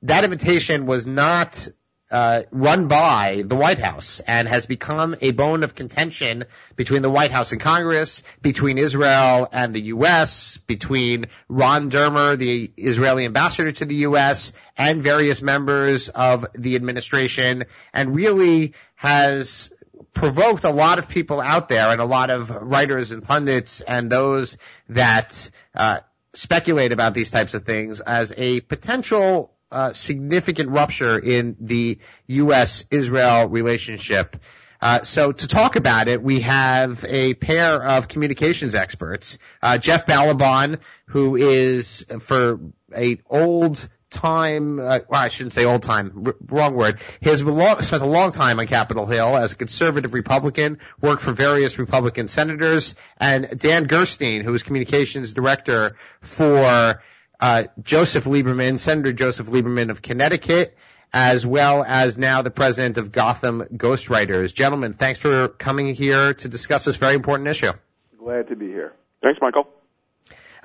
that 0.02 0.24
invitation 0.24 0.86
was 0.86 1.08
not 1.08 1.68
uh, 2.14 2.44
run 2.52 2.88
by 2.88 3.44
the 3.44 3.56
White 3.56 3.80
House 3.80 4.20
and 4.20 4.48
has 4.48 4.68
become 4.68 5.16
a 5.22 5.32
bone 5.32 5.64
of 5.64 5.74
contention 5.74 6.44
between 6.76 7.02
the 7.02 7.10
White 7.10 7.32
House 7.32 7.52
and 7.54 7.60
Congress, 7.60 8.22
between 8.42 8.78
Israel 8.78 9.50
and 9.52 9.74
the 9.74 9.82
U.S., 9.82 10.58
between 10.68 11.26
Ron 11.50 11.90
Dermer, 11.90 12.38
the 12.38 12.72
Israeli 12.78 13.26
ambassador 13.26 13.72
to 13.72 13.86
the 13.86 13.96
U.S., 13.96 14.54
and 14.78 15.02
various 15.02 15.42
members 15.42 16.10
of 16.10 16.46
the 16.54 16.76
administration, 16.76 17.64
and 17.94 18.14
really 18.14 18.74
has 18.94 19.74
provoked 20.14 20.66
a 20.66 20.70
lot 20.70 21.00
of 21.00 21.10
people 21.10 21.42
out 21.42 21.68
there 21.68 21.90
and 21.90 22.00
a 22.00 22.06
lot 22.06 22.30
of 22.30 22.52
writers 22.52 23.12
and 23.12 23.24
pundits 23.24 23.82
and 23.82 24.12
those 24.12 24.60
that 24.90 25.50
uh, 25.74 26.02
speculate 26.34 26.92
about 26.92 27.14
these 27.14 27.32
types 27.32 27.54
of 27.54 27.64
things 27.64 28.00
as 28.02 28.34
a 28.38 28.62
potential 28.62 29.54
uh, 29.72 29.92
significant 29.92 30.70
rupture 30.70 31.18
in 31.18 31.56
the 31.60 32.00
U.S.-Israel 32.28 33.52
relationship. 33.52 34.38
Uh, 34.82 35.02
so 35.04 35.32
to 35.32 35.48
talk 35.48 35.76
about 35.76 36.08
it, 36.08 36.22
we 36.22 36.42
have 36.42 37.06
a 37.08 37.34
pair 37.36 37.82
of 37.82 38.08
communications 38.08 38.76
experts, 38.76 39.38
uh, 39.62 39.78
Jeff 39.78 40.06
Ballabon, 40.06 40.80
who 41.06 41.38
is 41.38 42.06
for 42.20 42.60
a 42.96 43.18
old 43.30 43.88
time, 44.14 44.80
uh, 44.80 45.00
well, 45.10 45.22
I 45.22 45.28
shouldn't 45.28 45.54
say 45.54 45.66
old 45.66 45.84
time, 45.84 46.24
r- 46.26 46.36
wrong 46.48 46.76
word. 46.76 47.00
He 47.20 47.30
has 47.30 47.40
spent 47.40 48.04
a 48.04 48.06
long 48.06 48.32
time 48.32 48.60
on 48.60 48.68
Capitol 48.68 49.06
Hill 49.06 49.36
as 49.36 49.52
a 49.52 49.56
conservative 49.56 50.14
Republican, 50.14 50.80
worked 51.02 51.22
for 51.22 51.34
various 51.34 51.78
Republican 51.78 52.28
senators, 52.28 52.96
and 53.18 53.60
Dan 53.60 53.86
Gerstein, 53.86 54.44
who 54.44 54.54
is 54.54 54.64
communications 54.64 55.34
director 55.34 55.96
for 56.22 57.02
uh, 57.40 57.64
Joseph 57.82 58.26
Lieberman, 58.26 58.80
Senator 58.80 59.12
Joseph 59.12 59.48
Lieberman 59.48 59.90
of 59.90 60.02
Connecticut, 60.02 60.78
as 61.12 61.46
well 61.46 61.84
as 61.84 62.18
now 62.18 62.42
the 62.42 62.52
president 62.52 62.98
of 62.98 63.12
Gotham 63.12 63.64
Ghostwriters. 63.76 64.54
Gentlemen, 64.54 64.94
thanks 64.94 65.20
for 65.20 65.50
coming 65.50 65.94
here 65.94 66.34
to 66.34 66.48
discuss 66.48 66.86
this 66.86 66.96
very 66.96 67.16
important 67.16 67.50
issue. 67.50 67.74
Glad 68.18 68.48
to 68.48 68.56
be 68.56 68.68
here. 68.68 68.94
Thanks, 69.22 69.40
Michael. 69.42 69.68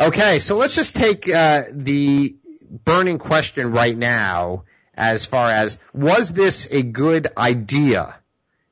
Okay, 0.00 0.38
so 0.38 0.56
let's 0.56 0.76
just 0.76 0.94
take 0.94 1.28
uh, 1.28 1.64
the 1.72 2.36
burning 2.70 3.18
question 3.18 3.72
right 3.72 3.96
now 3.96 4.64
as 4.94 5.26
far 5.26 5.50
as 5.50 5.78
was 5.92 6.32
this 6.32 6.66
a 6.70 6.82
good 6.82 7.28
idea? 7.36 8.16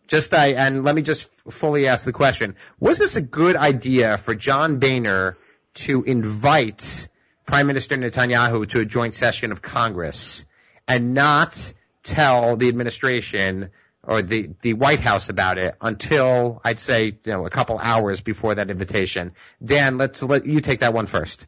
Just 0.08 0.34
I 0.34 0.52
and 0.52 0.84
let 0.84 0.94
me 0.94 1.02
just 1.02 1.28
fully 1.50 1.88
ask 1.88 2.04
the 2.04 2.12
question: 2.12 2.56
Was 2.78 2.98
this 2.98 3.16
a 3.16 3.22
good 3.22 3.56
idea 3.56 4.18
for 4.18 4.34
John 4.34 4.78
Boehner 4.78 5.36
to 5.74 6.02
invite 6.04 7.08
Prime 7.46 7.66
Minister 7.66 7.96
Netanyahu 7.96 8.68
to 8.70 8.80
a 8.80 8.84
joint 8.84 9.14
session 9.14 9.52
of 9.52 9.62
Congress 9.62 10.44
and 10.88 11.14
not 11.14 11.72
tell 12.02 12.56
the 12.56 12.68
administration 12.68 13.70
or 14.02 14.22
the, 14.22 14.50
the 14.62 14.74
White 14.74 15.00
House 15.00 15.28
about 15.28 15.58
it 15.58 15.74
until 15.80 16.60
I'd 16.64 16.78
say, 16.78 17.06
you 17.06 17.32
know, 17.32 17.46
a 17.46 17.50
couple 17.50 17.78
hours 17.78 18.20
before 18.20 18.54
that 18.54 18.70
invitation. 18.70 19.32
Dan, 19.62 19.98
let's 19.98 20.22
let 20.22 20.46
you 20.46 20.60
take 20.60 20.80
that 20.80 20.94
one 20.94 21.06
first. 21.06 21.46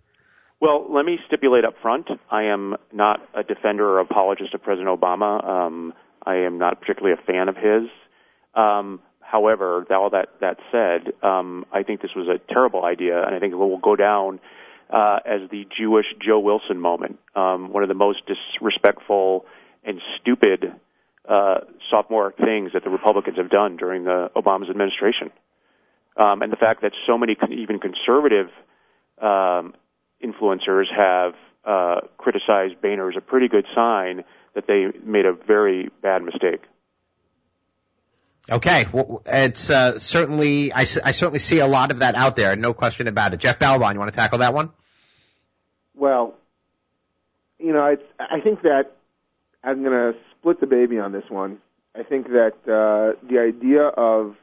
Well, 0.60 0.86
let 0.92 1.04
me 1.04 1.18
stipulate 1.26 1.64
up 1.64 1.74
front, 1.80 2.08
I 2.30 2.44
am 2.44 2.76
not 2.92 3.20
a 3.32 3.44
defender 3.44 3.88
or 3.88 4.00
apologist 4.00 4.54
of 4.54 4.62
President 4.62 4.88
Obama. 4.88 5.46
Um, 5.46 5.94
I 6.24 6.36
am 6.38 6.58
not 6.58 6.80
particularly 6.80 7.16
a 7.20 7.24
fan 7.24 7.48
of 7.48 7.54
his. 7.56 7.88
Um, 8.54 9.00
however, 9.20 9.86
all 9.92 10.10
that, 10.10 10.30
that 10.40 10.56
said, 10.72 11.12
um, 11.22 11.64
I 11.72 11.84
think 11.84 12.02
this 12.02 12.10
was 12.16 12.26
a 12.26 12.40
terrible 12.52 12.84
idea, 12.84 13.24
and 13.24 13.36
I 13.36 13.38
think 13.38 13.52
it 13.52 13.56
will 13.56 13.78
go 13.78 13.94
down 13.94 14.40
uh, 14.90 15.20
as 15.24 15.48
the 15.50 15.64
Jewish 15.78 16.06
Joe 16.20 16.40
Wilson 16.40 16.80
moment, 16.80 17.20
um, 17.36 17.72
one 17.72 17.84
of 17.84 17.88
the 17.88 17.94
most 17.94 18.22
disrespectful 18.26 19.46
and 19.84 20.00
stupid 20.20 20.72
uh, 21.28 21.58
sophomore 21.88 22.32
things 22.32 22.72
that 22.72 22.82
the 22.82 22.90
Republicans 22.90 23.36
have 23.36 23.50
done 23.50 23.76
during 23.76 24.04
the 24.04 24.28
Obama's 24.34 24.70
administration. 24.70 25.30
Um, 26.16 26.42
and 26.42 26.50
the 26.50 26.56
fact 26.56 26.82
that 26.82 26.92
so 27.06 27.16
many 27.16 27.36
even 27.48 27.78
conservative 27.78 28.48
um, 29.22 29.74
influencers 30.22 30.86
have 30.94 31.34
uh, 31.64 32.00
criticized 32.16 32.80
Boehner 32.80 33.10
is 33.10 33.16
a 33.16 33.20
pretty 33.20 33.48
good 33.48 33.66
sign 33.74 34.24
that 34.54 34.66
they 34.66 34.86
made 35.04 35.26
a 35.26 35.32
very 35.32 35.90
bad 36.02 36.22
mistake. 36.22 36.62
Okay, 38.50 38.86
well, 38.92 39.22
it's 39.26 39.68
uh, 39.68 39.98
certainly 39.98 40.72
I, 40.72 40.80
I, 40.80 41.12
certainly 41.12 41.38
see 41.38 41.58
a 41.58 41.66
lot 41.66 41.90
of 41.90 41.98
that 41.98 42.14
out 42.14 42.34
there, 42.34 42.56
no 42.56 42.72
question 42.72 43.06
about 43.06 43.34
it. 43.34 43.40
Jeff 43.40 43.58
Ballabon, 43.58 43.92
you 43.92 43.98
want 43.98 44.10
to 44.10 44.16
tackle 44.16 44.38
that 44.38 44.54
one? 44.54 44.70
Well, 45.94 46.34
you 47.58 47.74
know, 47.74 47.84
it's, 47.86 48.02
I 48.18 48.40
think 48.40 48.62
that 48.62 48.92
I'm 49.62 49.82
going 49.82 49.92
to 49.92 50.18
split 50.38 50.60
the 50.60 50.66
baby 50.66 50.98
on 50.98 51.12
this 51.12 51.24
one. 51.28 51.58
I 51.94 52.04
think 52.04 52.28
that 52.28 52.54
uh, 52.64 53.20
the 53.28 53.38
idea 53.38 53.82
of 53.82 54.36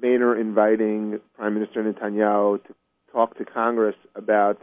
Boehner 0.00 0.38
inviting 0.38 1.18
Prime 1.36 1.54
Minister 1.54 1.82
Netanyahu 1.82 2.62
to 2.64 2.74
talk 3.12 3.36
to 3.38 3.44
Congress 3.44 3.96
about 4.14 4.62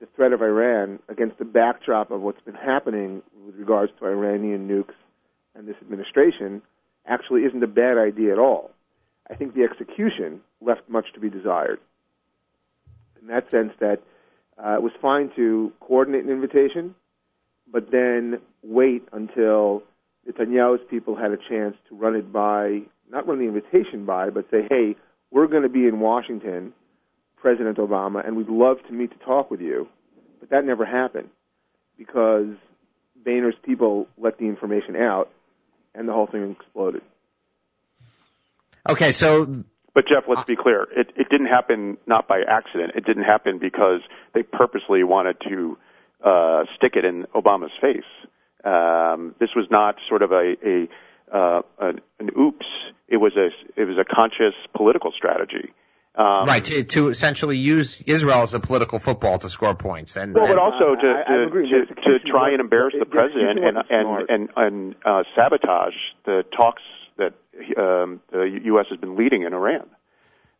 the 0.00 0.06
threat 0.14 0.32
of 0.32 0.42
Iran 0.42 0.98
against 1.08 1.38
the 1.38 1.44
backdrop 1.44 2.10
of 2.10 2.20
what's 2.20 2.40
been 2.42 2.54
happening 2.54 3.22
with 3.46 3.56
regards 3.56 3.92
to 3.98 4.06
Iranian 4.06 4.68
nukes 4.68 4.94
and 5.54 5.66
this 5.66 5.76
administration 5.80 6.62
actually 7.06 7.42
isn't 7.42 7.62
a 7.62 7.68
bad 7.68 7.96
idea 7.98 8.32
at 8.32 8.38
all. 8.38 8.70
I 9.30 9.34
think 9.34 9.54
the 9.54 9.62
execution 9.62 10.40
left 10.60 10.82
much 10.88 11.06
to 11.14 11.20
be 11.20 11.30
desired. 11.30 11.78
In 13.20 13.28
that 13.28 13.50
sense, 13.50 13.72
that 13.80 14.00
uh, 14.62 14.74
it 14.74 14.82
was 14.82 14.92
fine 15.00 15.30
to 15.36 15.72
coordinate 15.80 16.24
an 16.24 16.30
invitation, 16.30 16.94
but 17.70 17.90
then 17.90 18.40
wait 18.62 19.02
until 19.12 19.82
Netanyahu's 20.28 20.80
people 20.88 21.16
had 21.16 21.32
a 21.32 21.36
chance 21.36 21.76
to 21.88 21.96
run 21.96 22.14
it 22.14 22.32
by, 22.32 22.82
not 23.10 23.26
run 23.26 23.38
the 23.38 23.44
invitation 23.44 24.04
by, 24.04 24.30
but 24.30 24.46
say, 24.50 24.66
hey, 24.68 24.96
we're 25.30 25.46
going 25.46 25.62
to 25.62 25.68
be 25.68 25.86
in 25.86 26.00
Washington, 26.00 26.72
President 27.46 27.78
Obama, 27.78 28.26
and 28.26 28.36
we'd 28.36 28.48
love 28.48 28.78
to 28.88 28.92
meet 28.92 29.12
to 29.12 29.24
talk 29.24 29.52
with 29.52 29.60
you. 29.60 29.86
But 30.40 30.50
that 30.50 30.64
never 30.64 30.84
happened 30.84 31.28
because 31.96 32.48
Boehner's 33.24 33.54
people 33.62 34.08
let 34.18 34.36
the 34.38 34.46
information 34.46 34.96
out 34.96 35.30
and 35.94 36.08
the 36.08 36.12
whole 36.12 36.26
thing 36.26 36.56
exploded. 36.60 37.02
Okay, 38.90 39.12
so 39.12 39.46
but 39.94 40.08
Jeff, 40.08 40.24
let's 40.26 40.42
be 40.42 40.56
clear. 40.56 40.88
It, 40.90 41.12
it 41.14 41.28
didn't 41.30 41.46
happen 41.46 41.98
not 42.04 42.26
by 42.26 42.40
accident. 42.48 42.94
It 42.96 43.04
didn't 43.06 43.22
happen 43.22 43.60
because 43.60 44.00
they 44.34 44.42
purposely 44.42 45.04
wanted 45.04 45.36
to 45.48 45.78
uh, 46.24 46.64
stick 46.74 46.94
it 46.96 47.04
in 47.04 47.26
Obama's 47.32 47.70
face. 47.80 48.10
Um, 48.64 49.36
this 49.38 49.50
was 49.54 49.68
not 49.70 49.94
sort 50.08 50.22
of 50.22 50.32
a, 50.32 50.56
a 50.66 50.88
uh, 51.32 51.62
an, 51.78 52.00
an 52.18 52.30
oops. 52.36 52.66
It 53.06 53.18
was 53.18 53.36
a 53.36 53.50
it 53.80 53.84
was 53.84 53.98
a 53.98 54.04
conscious 54.04 54.54
political 54.76 55.12
strategy. 55.16 55.72
Um, 56.16 56.46
right 56.46 56.64
to, 56.64 56.82
to 56.84 57.08
essentially 57.08 57.58
use 57.58 58.00
Israel 58.06 58.40
as 58.40 58.54
a 58.54 58.60
political 58.60 58.98
football 58.98 59.38
to 59.38 59.50
score 59.50 59.74
points, 59.74 60.16
and 60.16 60.34
well, 60.34 60.46
but 60.46 60.58
also 60.58 60.94
to 60.94 61.24
to, 61.28 61.86
to, 61.94 62.18
to 62.18 62.30
try 62.30 62.52
and 62.52 62.60
embarrass 62.60 62.94
the 62.98 63.04
president 63.04 63.58
and 63.62 63.76
and 63.90 64.30
and, 64.30 64.48
and 64.56 64.94
uh, 65.04 65.24
sabotage 65.34 65.92
the 66.24 66.42
talks 66.56 66.82
that 67.18 67.34
um, 67.76 68.22
the 68.32 68.60
U.S. 68.64 68.86
has 68.88 68.98
been 68.98 69.16
leading 69.16 69.42
in 69.42 69.52
Iran. 69.52 69.88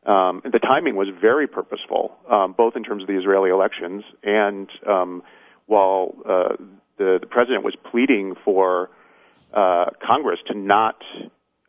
Um, 0.04 0.42
the 0.44 0.61
timing 0.61 0.94
was 0.94 1.09
very 1.20 1.48
purposeful, 1.48 2.14
um, 2.30 2.54
both 2.57 2.76
in 2.76 2.84
terms 2.84 3.02
of 3.02 3.09
the 3.09 3.18
Israeli 3.18 3.50
elections 3.50 4.04
and 4.22 4.68
um, 4.86 5.22
while 5.66 6.14
uh, 6.28 6.57
the, 6.98 7.18
the 7.20 7.26
president 7.26 7.64
was 7.64 7.74
pleading 7.90 8.34
for 8.44 8.90
uh, 9.52 9.86
Congress 10.07 10.38
to 10.46 10.54
not 10.54 10.96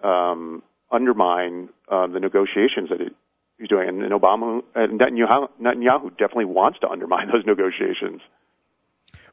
um, 0.03 0.61
undermine 0.91 1.69
uh, 1.89 2.07
the 2.07 2.19
negotiations 2.19 2.89
that 2.89 3.01
it, 3.01 3.13
he's 3.59 3.69
doing, 3.69 3.89
and, 3.89 4.03
and 4.03 4.11
Obama 4.11 4.61
and 4.75 4.99
Netanyahu, 4.99 5.49
Netanyahu 5.61 6.11
definitely 6.11 6.45
wants 6.45 6.79
to 6.79 6.89
undermine 6.89 7.27
those 7.31 7.45
negotiations. 7.45 8.21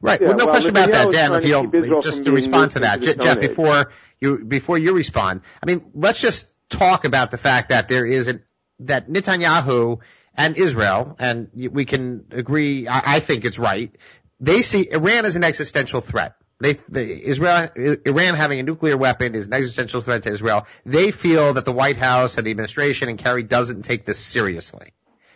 Right. 0.01 0.19
Yeah, 0.21 0.27
well, 0.27 0.37
no 0.37 0.45
well, 0.45 0.53
question 0.53 0.71
about 0.71 0.91
that, 0.91 1.11
Dan. 1.11 1.33
If 1.33 1.45
you'll 1.45 2.01
just 2.01 2.25
to 2.25 2.31
respond 2.31 2.71
to 2.71 2.79
that, 2.79 3.01
Jeff, 3.01 3.39
before 3.39 3.91
you 4.19 4.43
before 4.45 4.77
you 4.77 4.93
respond, 4.93 5.41
I 5.61 5.65
mean, 5.65 5.91
let's 5.93 6.19
just 6.19 6.47
talk 6.69 7.05
about 7.05 7.31
the 7.31 7.37
fact 7.37 7.69
that 7.69 7.87
there 7.87 8.05
is 8.05 8.27
an 8.27 8.43
that 8.79 9.09
Netanyahu 9.09 9.99
and 10.35 10.57
Israel, 10.57 11.15
and 11.19 11.49
we 11.53 11.85
can 11.85 12.25
agree, 12.31 12.87
I, 12.87 13.15
I 13.15 13.19
think 13.19 13.45
it's 13.45 13.57
right, 13.57 13.95
they 14.39 14.61
see 14.61 14.89
Iran 14.91 15.25
as 15.25 15.35
an 15.35 15.43
existential 15.43 16.01
threat. 16.01 16.35
They, 16.59 16.73
the 16.87 17.01
Israel, 17.01 17.69
Iran 17.75 18.35
having 18.35 18.59
a 18.59 18.63
nuclear 18.63 18.95
weapon 18.95 19.35
is 19.35 19.47
an 19.47 19.53
existential 19.53 20.01
threat 20.01 20.23
to 20.23 20.31
Israel. 20.31 20.65
They 20.85 21.11
feel 21.11 21.53
that 21.53 21.65
the 21.65 21.73
White 21.73 21.97
House 21.97 22.37
and 22.37 22.47
the 22.47 22.51
administration 22.51 23.09
and 23.09 23.17
Kerry 23.17 23.43
doesn't 23.43 23.83
take 23.83 24.05
this 24.05 24.19
seriously. 24.19 24.93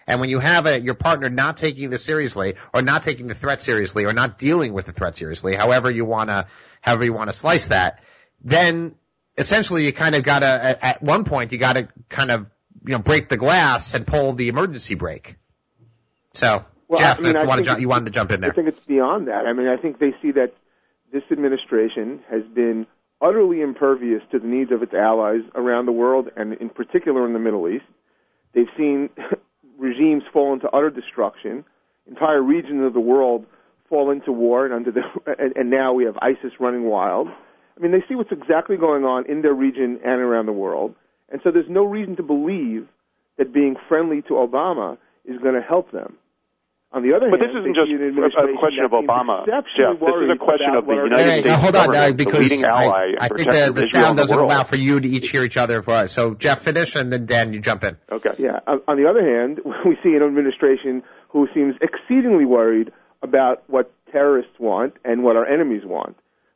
And 0.08 0.22
when 0.22 0.30
you 0.30 0.40
have 0.40 0.66
a, 0.66 0.80
your 0.80 0.96
partner 0.96 1.30
not 1.30 1.58
taking 1.58 1.90
this 1.90 2.04
seriously, 2.04 2.56
or 2.74 2.82
not 2.82 3.04
taking 3.04 3.28
the 3.28 3.36
threat 3.36 3.62
seriously, 3.62 4.06
or 4.06 4.14
not 4.14 4.40
dealing 4.40 4.74
with 4.74 4.86
the 4.86 4.92
threat 4.92 5.18
seriously, 5.18 5.56
however 5.56 5.92
you 5.92 6.06
wanna, 6.06 6.48
however 6.82 7.04
you 7.04 7.14
wanna 7.14 7.34
slice 7.34 7.68
that, 7.68 8.02
then 8.42 8.96
essentially 9.38 9.86
you 9.86 9.94
kind 9.94 10.16
of 10.16 10.24
got 10.24 10.40
to 10.40 10.86
at 10.86 11.02
one 11.02 11.24
point 11.24 11.52
you 11.52 11.58
got 11.58 11.74
to 11.74 11.88
kind 12.10 12.32
of 12.32 12.48
you 12.86 12.94
know 12.94 13.00
break 13.00 13.30
the 13.30 13.38
glass 13.38 13.94
and 13.94 14.06
pull 14.06 14.34
the 14.34 14.50
emergency 14.50 14.96
brake. 14.96 15.36
So 16.34 16.66
Well, 16.88 17.00
Jeff, 17.00 17.20
I 17.20 17.24
mean, 17.24 17.36
if 17.36 17.42
you, 17.42 17.48
wanted 17.48 17.66
think 17.66 17.78
to, 17.78 17.82
you 17.82 17.90
wanted 17.90 18.06
to 18.06 18.12
jump 18.12 18.32
in 18.32 18.42
there. 18.42 18.52
I 18.52 18.54
think 18.54 18.68
it's 18.68 18.86
beyond 18.86 19.28
that. 19.28 19.46
I 19.46 19.54
mean, 19.54 19.68
I 19.68 19.78
think 19.78 20.00
they 20.00 20.14
see 20.22 20.32
that 20.32 20.54
this 21.12 21.24
administration 21.32 22.20
has 22.30 22.44
been 22.54 22.86
utterly 23.22 23.62
impervious 23.62 24.22
to 24.32 24.40
the 24.40 24.48
needs 24.48 24.72
of 24.72 24.82
its 24.82 24.94
allies 24.94 25.42
around 25.56 25.86
the 25.86 25.92
world, 25.92 26.30
and 26.36 26.54
in 26.54 26.70
particular 26.70 27.26
in 27.26 27.34
the 27.34 27.40
Middle 27.40 27.68
East. 27.68 27.86
They've 28.54 28.66
seen 28.78 29.10
regimes 29.78 30.24
fall 30.32 30.54
into 30.54 30.70
utter 30.70 30.90
destruction, 30.90 31.66
entire 32.08 32.42
regions 32.42 32.86
of 32.86 32.94
the 32.94 33.00
world 33.00 33.46
fall 33.88 34.12
into 34.12 34.32
war, 34.32 34.66
and 34.66 34.74
under 34.74 34.92
the 34.92 35.02
and, 35.40 35.56
and 35.56 35.70
now 35.70 35.94
we 35.94 36.06
have 36.06 36.18
ISIS 36.22 36.54
running 36.60 36.86
wild. 36.86 37.28
I 37.28 37.82
mean, 37.82 37.92
they 37.92 38.04
see 38.08 38.16
what's 38.16 38.32
exactly 38.32 38.78
going 38.78 39.06
on 39.06 39.26
in 39.30 39.42
their 39.42 39.54
region 39.54 40.00
and 40.04 40.22
around 40.22 40.46
the 40.46 40.54
world, 40.54 40.96
and 41.30 41.42
so 41.44 41.52
there's 41.52 41.70
no 41.70 41.86
reason 41.86 42.16
to 42.18 42.24
believe 42.24 42.88
that 43.38 43.54
being 43.54 43.76
friendly 43.88 44.22
to 44.24 44.34
Obama 44.34 44.98
is 45.26 45.40
going 45.42 45.56
to 45.56 45.62
help 45.62 45.92
them. 45.92 46.18
On 46.92 47.04
the 47.04 47.14
other 47.14 47.30
But 47.30 47.40
hand, 47.40 47.52
this 47.54 47.60
isn't 47.62 47.76
just 47.76 47.92
a- 47.92 48.50
a 48.50 48.58
question 48.58 48.84
of 48.84 48.92
Obama. 48.92 49.42
exceptionally 49.46 49.94
Jeff, 49.94 50.00
this 50.00 50.16
is 50.26 50.30
a 50.32 50.38
question 50.38 50.74
of 50.74 50.86
the 50.88 50.94
United 50.96 51.18
Hey, 51.20 51.30
States 51.42 51.46
now 51.46 51.56
hold 51.58 51.76
on, 51.76 51.96
uh, 51.96 52.12
because 52.14 52.64
I, 52.64 53.14
I 53.20 53.28
think 53.28 53.50
the, 53.52 53.72
the 53.76 53.86
sound 53.86 54.18
doesn't 54.18 54.36
world. 54.36 54.50
allow 54.50 54.64
for 54.64 54.76
you 54.76 55.00
to 55.00 55.08
each 55.08 55.30
hear 55.30 55.44
each 55.44 55.58
other. 55.58 55.84
For. 55.84 56.08
So 56.08 56.34
Jeff, 56.34 56.60
finish, 56.64 56.96
and 56.96 57.14
then 57.14 57.28
Dan, 57.28 57.54
you 57.54 57.60
jump 57.60 57.84
in. 57.84 57.96
Okay. 58.12 58.34
Yeah. 58.40 58.60
On 58.66 58.82
on 58.88 58.98
the 58.98 59.08
other 59.08 59.22
hand, 59.24 59.60
we 59.86 59.98
see 60.02 60.16
an 60.16 60.24
administration 60.24 61.04
who 61.30 61.48
seems 61.54 61.76
exceedingly 61.80 62.46
worried 62.46 62.92
about 63.22 63.62
what 63.68 63.92
terrorists 64.12 64.58
want 64.60 64.96
and 65.06 65.24
what 65.24 65.36
our 65.36 65.46
enemies 65.46 65.84
want. 65.86 66.16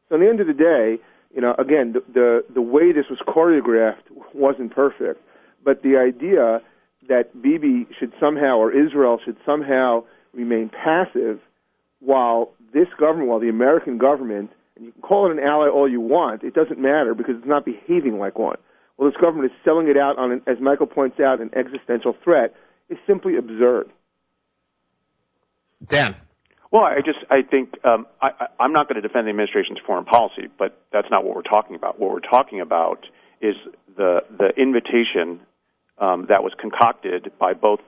So, 0.09 0.15
at 0.15 0.21
the 0.21 0.27
end 0.27 0.39
of 0.39 0.47
the 0.47 0.53
day, 0.53 0.97
you 1.35 1.41
know, 1.41 1.53
again, 1.59 1.93
the 1.93 2.01
the, 2.11 2.45
the 2.55 2.61
way 2.61 2.91
this 2.91 3.05
was 3.07 3.19
choreographed 3.27 4.09
wasn't 4.33 4.73
perfect, 4.73 5.21
but 5.63 5.83
the 5.83 5.97
idea 5.97 6.61
that 7.07 7.39
Bibi 7.39 7.85
should 7.99 8.13
somehow 8.19 8.57
or 8.57 8.71
Israel 8.71 9.19
should 9.23 9.37
somehow 9.45 10.05
remain 10.33 10.69
passive 10.69 11.39
while 11.99 12.51
this 12.73 12.87
government, 12.99 13.29
while 13.29 13.39
the 13.39 13.49
American 13.49 13.97
government, 13.97 14.51
and 14.75 14.85
you 14.85 14.91
can 14.91 15.01
call 15.01 15.29
it 15.29 15.31
an 15.31 15.39
ally 15.39 15.69
all 15.69 15.89
you 15.89 16.01
want, 16.01 16.43
it 16.43 16.53
doesn't 16.53 16.79
matter 16.79 17.13
because 17.13 17.35
it's 17.37 17.47
not 17.47 17.65
behaving 17.65 18.17
like 18.19 18.37
one. 18.37 18.57
Well, 18.97 19.09
this 19.09 19.19
government 19.19 19.51
is 19.51 19.57
selling 19.63 19.87
it 19.87 19.97
out 19.97 20.17
on, 20.17 20.31
an, 20.31 20.41
as 20.47 20.57
Michael 20.59 20.87
points 20.87 21.19
out, 21.19 21.41
an 21.41 21.51
existential 21.55 22.15
threat 22.23 22.55
is 22.89 22.97
simply 23.07 23.37
absurd. 23.37 23.89
Dan. 25.85 26.15
Well, 26.71 26.83
I 26.83 27.01
just 27.05 27.19
I 27.29 27.41
think 27.43 27.73
um, 27.85 28.07
I, 28.21 28.29
I- 28.39 28.63
I'm 28.63 28.73
not 28.73 28.87
going 28.87 29.01
to 29.01 29.07
defend 29.07 29.27
the 29.27 29.29
administration's 29.29 29.79
foreign 29.85 30.05
policy, 30.05 30.47
but 30.57 30.81
that's 30.91 31.07
not 31.11 31.23
what 31.23 31.35
we're 31.35 31.41
talking 31.43 31.75
about. 31.75 31.99
What 31.99 32.11
we're 32.11 32.19
talking 32.19 32.61
about 32.61 33.05
is 33.41 33.55
the 33.95 34.21
the 34.35 34.49
invitation 34.57 35.39
um, 35.99 36.25
that 36.29 36.43
was 36.43 36.53
concocted 36.59 37.31
by 37.39 37.53
both 37.53 37.79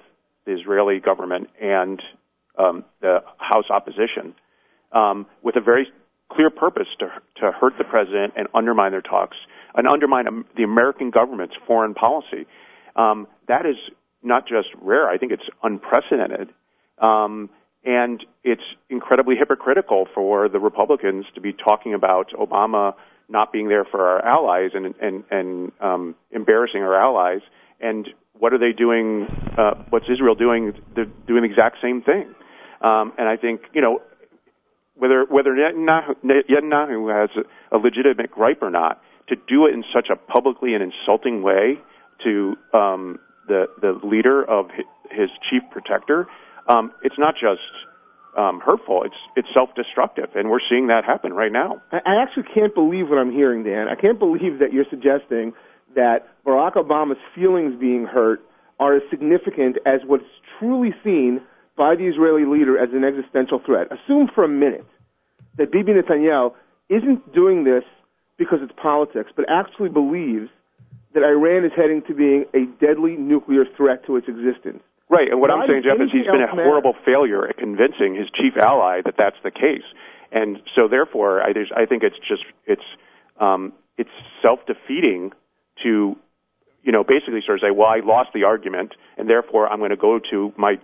the 0.46 0.54
Israeli 0.54 1.00
government 1.00 1.50
and 1.60 2.00
um, 2.58 2.86
the 3.02 3.20
House 3.38 3.66
opposition 3.70 4.36
um, 4.92 5.26
with 5.44 5.56
a 5.56 5.62
very 5.62 5.88
clear 6.32 6.50
purpose 6.50 6.88
to 7.00 7.08
to 7.42 7.52
hurt 7.52 7.74
the 7.78 7.84
president 7.84 8.34
and 8.36 8.48
undermine 8.54 8.92
their 8.92 9.02
talks 9.02 9.38
and 9.76 9.88
undermine 9.88 10.26
the 10.56 10.64
American 10.64 11.12
government's 11.12 11.56
foreign 11.68 11.94
policy. 11.94 12.48
Um, 12.96 13.28
that 13.48 13.66
is 13.66 13.76
not 14.24 14.48
just 14.48 14.70
rare; 14.82 15.10
I 15.10 15.18
think 15.18 15.32
it's 15.32 15.48
unprecedented. 15.62 16.50
Um, 16.98 17.50
and 17.86 18.26
it's 18.44 18.64
incredibly 18.90 19.36
hypocritical 19.36 20.08
for 20.16 20.50
the 20.50 20.60
Republicans 20.60 21.26
to 21.36 21.42
be 21.42 21.54
talking 21.54 21.94
about 21.94 22.32
Obama 22.32 22.96
not 23.30 23.52
being 23.52 23.68
there 23.70 23.86
for 23.86 24.08
our 24.08 24.26
allies 24.26 24.72
and 24.74 24.96
and 25.02 25.24
and 25.30 25.72
um, 25.80 26.16
embarrassing 26.32 26.82
our 26.82 27.00
allies. 27.00 27.42
And 27.80 28.08
what 28.34 28.54
are 28.54 28.58
they 28.58 28.72
doing? 28.72 29.28
Uh, 29.58 29.84
what's 29.90 30.06
Israel 30.12 30.36
doing? 30.36 30.74
They're 30.96 31.06
doing 31.28 31.44
the 31.44 31.50
exact 31.50 31.78
same 31.82 32.02
thing. 32.02 32.34
Um, 32.82 33.14
and 33.18 33.28
I 33.28 33.38
think 33.38 33.62
you 33.74 33.82
know 33.82 34.02
whether 34.96 35.26
whether 35.26 35.52
Netanyahu, 35.52 37.12
has 37.14 37.30
a, 37.72 37.78
legitimate 37.78 38.32
gripe 38.32 38.62
or 38.62 38.70
not, 38.70 39.02
to 39.28 39.36
do 39.48 39.66
it 39.66 39.74
in 39.74 39.84
such 39.94 40.08
a 40.12 40.16
publicly 40.16 40.74
and 40.74 40.84
insulting 40.84 41.44
way 41.44 41.80
to 42.24 42.56
um, 42.74 43.20
the 43.48 43.68
the 43.82 44.00
leader 44.04 44.44
of 44.44 44.70
his, 45.12 45.30
chief 45.50 45.62
protector, 45.72 46.28
um, 46.68 46.92
it's 47.04 47.18
not 47.18 47.36
just 47.36 47.62
um, 48.38 48.62
hurtful; 48.66 49.04
it's 49.04 49.16
it's 49.36 49.48
self-destructive, 49.54 50.30
and 50.36 50.50
we're 50.50 50.60
seeing 50.70 50.88
that 50.88 51.04
happen 51.06 51.34
right 51.34 51.52
now. 51.52 51.82
I 51.92 52.22
actually 52.22 52.46
can't 52.54 52.74
believe 52.74 53.10
what 53.10 53.18
I'm 53.18 53.32
hearing, 53.32 53.64
Dan. 53.64 53.88
I 53.88 53.96
can't 53.96 54.20
believe 54.20 54.60
that 54.60 54.74
you're 54.74 54.86
suggesting 54.90 55.54
that 55.96 56.28
Barack 56.46 56.76
Obama's 56.76 57.20
feelings 57.34 57.80
being 57.80 58.06
hurt 58.06 58.42
are 58.80 58.96
as 58.96 59.02
significant 59.10 59.78
as 59.86 60.02
what's 60.06 60.26
truly 60.60 60.94
seen 61.04 61.42
by 61.78 61.96
the 61.96 62.08
Israeli 62.08 62.46
leader 62.46 62.78
as 62.78 62.90
an 62.94 63.04
existential 63.04 63.60
threat. 63.66 63.88
Assume 63.92 64.30
for 64.34 64.44
a 64.44 64.48
minute 64.48 64.86
that 65.58 65.72
Bibi 65.72 65.94
Netanyahu 65.94 66.54
isn't 66.90 67.34
doing 67.34 67.64
this 67.64 67.84
because 68.38 68.60
it's 68.62 68.74
politics, 68.82 69.32
but 69.36 69.46
actually 69.50 69.90
believes 69.90 70.50
that 71.14 71.24
Iran 71.24 71.66
is 71.66 71.72
heading 71.76 72.02
to 72.08 72.14
being 72.14 72.46
a 72.54 72.66
deadly 72.84 73.16
nuclear 73.16 73.64
threat 73.78 74.06
to 74.06 74.18
its 74.18 74.28
existence. 74.28 74.84
Right, 75.10 75.30
and 75.30 75.40
what 75.40 75.50
Why 75.50 75.62
I'm 75.62 75.70
saying, 75.70 75.84
Jeff, 75.84 76.02
is 76.02 76.12
he's 76.12 76.26
been 76.26 76.42
a 76.42 76.50
else 76.50 76.56
matter? 76.56 76.68
horrible 76.68 76.94
failure 77.06 77.48
at 77.48 77.58
convincing 77.58 78.16
his 78.16 78.28
chief 78.34 78.58
ally 78.58 79.02
that 79.06 79.16
that's 79.18 79.38
the 79.44 79.52
case, 79.52 79.86
and 80.32 80.58
so 80.76 80.88
therefore, 80.88 81.44
I, 81.44 81.54
there's, 81.54 81.72
I 81.76 81.86
think 81.86 82.04
it's 82.04 82.18
just 82.28 82.44
it's 82.66 82.84
um, 83.40 83.72
it's 83.98 84.10
self-defeating 84.42 85.32
to 85.84 86.18
you 86.84 86.92
know 86.92 87.04
basically 87.04 87.42
sort 87.46 87.60
of 87.60 87.68
say, 87.68 87.72
well, 87.72 87.88
I 87.88 88.02
lost 88.04 88.32
the 88.34 88.44
argument, 88.44 88.94
and 89.18 89.30
therefore 89.30 89.72
I'm 89.72 89.78
going 89.78 89.92
to 89.92 89.98
go 89.98 90.20
to 90.32 90.52
my 90.58 90.80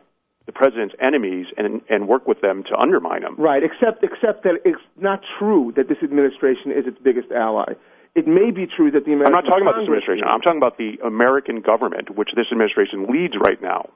the 0.45 0.51
president's 0.51 0.95
enemies 0.99 1.47
and 1.57 1.81
and 1.89 2.07
work 2.07 2.27
with 2.27 2.41
them 2.41 2.63
to 2.63 2.75
undermine 2.77 3.23
him. 3.23 3.35
Right, 3.37 3.63
except 3.63 4.03
except 4.03 4.43
that 4.43 4.61
it's 4.65 4.81
not 4.97 5.21
true 5.39 5.73
that 5.75 5.87
this 5.87 5.97
administration 6.03 6.71
is 6.71 6.87
its 6.87 6.97
biggest 7.03 7.31
ally. 7.31 7.73
It 8.13 8.27
may 8.27 8.51
be 8.51 8.67
true 8.67 8.91
that 8.91 9.05
the 9.05 9.13
American 9.13 9.35
I'm 9.35 9.43
not 9.43 9.49
talking 9.49 9.63
about 9.63 9.75
this 9.75 9.87
administration. 9.87 10.25
I'm 10.27 10.41
talking 10.41 10.57
about 10.57 10.77
the 10.77 10.99
American 11.05 11.61
government, 11.61 12.15
which 12.15 12.29
this 12.35 12.47
administration 12.51 13.07
leads 13.07 13.35
right 13.39 13.61
now. 13.61 13.89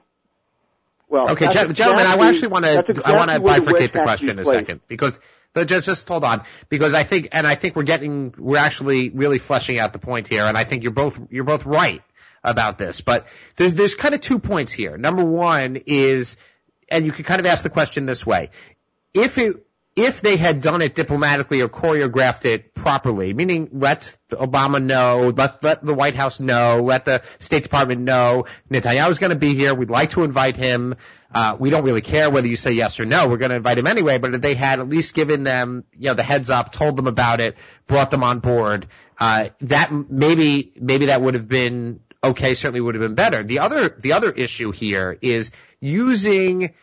Well, 1.08 1.30
Okay, 1.30 1.44
that's 1.44 1.54
gen- 1.54 1.74
gentlemen, 1.74 2.06
I 2.06 2.28
actually 2.28 2.48
want 2.48 2.64
that's 2.64 2.86
to 2.86 2.90
exactly 2.92 3.14
I 3.14 3.16
want 3.16 3.30
to 3.30 3.40
bifurcate 3.40 3.92
the 3.92 4.00
question 4.00 4.30
in 4.30 4.38
a 4.38 4.44
second 4.44 4.80
because 4.88 5.20
but 5.52 5.68
just 5.68 5.86
just 5.86 6.08
hold 6.08 6.24
on 6.24 6.42
because 6.68 6.94
I 6.94 7.02
think 7.02 7.28
and 7.32 7.46
I 7.46 7.54
think 7.54 7.76
we're 7.76 7.84
getting 7.84 8.34
we're 8.36 8.58
actually 8.58 9.10
really 9.10 9.38
fleshing 9.38 9.78
out 9.78 9.92
the 9.92 9.98
point 9.98 10.28
here 10.28 10.44
and 10.44 10.56
I 10.56 10.64
think 10.64 10.82
you're 10.82 10.92
both 10.92 11.18
you're 11.30 11.44
both 11.44 11.64
right 11.64 12.02
about 12.46 12.78
this 12.78 13.02
but 13.02 13.26
there's 13.56 13.74
there's 13.74 13.94
kind 13.94 14.14
of 14.14 14.20
two 14.20 14.38
points 14.38 14.72
here. 14.72 14.96
Number 14.96 15.24
one 15.24 15.76
is 15.86 16.36
and 16.88 17.04
you 17.04 17.12
can 17.12 17.24
kind 17.24 17.40
of 17.40 17.46
ask 17.46 17.62
the 17.62 17.70
question 17.70 18.06
this 18.06 18.26
way: 18.26 18.50
if 19.12 19.38
it 19.38 19.66
if 19.96 20.20
they 20.20 20.36
had 20.36 20.60
done 20.60 20.82
it 20.82 20.94
diplomatically 20.94 21.62
or 21.62 21.70
choreographed 21.70 22.44
it 22.44 22.74
properly, 22.74 23.32
meaning 23.32 23.70
let 23.72 24.18
Obama 24.30 24.82
know, 24.82 25.32
let, 25.34 25.64
let 25.64 25.82
the 25.82 25.94
White 25.94 26.14
House 26.14 26.38
know, 26.38 26.82
let 26.82 27.06
the 27.06 27.22
State 27.38 27.62
Department 27.62 28.02
know, 28.02 28.44
Netanyahu's 28.70 29.18
going 29.18 29.30
to 29.30 29.38
be 29.38 29.54
here. 29.54 29.74
We'd 29.74 29.88
like 29.88 30.10
to 30.10 30.22
invite 30.22 30.54
him. 30.54 30.96
Uh, 31.32 31.56
we 31.58 31.70
don't 31.70 31.82
really 31.82 32.02
care 32.02 32.28
whether 32.28 32.46
you 32.46 32.56
say 32.56 32.72
yes 32.72 33.00
or 33.00 33.06
no. 33.06 33.26
We're 33.26 33.38
going 33.38 33.50
to 33.50 33.56
invite 33.56 33.78
him 33.78 33.86
anyway. 33.86 34.18
But 34.18 34.34
if 34.34 34.42
they 34.42 34.54
had 34.54 34.80
at 34.80 34.88
least 34.88 35.14
given 35.14 35.44
them, 35.44 35.84
you 35.96 36.08
know, 36.08 36.14
the 36.14 36.22
heads 36.22 36.50
up, 36.50 36.72
told 36.72 36.96
them 36.96 37.06
about 37.06 37.40
it, 37.40 37.56
brought 37.86 38.10
them 38.10 38.22
on 38.22 38.40
board, 38.40 38.86
uh, 39.18 39.48
that 39.60 39.90
maybe 39.92 40.72
maybe 40.78 41.06
that 41.06 41.22
would 41.22 41.34
have 41.34 41.48
been 41.48 42.00
okay. 42.22 42.54
Certainly 42.54 42.80
would 42.80 42.94
have 42.94 43.02
been 43.02 43.14
better. 43.14 43.42
The 43.42 43.60
other 43.60 43.88
the 43.88 44.12
other 44.12 44.30
issue 44.30 44.72
here 44.72 45.18
is 45.20 45.50
using 45.80 46.74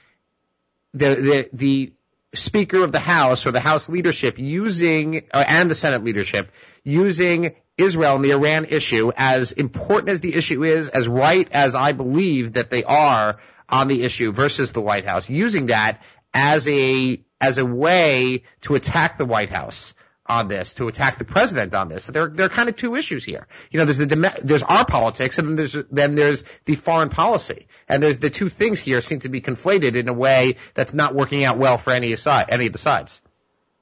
the 0.94 1.16
the 1.16 1.50
the 1.54 1.94
Speaker 2.36 2.84
of 2.84 2.92
the 2.92 3.00
House 3.00 3.46
or 3.46 3.52
the 3.52 3.60
House 3.60 3.90
leadership 3.90 4.40
using 4.40 5.24
uh, 5.32 5.44
and 5.48 5.70
the 5.70 5.76
Senate 5.76 6.04
leadership 6.04 6.52
using 6.84 7.56
Israel 7.78 8.16
and 8.16 8.26
the 8.26 8.32
Iran 8.32 8.66
issue 8.66 9.12
as 9.16 9.52
important 9.52 10.10
as 10.10 10.22
the 10.22 10.34
issue 10.34 10.64
is, 10.64 10.90
as 10.90 11.08
right 11.08 11.48
as 11.52 11.76
I 11.76 11.92
believe 11.92 12.54
that 12.54 12.70
they 12.70 12.84
are 12.84 13.40
on 13.70 13.88
the 13.88 14.04
issue 14.04 14.32
versus 14.32 14.74
the 14.74 14.82
White 14.82 15.06
House, 15.06 15.30
using 15.30 15.68
that 15.68 16.04
as 16.34 16.68
a 16.68 17.24
as 17.40 17.58
a 17.58 17.66
way 17.66 18.44
to 18.62 18.76
attack 18.76 19.18
the 19.18 19.26
White 19.26 19.50
House 19.50 19.94
on 20.26 20.48
this, 20.48 20.76
to 20.76 20.88
attack 20.88 21.18
the 21.18 21.26
president 21.26 21.74
on 21.74 21.90
this. 21.90 22.06
So 22.06 22.12
there, 22.12 22.28
there 22.28 22.46
are 22.46 22.50
kind 22.50 22.70
of 22.70 22.76
two 22.76 22.96
issues 22.96 23.26
here. 23.26 23.48
You 23.72 23.80
know, 23.80 23.86
there's 23.86 23.98
the 23.98 24.42
there's 24.44 24.64
our 24.64 24.86
politics, 24.86 25.38
and 25.38 25.50
then 25.50 25.56
there's 25.56 25.74
then 25.74 26.16
there's 26.16 26.44
the 26.66 26.76
foreign 26.76 27.10
policy, 27.10 27.68
and 27.90 28.02
there's 28.02 28.18
the 28.18 28.30
two 28.30 28.50
things 28.50 28.80
here 28.80 29.02
seem 29.02 29.20
to 29.22 29.30
be 29.30 29.42
conflated 29.42 29.96
in 29.96 30.08
a 30.08 30.14
way 30.14 30.56
that's 30.74 30.94
not 30.94 31.14
working 31.14 31.44
out 31.44 31.58
well 31.58 31.78
for 31.78 31.92
any 31.92 32.16
side, 32.16 32.46
any 32.50 32.68
of 32.68 32.72
the 32.72 32.78
sides. 32.78 33.22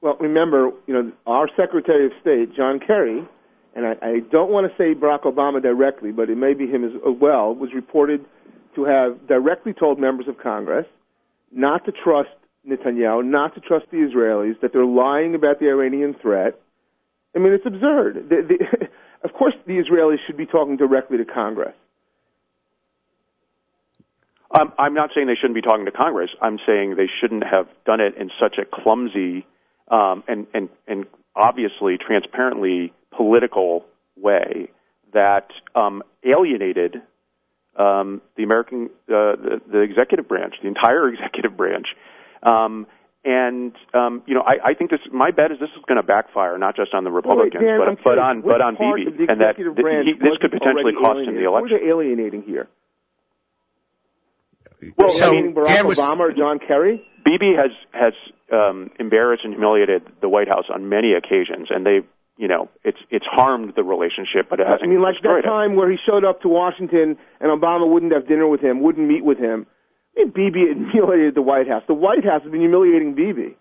Well, 0.00 0.16
remember, 0.18 0.72
you 0.86 0.94
know, 0.94 1.12
our 1.26 1.48
Secretary 1.56 2.06
of 2.06 2.12
State, 2.20 2.56
John 2.56 2.80
Kerry, 2.80 3.24
and 3.74 3.86
I, 3.86 3.96
I 4.02 4.20
don't 4.32 4.50
want 4.50 4.70
to 4.70 4.76
say 4.76 4.98
Barack 4.98 5.22
Obama 5.22 5.62
directly, 5.62 6.10
but 6.10 6.28
it 6.28 6.36
may 6.36 6.54
be 6.54 6.66
him 6.66 6.84
as 6.84 6.90
well, 7.04 7.54
was 7.54 7.72
reported 7.72 8.24
to 8.74 8.84
have 8.84 9.28
directly 9.28 9.72
told 9.72 10.00
members 10.00 10.26
of 10.26 10.38
Congress 10.38 10.86
not 11.52 11.84
to 11.84 11.92
trust 11.92 12.30
Netanyahu, 12.68 13.24
not 13.24 13.54
to 13.54 13.60
trust 13.60 13.86
the 13.90 13.98
Israelis, 13.98 14.60
that 14.60 14.72
they're 14.72 14.84
lying 14.84 15.34
about 15.34 15.58
the 15.58 15.68
Iranian 15.68 16.14
threat. 16.20 16.60
I 17.34 17.38
mean, 17.38 17.52
it's 17.52 17.66
absurd. 17.66 18.28
The, 18.28 18.42
the, 18.48 18.88
of 19.24 19.34
course, 19.34 19.54
the 19.66 19.74
Israelis 19.74 20.18
should 20.26 20.36
be 20.36 20.46
talking 20.46 20.76
directly 20.76 21.18
to 21.18 21.24
Congress. 21.24 21.74
I'm 24.78 24.92
not 24.92 25.10
saying 25.14 25.28
they 25.28 25.34
shouldn't 25.34 25.54
be 25.54 25.62
talking 25.62 25.86
to 25.86 25.92
Congress. 25.92 26.28
I'm 26.42 26.58
saying 26.66 26.96
they 26.96 27.08
shouldn't 27.20 27.44
have 27.44 27.68
done 27.86 28.00
it 28.00 28.16
in 28.18 28.30
such 28.38 28.58
a 28.58 28.66
clumsy 28.66 29.46
um, 29.90 30.24
and, 30.28 30.46
and, 30.52 30.68
and 30.86 31.06
obviously 31.34 31.96
transparently 31.96 32.92
political 33.16 33.86
way 34.16 34.70
that 35.14 35.48
um, 35.74 36.02
alienated 36.24 36.96
um, 37.76 38.20
the 38.36 38.42
American, 38.42 38.90
uh, 39.08 39.36
the, 39.36 39.60
the 39.70 39.80
executive 39.80 40.28
branch, 40.28 40.54
the 40.62 40.68
entire 40.68 41.08
executive 41.12 41.56
branch. 41.56 41.86
Um, 42.42 42.86
and 43.24 43.72
um, 43.94 44.22
you 44.26 44.34
know, 44.34 44.42
I, 44.42 44.70
I 44.70 44.74
think 44.74 44.90
this. 44.90 45.00
My 45.12 45.30
bet 45.30 45.52
is 45.52 45.60
this 45.60 45.70
is 45.76 45.84
going 45.86 46.00
to 46.00 46.02
backfire, 46.02 46.58
not 46.58 46.74
just 46.74 46.92
on 46.92 47.04
the 47.04 47.10
Republicans, 47.10 47.54
well, 47.54 47.78
wait, 47.78 47.86
Dan, 47.86 47.96
but, 47.96 48.04
but 48.04 48.18
on 48.18 48.42
but 48.42 48.60
on 48.60 48.74
Bibi, 48.74 49.30
and 49.30 49.40
that 49.40 49.54
th- 49.56 49.68
he, 49.68 50.12
this 50.18 50.38
could 50.40 50.50
potentially 50.50 50.92
cost 50.98 51.20
him 51.22 51.36
the 51.36 51.46
election. 51.46 51.68
Who 51.70 51.76
are 51.76 51.78
they 51.78 51.86
alienating 51.86 52.42
here? 52.42 52.68
Well, 54.96 55.08
so, 55.10 55.28
I 55.28 55.30
mean, 55.30 55.54
Barack 55.54 55.84
was, 55.84 55.98
Obama 55.98 56.20
or 56.20 56.32
John 56.32 56.58
Kerry? 56.58 57.06
Bibi 57.24 57.54
has 57.54 57.70
has 57.92 58.12
um, 58.52 58.90
embarrassed 58.98 59.44
and 59.44 59.54
humiliated 59.54 60.02
the 60.20 60.28
White 60.28 60.48
House 60.48 60.64
on 60.72 60.88
many 60.88 61.12
occasions, 61.14 61.68
and 61.70 61.86
they, 61.86 62.00
you 62.36 62.48
know, 62.48 62.68
it's 62.82 62.98
it's 63.10 63.26
harmed 63.30 63.74
the 63.76 63.84
relationship, 63.84 64.50
but 64.50 64.58
it 64.58 64.66
hasn't. 64.66 64.82
I 64.82 64.86
mean, 64.86 65.00
like 65.00 65.14
that 65.22 65.22
destroyed 65.22 65.44
time 65.44 65.76
where 65.76 65.88
he 65.88 65.98
showed 66.04 66.24
up 66.24 66.42
to 66.42 66.48
Washington 66.48 67.16
and 67.40 67.62
Obama 67.62 67.88
wouldn't 67.88 68.12
have 68.12 68.26
dinner 68.26 68.48
with 68.48 68.60
him, 68.60 68.82
wouldn't 68.82 69.06
meet 69.06 69.24
with 69.24 69.38
him. 69.38 69.66
I 70.16 70.24
mean, 70.24 70.30
Bibi 70.30 70.90
humiliated 70.92 71.34
the 71.34 71.42
White 71.42 71.68
House. 71.68 71.82
The 71.86 71.94
White 71.94 72.24
House 72.24 72.42
has 72.42 72.52
been 72.52 72.60
humiliating 72.60 73.14
Bibi. 73.14 73.56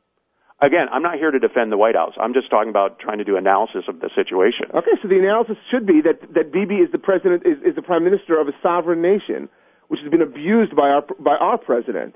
Again, 0.62 0.88
I'm 0.92 1.02
not 1.02 1.16
here 1.16 1.32
to 1.32 1.40
defend 1.40 1.72
the 1.72 1.78
White 1.78 1.96
House. 1.96 2.14
I'm 2.22 2.34
just 2.34 2.52
talking 2.52 2.70
about 2.70 3.00
trying 3.00 3.18
to 3.18 3.24
do 3.24 3.36
analysis 3.36 3.86
of 3.88 4.00
the 4.00 4.12
situation. 4.14 4.70
Okay, 4.76 4.94
so 5.02 5.08
the 5.08 5.18
analysis 5.18 5.58
should 5.72 5.88
be 5.88 6.02
that 6.06 6.22
that 6.36 6.54
Bibi 6.54 6.76
is 6.76 6.92
the 6.92 7.00
president 7.00 7.44
is, 7.48 7.58
is 7.66 7.76
the 7.76 7.82
prime 7.82 8.04
minister 8.04 8.40
of 8.40 8.48
a 8.48 8.54
sovereign 8.62 9.02
nation, 9.02 9.50
which 9.88 10.00
has 10.02 10.12
been 10.12 10.22
abused 10.22 10.76
by 10.76 10.90
our 10.90 11.02
by 11.20 11.36
our 11.36 11.58
president. 11.58 12.16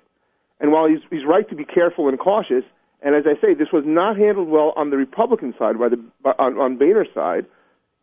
And 0.60 0.72
while 0.72 0.88
he's 0.88 1.02
he's 1.10 1.26
right 1.26 1.50
to 1.50 1.56
be 1.56 1.66
careful 1.66 2.08
and 2.08 2.20
cautious, 2.20 2.64
and 3.02 3.16
as 3.16 3.24
I 3.26 3.34
say, 3.42 3.56
this 3.56 3.74
was 3.74 3.84
not 3.84 4.16
handled 4.16 4.48
well 4.48 4.74
on 4.76 4.92
the 4.92 4.98
Republican 4.98 5.56
side, 5.58 5.80
by 5.80 5.90
the 5.90 5.98
by, 6.22 6.34
on, 6.38 6.58
on 6.58 6.78
Boehner's 6.78 7.10
side. 7.16 7.48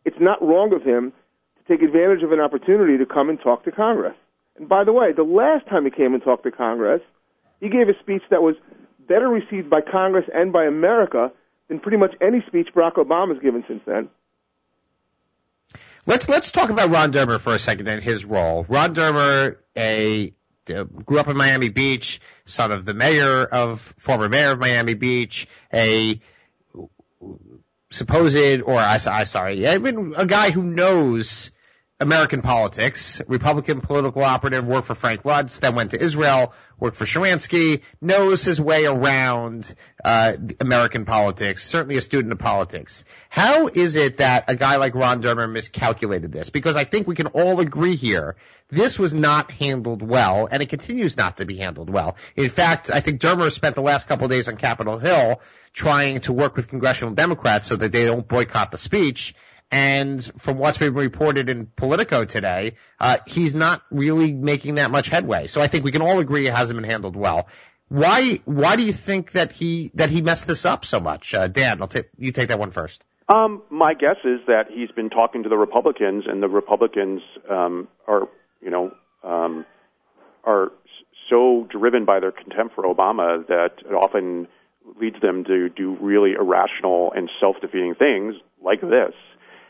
It's 0.03 0.19
not 0.19 0.41
wrong 0.41 0.73
of 0.73 0.83
him 0.83 1.13
to 1.55 1.63
take 1.71 1.81
advantage 1.81 2.21
of 2.21 2.33
an 2.33 2.41
opportunity 2.41 2.97
to 2.97 3.05
come 3.05 3.29
and 3.29 3.39
talk 3.39 3.63
to 3.63 3.71
Congress. 3.71 4.15
And 4.57 4.69
by 4.69 4.83
the 4.83 4.93
way, 4.93 5.13
the 5.13 5.23
last 5.23 5.67
time 5.67 5.85
he 5.85 5.91
came 5.91 6.13
and 6.13 6.23
talked 6.23 6.43
to 6.43 6.51
Congress, 6.51 7.01
he 7.59 7.69
gave 7.69 7.89
a 7.89 7.99
speech 8.01 8.21
that 8.29 8.41
was 8.41 8.55
better 9.07 9.27
received 9.27 9.69
by 9.69 9.81
Congress 9.81 10.25
and 10.33 10.53
by 10.53 10.65
America 10.65 11.31
than 11.67 11.79
pretty 11.79 11.97
much 11.97 12.13
any 12.21 12.43
speech 12.47 12.69
Barack 12.75 12.95
Obama's 12.95 13.41
given 13.41 13.63
since 13.67 13.81
then. 13.85 14.09
Let's 16.05 16.27
let's 16.27 16.51
talk 16.51 16.69
about 16.69 16.89
Ron 16.89 17.13
Dermer 17.13 17.39
for 17.39 17.55
a 17.55 17.59
second 17.59 17.87
and 17.87 18.03
his 18.03 18.25
role. 18.25 18.65
Ron 18.67 18.93
Dermer, 18.93 19.57
a 19.77 20.33
uh, 20.69 20.83
grew 20.83 21.19
up 21.19 21.27
in 21.27 21.37
Miami 21.37 21.69
Beach, 21.69 22.19
son 22.45 22.71
of 22.71 22.83
the 22.85 22.93
mayor 22.93 23.45
of 23.45 23.79
former 23.97 24.27
mayor 24.27 24.51
of 24.51 24.59
Miami 24.59 24.95
Beach, 24.95 25.47
a 25.73 26.19
supposed 27.89 28.61
or 28.61 28.77
I, 28.77 28.95
I 28.95 29.23
sorry, 29.23 29.67
I 29.67 29.77
mean 29.77 30.13
a 30.17 30.25
guy 30.25 30.51
who 30.51 30.63
knows 30.63 31.51
American 31.99 32.41
politics, 32.41 33.21
Republican 33.27 33.79
political 33.79 34.23
operative, 34.23 34.67
worked 34.67 34.87
for 34.87 34.95
Frank 34.95 35.23
Luntz, 35.23 35.59
then 35.59 35.75
went 35.75 35.91
to 35.91 36.01
Israel, 36.01 36.53
worked 36.79 36.97
for 36.97 37.05
Sharansky, 37.05 37.81
knows 38.01 38.43
his 38.43 38.59
way 38.59 38.85
around 38.85 39.73
uh, 40.03 40.33
American 40.59 41.05
politics, 41.05 41.63
certainly 41.63 41.95
a 41.97 42.01
student 42.01 42.33
of 42.33 42.39
politics. 42.39 43.05
How 43.29 43.67
is 43.67 43.95
it 43.95 44.17
that 44.17 44.45
a 44.49 44.55
guy 44.55 44.77
like 44.77 44.95
Ron 44.95 45.21
Dermer 45.21 45.49
miscalculated 45.49 46.31
this? 46.31 46.49
Because 46.49 46.75
I 46.75 46.83
think 46.83 47.07
we 47.07 47.15
can 47.15 47.27
all 47.27 47.59
agree 47.59 47.95
here, 47.95 48.35
this 48.69 48.97
was 48.97 49.13
not 49.13 49.51
handled 49.51 50.01
well, 50.01 50.47
and 50.51 50.63
it 50.63 50.69
continues 50.69 51.15
not 51.15 51.37
to 51.37 51.45
be 51.45 51.57
handled 51.57 51.91
well. 51.91 52.17
In 52.35 52.49
fact, 52.49 52.89
I 52.91 53.01
think 53.01 53.21
Dermer 53.21 53.51
spent 53.51 53.75
the 53.75 53.81
last 53.81 54.07
couple 54.07 54.25
of 54.25 54.31
days 54.31 54.47
on 54.47 54.57
Capitol 54.57 54.97
Hill 54.97 55.41
trying 55.73 56.21
to 56.21 56.33
work 56.33 56.55
with 56.55 56.67
congressional 56.67 57.13
Democrats 57.13 57.69
so 57.69 57.75
that 57.75 57.91
they 57.91 58.05
don't 58.05 58.27
boycott 58.27 58.71
the 58.71 58.77
speech, 58.77 59.35
and 59.73 60.23
from 60.37 60.59
what's 60.59 60.77
been 60.77 60.93
reported 60.93 61.49
in 61.49 61.65
Politico 61.65 62.25
today, 62.25 62.75
uh, 62.99 63.17
he's 63.25 63.55
not 63.55 63.81
really 63.89 64.31
making 64.31 64.75
that 64.75 64.91
much 64.91 65.09
headway. 65.09 65.47
So 65.47 65.61
I 65.61 65.67
think 65.67 65.83
we 65.83 65.91
can 65.91 66.03
all 66.03 66.19
agree 66.19 66.45
it 66.45 66.53
hasn't 66.53 66.79
been 66.79 66.87
handled 66.87 67.15
well. 67.15 67.47
Why? 67.89 68.39
Why 68.45 68.75
do 68.75 68.83
you 68.83 68.93
think 68.93 69.31
that 69.31 69.51
he 69.51 69.89
that 69.95 70.11
he 70.11 70.21
messed 70.21 70.45
this 70.45 70.65
up 70.65 70.85
so 70.85 70.99
much? 70.99 71.33
Uh, 71.33 71.47
Dan, 71.47 71.81
I'll 71.81 71.87
take 71.87 72.09
you 72.19 72.31
take 72.31 72.49
that 72.49 72.59
one 72.59 72.69
first. 72.69 73.03
Um, 73.33 73.63
my 73.71 73.95
guess 73.95 74.17
is 74.23 74.41
that 74.45 74.65
he's 74.69 74.91
been 74.91 75.09
talking 75.09 75.41
to 75.41 75.49
the 75.49 75.57
Republicans, 75.57 76.25
and 76.27 76.43
the 76.43 76.49
Republicans 76.49 77.21
um, 77.49 77.87
are, 78.07 78.27
you 78.61 78.69
know, 78.69 78.91
um, 79.23 79.65
are 80.43 80.71
so 81.31 81.67
driven 81.71 82.05
by 82.05 82.19
their 82.19 82.31
contempt 82.31 82.75
for 82.75 82.83
Obama 82.83 83.47
that 83.47 83.71
it 83.79 83.93
often 83.93 84.47
leads 85.01 85.19
them 85.21 85.45
to 85.45 85.69
do 85.69 85.97
really 85.99 86.33
irrational 86.33 87.11
and 87.15 87.29
self-defeating 87.39 87.95
things 87.95 88.35
like 88.61 88.81
this. 88.81 89.13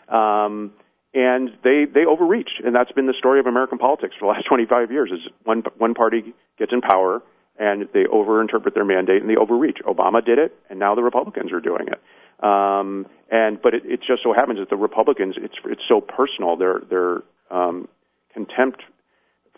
Um, 0.10 0.74
and 1.14 1.50
they 1.64 1.86
they 1.86 2.06
overreach, 2.06 2.50
and 2.66 2.76
that's 2.76 2.92
been 2.92 3.06
the 3.06 3.14
story 3.18 3.40
of 3.40 3.46
American 3.46 3.78
politics 3.78 4.16
for 4.20 4.26
the 4.26 4.34
last 4.34 4.46
25 4.50 4.92
years. 4.92 5.12
Is 5.12 5.32
one 5.44 5.64
one 5.78 5.94
party 5.94 6.34
gets 6.58 6.72
in 6.74 6.82
power 6.82 7.22
and 7.60 7.88
they 7.94 8.06
overinterpret 8.06 8.74
their 8.74 8.86
mandate 8.86 9.22
and 9.22 9.30
they 9.30 9.36
overreach. 9.36 9.78
Obama 9.86 10.26
did 10.26 10.40
it, 10.40 10.56
and 10.70 10.80
now 10.80 10.96
the 10.96 11.04
Republicans 11.04 11.52
are 11.52 11.60
doing 11.60 11.88
it. 11.88 12.02
Um, 12.44 13.06
and 13.30 13.62
but 13.62 13.74
it, 13.74 13.84
it 13.86 14.00
just 14.00 14.24
so 14.24 14.34
happens 14.34 14.60
that 14.60 14.70
the 14.70 14.76
Republicans, 14.76 15.36
it's 15.38 15.56
it's 15.66 15.84
so 15.88 16.02
personal. 16.02 16.58
Their 16.58 16.82
their 16.90 17.24
um, 17.52 17.88
contempt 18.34 18.82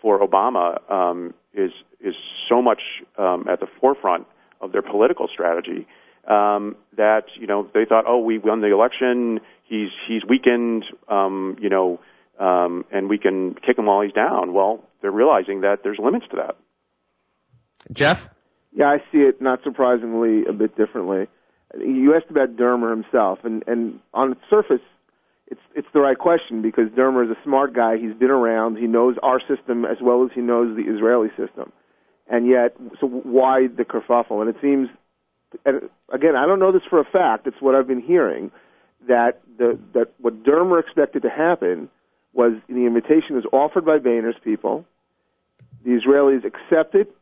for 0.00 0.20
Obama 0.20 0.78
um, 0.90 1.34
is 1.54 1.70
is 2.00 2.14
so 2.48 2.60
much 2.60 2.80
um, 3.18 3.46
at 3.50 3.60
the 3.60 3.66
forefront 3.80 4.26
of 4.60 4.72
their 4.72 4.82
political 4.82 5.26
strategy 5.32 5.86
um, 6.26 6.76
that 6.96 7.24
you 7.38 7.46
know 7.46 7.68
they 7.72 7.84
thought, 7.84 8.04
oh, 8.06 8.18
we 8.18 8.38
won 8.38 8.60
the 8.60 8.72
election 8.72 9.40
he's 9.68 9.90
he's 10.08 10.24
weakened, 10.24 10.84
um, 11.08 11.56
you 11.60 11.68
know, 11.68 12.00
um, 12.38 12.84
and 12.90 13.08
we 13.08 13.18
can 13.18 13.54
kick 13.54 13.78
him 13.78 13.86
while 13.86 14.02
he's 14.02 14.12
down. 14.12 14.52
Well, 14.52 14.84
they're 15.02 15.10
realizing 15.10 15.62
that 15.62 15.80
there's 15.82 15.98
limits 16.02 16.26
to 16.30 16.36
that. 16.36 16.56
Jeff? 17.92 18.28
Yeah, 18.72 18.86
I 18.86 18.98
see 19.12 19.18
it 19.18 19.40
not 19.40 19.62
surprisingly 19.62 20.44
a 20.46 20.52
bit 20.52 20.76
differently. 20.76 21.28
You 21.78 22.14
asked 22.14 22.30
about 22.30 22.56
Dermer 22.56 22.90
himself, 22.90 23.40
and 23.44 23.64
and 23.66 24.00
on 24.14 24.30
the 24.30 24.36
surface, 24.48 24.84
it's 25.48 25.60
it's 25.74 25.88
the 25.92 26.00
right 26.00 26.18
question 26.18 26.62
because 26.62 26.88
Dermer 26.90 27.24
is 27.24 27.30
a 27.30 27.42
smart 27.44 27.74
guy. 27.74 27.96
He's 27.96 28.14
been 28.14 28.30
around. 28.30 28.76
He 28.76 28.86
knows 28.86 29.16
our 29.22 29.40
system 29.40 29.84
as 29.84 29.98
well 30.00 30.24
as 30.24 30.30
he 30.34 30.40
knows 30.40 30.76
the 30.76 30.90
Israeli 30.90 31.28
system, 31.30 31.72
and 32.28 32.46
yet, 32.46 32.76
so 33.00 33.06
why 33.06 33.66
the 33.66 33.84
kerfuffle? 33.84 34.40
And 34.40 34.50
it 34.50 34.56
seems, 34.60 34.88
and 35.64 35.88
again, 36.12 36.36
I 36.36 36.46
don't 36.46 36.58
know 36.58 36.72
this 36.72 36.82
for 36.88 37.00
a 37.00 37.04
fact. 37.04 37.46
It's 37.46 37.60
what 37.60 37.74
I've 37.74 37.86
been 37.86 38.02
hearing 38.02 38.50
that 39.08 39.40
the 39.58 39.78
that 39.94 40.12
what 40.18 40.42
Dermer 40.42 40.80
expected 40.80 41.22
to 41.22 41.30
happen 41.30 41.88
was 42.32 42.52
the 42.68 42.86
invitation 42.86 43.34
was 43.34 43.44
offered 43.52 43.84
by 43.84 43.98
Boehner's 43.98 44.36
people. 44.44 44.84
The 45.84 45.90
Israelis 45.90 46.44
accept 46.44 46.94
it, 46.94 47.14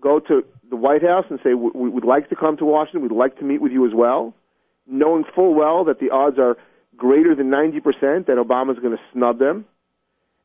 go 0.00 0.20
to 0.20 0.44
the 0.68 0.76
White 0.76 1.02
House 1.02 1.24
and 1.30 1.38
say, 1.42 1.54
we 1.54 1.88
would 1.88 2.04
like 2.04 2.28
to 2.28 2.36
come 2.36 2.56
to 2.58 2.64
Washington. 2.64 3.02
We'd 3.02 3.12
like 3.12 3.38
to 3.38 3.44
meet 3.44 3.60
with 3.60 3.72
you 3.72 3.86
as 3.86 3.92
well, 3.94 4.34
knowing 4.86 5.24
full 5.34 5.54
well 5.54 5.84
that 5.84 6.00
the 6.00 6.10
odds 6.10 6.38
are 6.38 6.56
greater 6.96 7.34
than 7.34 7.50
90% 7.50 8.26
that 8.26 8.36
Obama's 8.36 8.78
going 8.78 8.96
to 8.96 9.02
snub 9.12 9.38
them. 9.38 9.64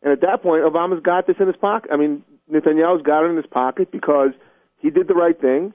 And 0.02 0.14
at 0.14 0.22
that 0.22 0.42
point, 0.42 0.64
Obama's 0.64 1.04
got 1.04 1.28
this 1.28 1.36
in 1.40 1.48
his 1.48 1.58
pocket. 1.58 1.92
I 1.92 1.98
mean, 1.98 2.24
Netanyahu's 2.52 3.04
got 3.04 3.26
it 3.26 3.32
in 3.32 3.36
his 3.36 3.46
pocket 3.46 3.92
because 3.92 4.32
he 4.78 4.90
did 4.90 5.08
the 5.08 5.14
right 5.14 5.40
thing. 5.40 5.74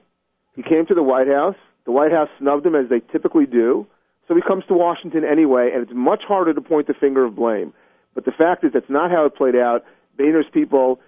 He 0.55 0.63
came 0.63 0.85
to 0.87 0.93
the 0.93 1.03
White 1.03 1.27
House. 1.27 1.55
The 1.85 1.91
White 1.91 2.11
House 2.11 2.29
snubbed 2.39 2.65
him 2.65 2.75
as 2.75 2.89
they 2.89 3.01
typically 3.11 3.45
do. 3.45 3.85
So 4.27 4.35
he 4.35 4.41
comes 4.41 4.63
to 4.67 4.73
Washington 4.73 5.23
anyway, 5.23 5.71
and 5.73 5.83
it's 5.83 5.91
much 5.93 6.23
harder 6.27 6.53
to 6.53 6.61
point 6.61 6.87
the 6.87 6.93
finger 6.93 7.25
of 7.25 7.35
blame. 7.35 7.73
But 8.15 8.25
the 8.25 8.31
fact 8.31 8.63
is, 8.63 8.71
that's 8.73 8.89
not 8.89 9.11
how 9.11 9.25
it 9.25 9.35
played 9.35 9.55
out. 9.55 9.83
Boehner's 10.17 10.47
people 10.51 10.99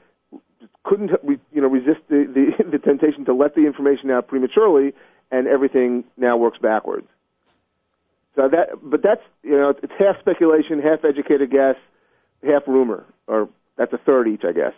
couldn't, 0.84 1.12
you 1.26 1.62
know, 1.62 1.68
resist 1.68 2.02
the, 2.10 2.26
the, 2.32 2.64
the 2.72 2.78
temptation 2.78 3.26
to 3.26 3.34
let 3.34 3.56
the 3.56 3.66
information 3.66 4.12
out 4.12 4.28
prematurely, 4.28 4.94
and 5.32 5.48
everything 5.48 6.04
now 6.18 6.38
works 6.38 6.58
backwards. 6.62 7.08
So 8.36 8.48
that, 8.50 8.78
but 8.84 9.02
that's, 9.02 9.22
you 9.42 9.58
know, 9.58 9.74
it's 9.82 9.94
half 9.98 10.20
speculation, 10.20 10.80
half 10.80 11.04
educated 11.04 11.50
guess, 11.50 11.76
half 12.46 12.62
rumor, 12.68 13.04
or 13.26 13.50
that's 13.78 13.92
a 13.94 13.98
third 13.98 14.28
each, 14.28 14.44
I 14.48 14.52
guess. 14.52 14.74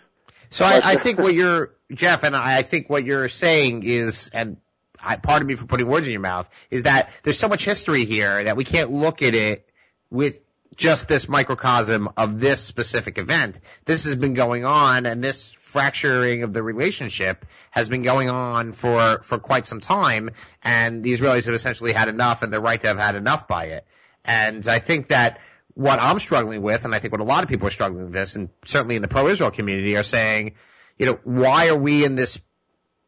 So 0.49 0.65
I, 0.65 0.81
I 0.83 0.95
think 0.95 1.19
what 1.19 1.33
you're, 1.33 1.75
Jeff, 1.91 2.23
and 2.23 2.35
I 2.35 2.59
I 2.59 2.61
think 2.63 2.89
what 2.89 3.05
you're 3.05 3.29
saying 3.29 3.83
is, 3.83 4.29
and 4.33 4.57
I, 5.01 5.15
pardon 5.15 5.47
me 5.47 5.55
for 5.55 5.65
putting 5.65 5.87
words 5.87 6.05
in 6.05 6.11
your 6.11 6.21
mouth, 6.21 6.49
is 6.69 6.83
that 6.83 7.11
there's 7.23 7.39
so 7.39 7.47
much 7.47 7.63
history 7.65 8.05
here 8.05 8.43
that 8.43 8.57
we 8.57 8.63
can't 8.63 8.91
look 8.91 9.21
at 9.21 9.35
it 9.35 9.69
with 10.09 10.39
just 10.75 11.07
this 11.07 11.27
microcosm 11.27 12.09
of 12.15 12.39
this 12.39 12.63
specific 12.63 13.17
event. 13.17 13.57
This 13.85 14.05
has 14.05 14.15
been 14.15 14.33
going 14.33 14.65
on 14.65 15.05
and 15.05 15.21
this 15.21 15.51
fracturing 15.51 16.43
of 16.43 16.53
the 16.53 16.63
relationship 16.63 17.45
has 17.69 17.89
been 17.89 18.01
going 18.01 18.29
on 18.29 18.71
for, 18.71 19.21
for 19.23 19.37
quite 19.39 19.67
some 19.67 19.81
time 19.81 20.31
and 20.63 21.03
the 21.03 21.13
Israelis 21.13 21.45
have 21.45 21.53
essentially 21.53 21.91
had 21.91 22.07
enough 22.07 22.41
and 22.41 22.51
they're 22.51 22.61
right 22.61 22.79
to 22.79 22.87
have 22.87 22.97
had 22.97 23.15
enough 23.15 23.47
by 23.47 23.65
it. 23.65 23.85
And 24.23 24.67
I 24.67 24.79
think 24.79 25.09
that 25.09 25.39
what 25.73 25.99
I'm 25.99 26.19
struggling 26.19 26.61
with, 26.61 26.85
and 26.85 26.93
I 26.93 26.99
think 26.99 27.11
what 27.11 27.21
a 27.21 27.25
lot 27.25 27.43
of 27.43 27.49
people 27.49 27.67
are 27.67 27.71
struggling 27.71 28.05
with 28.05 28.13
this, 28.13 28.35
and 28.35 28.49
certainly 28.65 28.95
in 28.95 29.01
the 29.01 29.07
pro-Israel 29.07 29.51
community 29.51 29.97
are 29.97 30.03
saying, 30.03 30.55
you 30.97 31.05
know, 31.05 31.19
why 31.23 31.69
are 31.69 31.77
we 31.77 32.03
in 32.03 32.15
this 32.15 32.39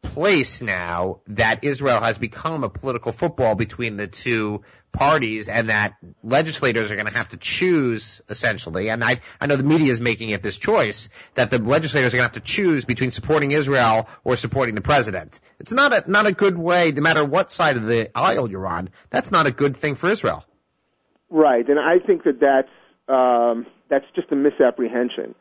place 0.01 0.62
now 0.62 1.22
that 1.28 1.64
Israel 1.64 1.99
has 1.99 2.18
become 2.18 2.64
a 2.64 2.70
political 2.70 3.12
football 3.12 3.55
between 3.55 3.97
the 3.97 4.07
two 4.07 4.64
parties 4.91 5.47
and 5.47 5.70
that 5.70 5.93
legislators 6.24 6.91
are 6.91 6.95
going 6.95 7.07
to 7.07 7.14
have 7.14 7.30
to 7.30 7.38
choose 7.38 8.22
essentially. 8.28 8.89
And 8.89 9.03
I, 9.03 9.22
I 9.39 9.47
know 9.47 9.55
the 9.55 9.64
media 9.64 9.91
is 9.91 10.01
making 10.01 10.32
it 10.32 10.43
this 10.43 10.57
choice 10.57 11.09
that 11.36 11.49
the 11.49 11.59
legislators 11.59 12.14
are 12.14 12.18
going 12.18 12.30
to 12.30 12.34
have 12.34 12.43
to 12.43 12.51
choose 12.51 12.84
between 12.84 13.12
supporting 13.12 13.51
Israel 13.51 14.09
or 14.24 14.36
supporting 14.36 14.76
the 14.76 14.82
president. 14.82 15.39
It's 15.59 15.72
not 15.72 15.93
a, 15.93 16.12
not 16.12 16.26
a 16.26 16.32
good 16.32 16.57
way, 16.57 16.91
no 16.91 17.01
matter 17.01 17.24
what 17.24 17.51
side 17.51 17.78
of 17.78 17.86
the 17.86 18.09
aisle 18.16 18.49
you're 18.49 18.68
on. 18.68 18.89
That's 19.12 19.32
not 19.32 19.45
a 19.45 19.51
good 19.51 19.78
thing 19.78 19.95
for 19.95 20.09
Israel. 20.09 20.43
Right. 21.32 21.67
And 21.67 21.79
I 21.79 21.97
think 22.05 22.23
that 22.25 22.39
that's, 22.39 22.69
um, 23.07 23.65
that's 23.89 24.05
just 24.15 24.32
a 24.32 24.36
misapprehension 24.36 25.34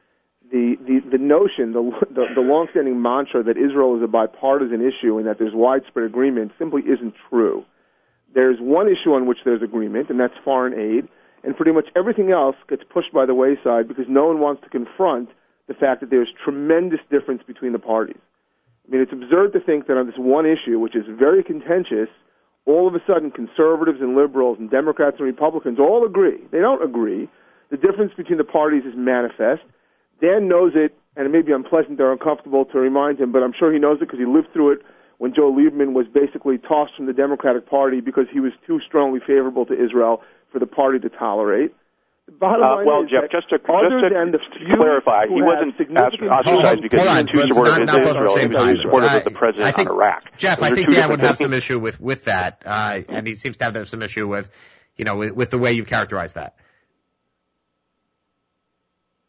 the, 0.50 0.74
the, 0.82 1.16
the 1.16 1.18
notion, 1.18 1.72
the, 1.72 1.82
the, 2.10 2.26
the 2.34 2.40
longstanding 2.40 3.00
mantra 3.00 3.42
that 3.42 3.56
Israel 3.56 3.96
is 3.96 4.02
a 4.02 4.08
bipartisan 4.08 4.82
issue 4.82 5.18
and 5.18 5.26
that 5.26 5.38
there's 5.38 5.54
widespread 5.54 6.04
agreement 6.04 6.52
simply 6.58 6.82
isn't 6.82 7.14
true. 7.30 7.64
There's 8.34 8.58
one 8.60 8.86
issue 8.86 9.14
on 9.14 9.26
which 9.26 9.38
there's 9.44 9.62
agreement, 9.62 10.10
and 10.10 10.18
that's 10.18 10.34
foreign 10.44 10.74
aid, 10.74 11.08
and 11.42 11.56
pretty 11.56 11.72
much 11.72 11.86
everything 11.96 12.30
else 12.30 12.56
gets 12.68 12.82
pushed 12.92 13.12
by 13.12 13.26
the 13.26 13.34
wayside 13.34 13.88
because 13.88 14.06
no 14.08 14.26
one 14.26 14.40
wants 14.40 14.62
to 14.62 14.68
confront 14.68 15.30
the 15.66 15.74
fact 15.74 16.00
that 16.00 16.10
there's 16.10 16.28
tremendous 16.44 17.00
difference 17.10 17.42
between 17.46 17.72
the 17.72 17.78
parties. 17.78 18.20
I 18.86 18.90
mean, 18.90 19.00
it's 19.00 19.12
absurd 19.12 19.52
to 19.52 19.60
think 19.60 19.86
that 19.86 19.96
on 19.96 20.06
this 20.06 20.18
one 20.18 20.46
issue, 20.46 20.78
which 20.78 20.96
is 20.96 21.04
very 21.08 21.42
contentious, 21.42 22.08
all 22.66 22.86
of 22.86 22.94
a 22.94 23.00
sudden 23.06 23.30
conservatives 23.30 23.98
and 24.00 24.16
liberals 24.16 24.58
and 24.58 24.70
Democrats 24.70 25.16
and 25.18 25.26
Republicans 25.26 25.78
all 25.78 26.06
agree. 26.06 26.38
They 26.52 26.60
don't 26.60 26.82
agree. 26.82 27.28
The 27.70 27.76
difference 27.76 28.12
between 28.16 28.38
the 28.38 28.44
parties 28.44 28.84
is 28.84 28.94
manifest 28.96 29.62
Dan 30.20 30.48
knows 30.48 30.72
it, 30.74 30.96
and 31.16 31.26
it 31.26 31.30
may 31.30 31.42
be 31.42 31.52
unpleasant 31.52 32.00
or 32.00 32.12
uncomfortable 32.12 32.64
to 32.66 32.78
remind 32.78 33.18
him, 33.18 33.32
but 33.32 33.42
I'm 33.42 33.54
sure 33.58 33.72
he 33.72 33.78
knows 33.78 33.96
it 33.96 34.06
because 34.06 34.18
he 34.18 34.26
lived 34.26 34.52
through 34.52 34.72
it 34.72 34.78
when 35.18 35.34
Joe 35.34 35.50
Lieberman 35.52 35.92
was 35.92 36.06
basically 36.12 36.58
tossed 36.58 36.94
from 36.96 37.06
the 37.06 37.12
Democratic 37.12 37.68
Party 37.68 38.00
because 38.00 38.26
he 38.32 38.40
was 38.40 38.52
too 38.66 38.80
strongly 38.86 39.20
favorable 39.20 39.66
to 39.66 39.72
Israel 39.72 40.22
for 40.52 40.58
the 40.58 40.66
party 40.66 40.98
to 40.98 41.08
tolerate. 41.08 41.74
Uh, 42.42 42.82
well, 42.86 43.04
Jeff, 43.04 43.30
just 43.30 43.48
to, 43.50 43.58
just 43.58 43.66
to, 43.68 44.68
to 44.68 44.76
clarify, 44.76 45.26
he 45.26 45.42
wasn't 45.42 45.74
ostracized 45.80 46.82
because 46.82 47.00
he 47.00 47.36
was 47.36 47.48
too 47.48 47.52
supportive 47.52 47.88
of 47.88 47.88
Israel. 47.88 48.36
He 48.36 48.46
was 48.46 48.56
too 48.56 48.82
supportive 48.82 49.12
of 49.12 49.24
the 49.24 49.30
president 49.30 49.76
think, 49.76 49.88
on 49.90 49.94
Iraq. 49.96 50.36
Jeff, 50.38 50.60
Those 50.60 50.72
I 50.72 50.74
think 50.74 50.90
Dan 50.90 51.10
would 51.10 51.20
have 51.20 51.36
some 51.36 51.52
issue 51.52 51.78
with 51.78 52.00
with 52.00 52.24
that, 52.26 52.62
uh, 52.64 53.00
and 53.08 53.26
he 53.26 53.34
seems 53.34 53.56
to 53.58 53.64
have 53.64 53.88
some 53.88 54.02
issue 54.02 54.28
with, 54.28 54.48
you 54.96 55.04
know, 55.04 55.16
with, 55.16 55.32
with 55.32 55.50
the 55.50 55.58
way 55.58 55.72
you've 55.72 55.88
characterized 55.88 56.36
that. 56.36 56.56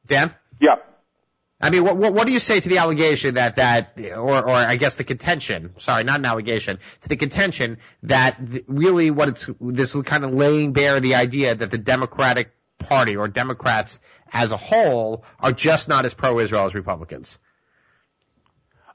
Dan? 0.06 0.34
Yeah. 0.60 0.76
I 1.60 1.70
mean, 1.70 1.84
what, 1.84 1.96
what, 1.98 2.14
what 2.14 2.28
do 2.28 2.34
you 2.34 2.40
say 2.40 2.60
to 2.60 2.70
the 2.70 2.80
allegation 2.80 3.36
that 3.36 3.58
that, 3.58 3.94
or, 4.16 4.42
or 4.42 4.52
I 4.52 4.78
guess 4.78 4.96
the 4.96 5.04
contention, 5.04 5.74
sorry, 5.78 6.04
not 6.04 6.20
an 6.20 6.26
allegation, 6.26 6.80
to 7.02 7.10
the 7.10 7.16
contention 7.16 7.78
that 8.04 8.38
really 8.68 9.12
what 9.12 9.30
it's, 9.30 9.50
this 9.60 9.96
is 9.96 10.02
kind 10.02 10.24
of 10.24 10.34
laying 10.34 10.74
bare 10.74 11.00
the 11.00 11.16
idea 11.16 11.54
that 11.54 11.70
the 11.70 11.78
Democratic 11.78 12.52
Party 12.82 13.16
or 13.16 13.28
Democrats 13.28 14.00
as 14.32 14.52
a 14.52 14.58
whole 14.58 15.24
are 15.40 15.52
just 15.52 15.90
not 15.90 16.06
as 16.06 16.14
pro-Israel 16.14 16.66
as 16.66 16.76
Republicans? 16.76 17.40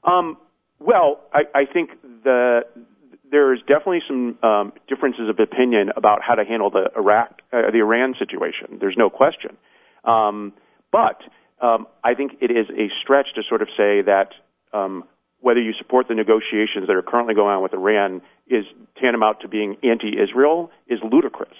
Um, 0.03 0.37
well, 0.79 1.21
I, 1.33 1.41
I 1.53 1.65
think 1.65 1.91
the, 2.23 2.61
there's 3.31 3.59
definitely 3.61 4.01
some 4.07 4.37
um, 4.43 4.73
differences 4.87 5.29
of 5.29 5.39
opinion 5.39 5.91
about 5.95 6.19
how 6.21 6.35
to 6.35 6.45
handle 6.45 6.69
the 6.69 6.89
Iraq, 6.95 7.41
uh, 7.51 7.71
the 7.71 7.79
Iran 7.79 8.15
situation. 8.17 8.77
There's 8.79 8.95
no 8.97 9.09
question. 9.09 9.57
Um, 10.03 10.53
but 10.91 11.21
um, 11.61 11.87
I 12.03 12.13
think 12.13 12.33
it 12.41 12.51
is 12.51 12.67
a 12.69 12.87
stretch 13.01 13.27
to 13.35 13.41
sort 13.47 13.61
of 13.61 13.67
say 13.75 14.01
that 14.03 14.29
um, 14.73 15.03
whether 15.39 15.61
you 15.61 15.73
support 15.77 16.07
the 16.07 16.15
negotiations 16.15 16.87
that 16.87 16.95
are 16.95 17.01
currently 17.01 17.35
going 17.35 17.55
on 17.55 17.63
with 17.63 17.73
Iran 17.73 18.21
is 18.47 18.65
tantamount 19.01 19.41
to 19.41 19.47
being 19.47 19.77
anti-Israel 19.83 20.71
is 20.87 20.99
ludicrous. 21.03 21.57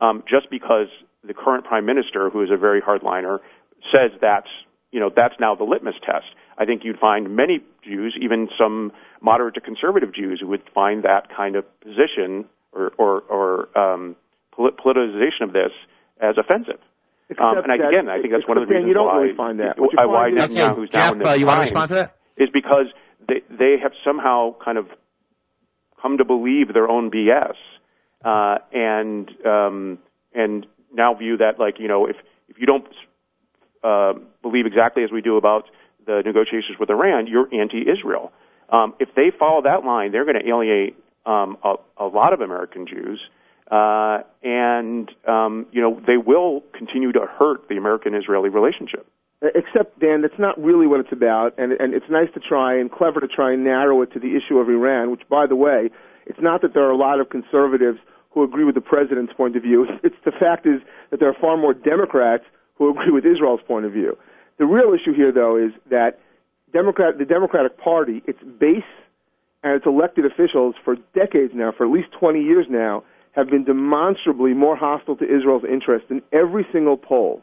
Um, 0.00 0.22
just 0.28 0.50
because 0.50 0.88
the 1.26 1.34
current 1.34 1.64
prime 1.64 1.86
minister, 1.86 2.30
who 2.30 2.42
is 2.42 2.50
a 2.52 2.56
very 2.56 2.80
hardliner, 2.80 3.38
says 3.94 4.10
that's 4.20 4.48
you 4.92 5.00
know 5.00 5.10
that's 5.14 5.34
now 5.40 5.54
the 5.54 5.64
litmus 5.64 5.94
test. 6.04 6.26
I 6.58 6.64
think 6.64 6.82
you'd 6.84 6.98
find 6.98 7.34
many 7.34 7.60
Jews, 7.84 8.16
even 8.20 8.48
some 8.58 8.92
moderate 9.20 9.54
to 9.54 9.60
conservative 9.60 10.14
Jews, 10.14 10.40
who 10.40 10.48
would 10.48 10.62
find 10.74 11.04
that 11.04 11.28
kind 11.34 11.56
of 11.56 11.64
position 11.80 12.46
or 12.72 12.92
or, 12.98 13.20
or 13.22 13.78
um, 13.78 14.16
politicization 14.58 15.42
of 15.42 15.52
this 15.52 15.72
as 16.20 16.36
offensive. 16.38 16.80
Um, 17.38 17.58
and 17.58 17.70
that, 17.70 17.88
again, 17.88 18.08
I 18.08 18.20
think 18.20 18.32
that's 18.32 18.48
one 18.48 18.58
of 18.58 18.66
the 18.66 18.74
reasons 18.74 18.88
you 18.88 18.94
don't 18.94 19.06
why, 19.06 19.20
really 19.20 19.36
find 19.36 19.60
that. 19.60 19.78
why, 19.78 20.04
why 20.04 20.30
Netanyahu's 20.30 20.90
Jeff, 20.90 20.92
down 20.92 21.12
in 21.14 21.18
this 21.20 21.28
uh, 21.28 21.32
you 21.34 21.46
want 21.46 21.58
to 21.58 21.62
respond 21.62 21.88
to 21.90 21.94
that? 21.94 22.16
is 22.36 22.48
because 22.52 22.86
they 23.28 23.42
they 23.48 23.76
have 23.80 23.92
somehow 24.04 24.54
kind 24.64 24.78
of 24.78 24.86
come 26.02 26.18
to 26.18 26.24
believe 26.24 26.72
their 26.72 26.88
own 26.88 27.10
BS, 27.10 27.54
uh, 28.24 28.58
and 28.72 29.30
um, 29.46 29.98
and 30.34 30.66
now 30.92 31.14
view 31.14 31.36
that 31.38 31.58
like 31.58 31.78
you 31.78 31.88
know 31.88 32.06
if 32.06 32.16
if 32.48 32.58
you 32.58 32.66
don't 32.66 32.86
uh, 33.82 34.12
believe 34.42 34.66
exactly 34.66 35.04
as 35.04 35.10
we 35.10 35.20
do 35.20 35.36
about 35.36 35.64
the 36.06 36.22
negotiations 36.24 36.78
with 36.78 36.90
Iran, 36.90 37.26
you're 37.26 37.48
anti-Israel. 37.52 38.32
Um, 38.68 38.94
if 38.98 39.08
they 39.14 39.30
follow 39.36 39.62
that 39.62 39.84
line, 39.84 40.12
they're 40.12 40.24
going 40.24 40.40
to 40.40 40.48
alienate 40.48 40.96
um, 41.26 41.56
a, 41.62 41.74
a 41.98 42.06
lot 42.06 42.32
of 42.32 42.40
American 42.40 42.86
Jews 42.86 43.20
uh, 43.70 44.18
and 44.42 45.08
um, 45.28 45.66
you 45.70 45.80
know 45.80 46.00
they 46.06 46.16
will 46.16 46.62
continue 46.76 47.12
to 47.12 47.20
hurt 47.20 47.68
the 47.68 47.76
American-Israeli 47.76 48.48
relationship. 48.48 49.06
Except 49.42 49.98
Dan, 50.00 50.20
that's 50.20 50.38
not 50.38 50.60
really 50.62 50.86
what 50.86 51.00
it's 51.00 51.12
about, 51.12 51.54
and 51.56 51.72
and 51.72 51.94
it's 51.94 52.10
nice 52.10 52.28
to 52.34 52.40
try 52.40 52.78
and 52.78 52.90
clever 52.90 53.20
to 53.20 53.28
try 53.28 53.52
and 53.52 53.62
narrow 53.64 54.02
it 54.02 54.12
to 54.12 54.18
the 54.18 54.36
issue 54.36 54.58
of 54.58 54.68
Iran. 54.68 55.10
Which, 55.10 55.22
by 55.28 55.46
the 55.46 55.56
way, 55.56 55.90
it's 56.26 56.40
not 56.42 56.62
that 56.62 56.74
there 56.74 56.84
are 56.84 56.90
a 56.90 56.96
lot 56.96 57.20
of 57.20 57.30
conservatives 57.30 57.98
who 58.30 58.44
agree 58.44 58.64
with 58.64 58.74
the 58.74 58.80
president's 58.80 59.32
point 59.32 59.56
of 59.56 59.62
view. 59.62 59.86
It's 60.02 60.16
the 60.24 60.32
fact 60.32 60.66
is 60.66 60.80
that 61.10 61.20
there 61.20 61.28
are 61.28 61.36
far 61.40 61.56
more 61.56 61.74
Democrats 61.74 62.44
who 62.76 62.90
agree 62.90 63.10
with 63.10 63.24
Israel's 63.24 63.60
point 63.66 63.84
of 63.84 63.92
view. 63.92 64.16
The 64.58 64.66
real 64.66 64.94
issue 64.94 65.14
here, 65.14 65.32
though, 65.32 65.56
is 65.56 65.72
that 65.90 66.18
Democrat, 66.72 67.18
the 67.18 67.24
Democratic 67.24 67.78
Party, 67.78 68.22
its 68.26 68.38
base 68.58 68.82
and 69.62 69.74
its 69.74 69.86
elected 69.86 70.24
officials 70.24 70.74
for 70.84 70.96
decades 71.14 71.52
now, 71.54 71.72
for 71.76 71.84
at 71.84 71.92
least 71.92 72.08
20 72.18 72.42
years 72.42 72.66
now, 72.70 73.02
have 73.32 73.48
been 73.48 73.64
demonstrably 73.64 74.54
more 74.54 74.76
hostile 74.76 75.16
to 75.16 75.24
Israel's 75.24 75.64
interest 75.64 76.06
in 76.10 76.22
every 76.32 76.66
single 76.72 76.96
poll. 76.96 77.42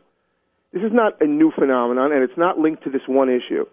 This 0.74 0.84
is 0.84 0.92
not 0.92 1.22
a 1.22 1.26
new 1.26 1.52
phenomenon, 1.52 2.12
and 2.12 2.24
it's 2.24 2.38
not 2.38 2.60
linked 2.60 2.84
to 2.84 2.90
this 2.90 3.08
one 3.08 3.30
issue. 3.30 3.66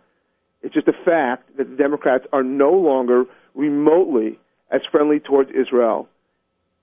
It's 0.63 0.75
just 0.75 0.89
a 0.89 1.05
fact 1.05 1.57
that 1.57 1.69
the 1.69 1.77
Democrats 1.77 2.25
are 2.33 2.43
no 2.43 2.73
longer 2.73 3.25
remotely 3.55 4.39
as 4.71 4.81
friendly 4.91 5.21
towards 5.21 5.51
Israel 5.51 6.09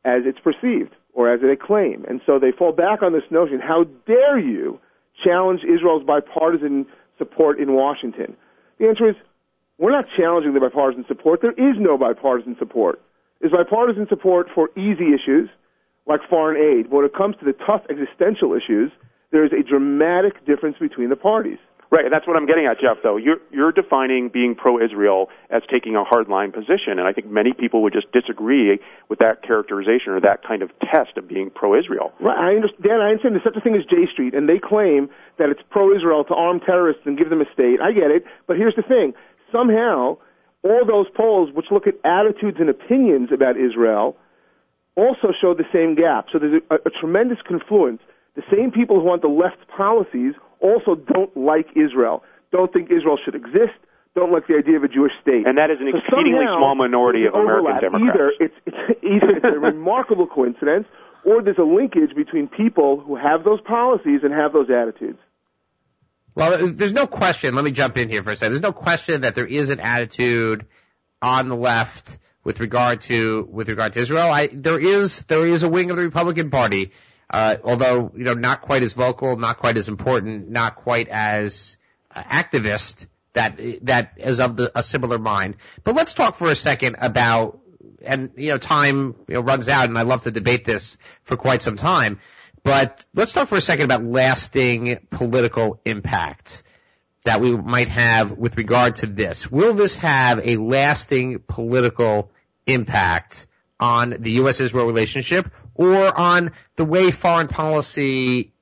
as 0.06 0.24
it's 0.26 0.40
perceived 0.40 0.96
or 1.14 1.32
as 1.32 1.42
they 1.42 1.56
claim. 1.56 2.06
And 2.08 2.22
so 2.26 2.40
they 2.40 2.52
fall 2.52 2.72
back 2.72 3.02
on 3.02 3.14
this 3.14 3.24
notion 3.30 3.60
how 3.60 3.86
dare 4.06 4.40
you 4.40 4.80
challenge 5.24 5.62
Israel's 5.64 6.04
bipartisan 6.04 6.86
support 7.18 7.60
in 7.60 7.74
Washington? 7.74 8.36
The 8.80 8.88
answer 8.88 9.10
is 9.10 9.16
we're 9.78 9.92
not 9.92 10.06
challenging 10.18 10.54
the 10.54 10.60
bipartisan 10.60 11.06
support. 11.08 11.42
There 11.42 11.52
is 11.52 11.76
no 11.80 11.98
bipartisan 11.98 12.56
support 12.58 13.02
is 13.42 13.52
bipartisan 13.52 14.08
support 14.08 14.48
for 14.54 14.70
easy 14.78 15.14
issues 15.14 15.50
like 16.08 16.22
foreign 16.30 16.58
aid. 16.58 16.90
But 16.90 16.98
when 16.98 17.06
it 17.06 17.16
comes 17.16 17.36
to 17.38 17.46
the 17.46 17.54
tough 17.54 17.82
existential 17.90 18.54
issues, 18.54 18.92
there 19.32 19.46
is 19.46 19.52
a 19.52 19.64
dramatic 19.64 20.46
difference 20.46 20.78
between 20.80 21.10
the 21.10 21.16
parties. 21.16 21.58
Right, 21.92 22.06
that's 22.10 22.26
what 22.26 22.38
I'm 22.38 22.46
getting 22.46 22.66
at, 22.68 22.80
Jeff. 22.80 23.04
Though 23.04 23.18
you're 23.18 23.44
you're 23.52 23.74
defining 23.74 24.30
being 24.30 24.56
pro-Israel 24.56 25.28
as 25.50 25.62
taking 25.70 25.98
a 25.98 26.06
hardline 26.08 26.54
position, 26.54 26.96
and 26.96 27.02
I 27.04 27.12
think 27.12 27.28
many 27.28 27.52
people 27.52 27.84
would 27.84 27.92
just 27.92 28.10
disagree 28.14 28.80
with 29.10 29.20
that 29.20 29.44
characterization 29.44 30.14
or 30.16 30.22
that 30.22 30.40
kind 30.48 30.64
of 30.64 30.72
test 30.80 31.18
of 31.18 31.28
being 31.28 31.52
pro-Israel. 31.54 32.14
Right, 32.22 32.40
I 32.40 32.56
understand. 32.56 33.04
I 33.04 33.12
understand. 33.12 33.36
There's 33.36 33.44
such 33.44 33.58
a 33.58 33.62
thing 33.62 33.76
as 33.76 33.84
J 33.84 34.08
Street, 34.08 34.34
and 34.34 34.48
they 34.48 34.58
claim 34.58 35.10
that 35.38 35.50
it's 35.50 35.60
pro-Israel 35.70 36.24
to 36.32 36.34
arm 36.34 36.62
terrorists 36.62 37.04
and 37.04 37.18
give 37.18 37.30
them 37.30 37.42
a 37.42 37.50
state. 37.52 37.84
I 37.84 37.92
get 37.92 38.08
it, 38.08 38.24
but 38.48 38.56
here's 38.56 38.76
the 38.80 38.88
thing: 38.88 39.12
somehow 39.52 40.16
all 40.64 40.86
those 40.88 41.08
polls, 41.14 41.50
which 41.54 41.68
look 41.72 41.88
at 41.88 41.96
attitudes 42.08 42.56
and 42.62 42.70
opinions 42.70 43.36
about 43.36 43.58
Israel, 43.58 44.16
also 44.96 45.36
show 45.42 45.54
the 45.54 45.68
same 45.74 45.96
gap. 45.96 46.28
So 46.32 46.40
there's 46.40 46.62
a, 46.72 46.76
a 46.88 46.92
tremendous 47.02 47.40
confluence. 47.46 48.00
The 48.36 48.44
same 48.48 48.72
people 48.72 48.96
who 48.96 49.04
want 49.04 49.24
the 49.24 49.28
left 49.28 49.68
policies 49.76 50.36
also 50.62 50.96
don't 50.96 51.36
like 51.36 51.68
Israel, 51.76 52.24
don't 52.52 52.72
think 52.72 52.92
Israel 52.92 53.18
should 53.24 53.36
exist, 53.36 53.78
don't 54.16 54.32
like 54.32 54.48
the 54.48 54.56
idea 54.56 54.78
of 54.78 54.84
a 54.84 54.88
Jewish 54.88 55.14
state. 55.22 55.48
And 55.48 55.58
that 55.58 55.72
is 55.72 55.78
an 55.80 55.88
so 55.92 55.98
exceedingly 55.98 56.46
small 56.46 56.76
minority 56.76 57.26
of 57.26 57.34
American 57.34 57.80
Democrats. 57.80 58.16
Either 58.16 58.32
it's, 58.40 58.56
it's 58.66 59.04
either 59.04 59.38
it's 59.38 59.46
a 59.46 59.60
remarkable 59.60 60.28
coincidence, 60.28 60.88
or 61.26 61.42
there's 61.42 61.58
a 61.58 61.64
linkage 61.64 62.16
between 62.16 62.48
people 62.48 63.00
who 63.00 63.16
have 63.16 63.44
those 63.44 63.62
policies 63.62 64.22
and 64.24 64.34
have 64.34 64.54
those 64.54 64.70
attitudes. 64.70 65.20
Well, 66.34 66.72
there's 66.74 66.94
no 66.94 67.08
question. 67.08 67.56
Let 67.56 67.66
me 67.66 67.72
jump 67.72 67.98
in 67.98 68.10
here 68.10 68.24
for 68.24 68.32
a 68.32 68.36
second. 68.36 68.54
There's 68.54 68.62
no 68.62 68.72
question 68.72 69.22
that 69.22 69.36
there 69.36 69.46
is 69.46 69.70
an 69.70 69.80
attitude 69.82 70.66
on 71.22 71.50
the 71.50 71.56
left 71.56 72.18
with 72.44 72.60
regard 72.60 73.02
to 73.02 73.48
with 73.52 73.70
regard 73.70 73.94
to 73.94 74.00
Israel. 74.00 74.30
I, 74.32 74.48
there 74.48 74.80
is 74.80 75.24
there 75.24 75.46
is 75.46 75.64
a 75.64 75.70
wing 75.70 75.92
of 75.92 75.98
the 75.98 76.04
Republican 76.04 76.50
Party 76.50 76.92
uh, 77.32 77.56
although 77.64 78.12
you 78.16 78.26
know 78.26 78.34
not 78.34 78.62
quite 78.62 78.84
as 78.84 78.94
vocal, 78.94 79.38
not 79.38 79.58
quite 79.58 79.78
as 79.78 79.88
important, 79.88 80.50
not 80.50 80.76
quite 80.76 81.08
as 81.08 81.78
uh, 82.14 82.22
activist 82.22 83.08
that 83.34 83.60
that 83.84 84.14
is 84.18 84.40
of 84.42 84.58
the, 84.58 84.72
a 84.78 84.84
similar 84.84 85.18
mind. 85.18 85.56
But 85.84 85.96
let's 85.96 86.14
talk 86.14 86.36
for 86.36 86.52
a 86.52 86.56
second 86.56 86.98
about 87.00 87.60
and 88.04 88.32
you 88.36 88.50
know 88.50 88.58
time 88.58 89.16
you 89.28 89.36
know, 89.36 89.42
runs 89.42 89.70
out, 89.70 89.88
and 89.88 89.98
I 89.98 90.02
love 90.02 90.24
to 90.24 90.32
debate 90.32 90.66
this 90.66 90.98
for 91.24 91.38
quite 91.38 91.62
some 91.62 91.78
time. 91.78 92.20
But 92.64 93.08
let's 93.16 93.34
talk 93.34 93.48
for 93.48 93.58
a 93.58 93.62
second 93.62 93.86
about 93.86 94.04
lasting 94.04 95.08
political 95.10 95.80
impact 95.86 96.64
that 97.24 97.40
we 97.40 97.56
might 97.56 97.88
have 97.88 98.32
with 98.32 98.58
regard 98.58 98.98
to 98.98 99.06
this. 99.06 99.50
Will 99.50 99.74
this 99.74 99.96
have 99.98 100.42
a 100.44 100.58
lasting 100.58 101.40
political 101.40 102.32
impact 102.68 103.48
on 103.80 104.16
the 104.20 104.32
U.S.-Israel 104.32 104.86
relationship 104.86 105.52
or 105.76 106.18
on 106.18 106.52
the 106.76 106.86
way 106.86 107.12
foreign 107.12 107.48
policy 107.48 108.54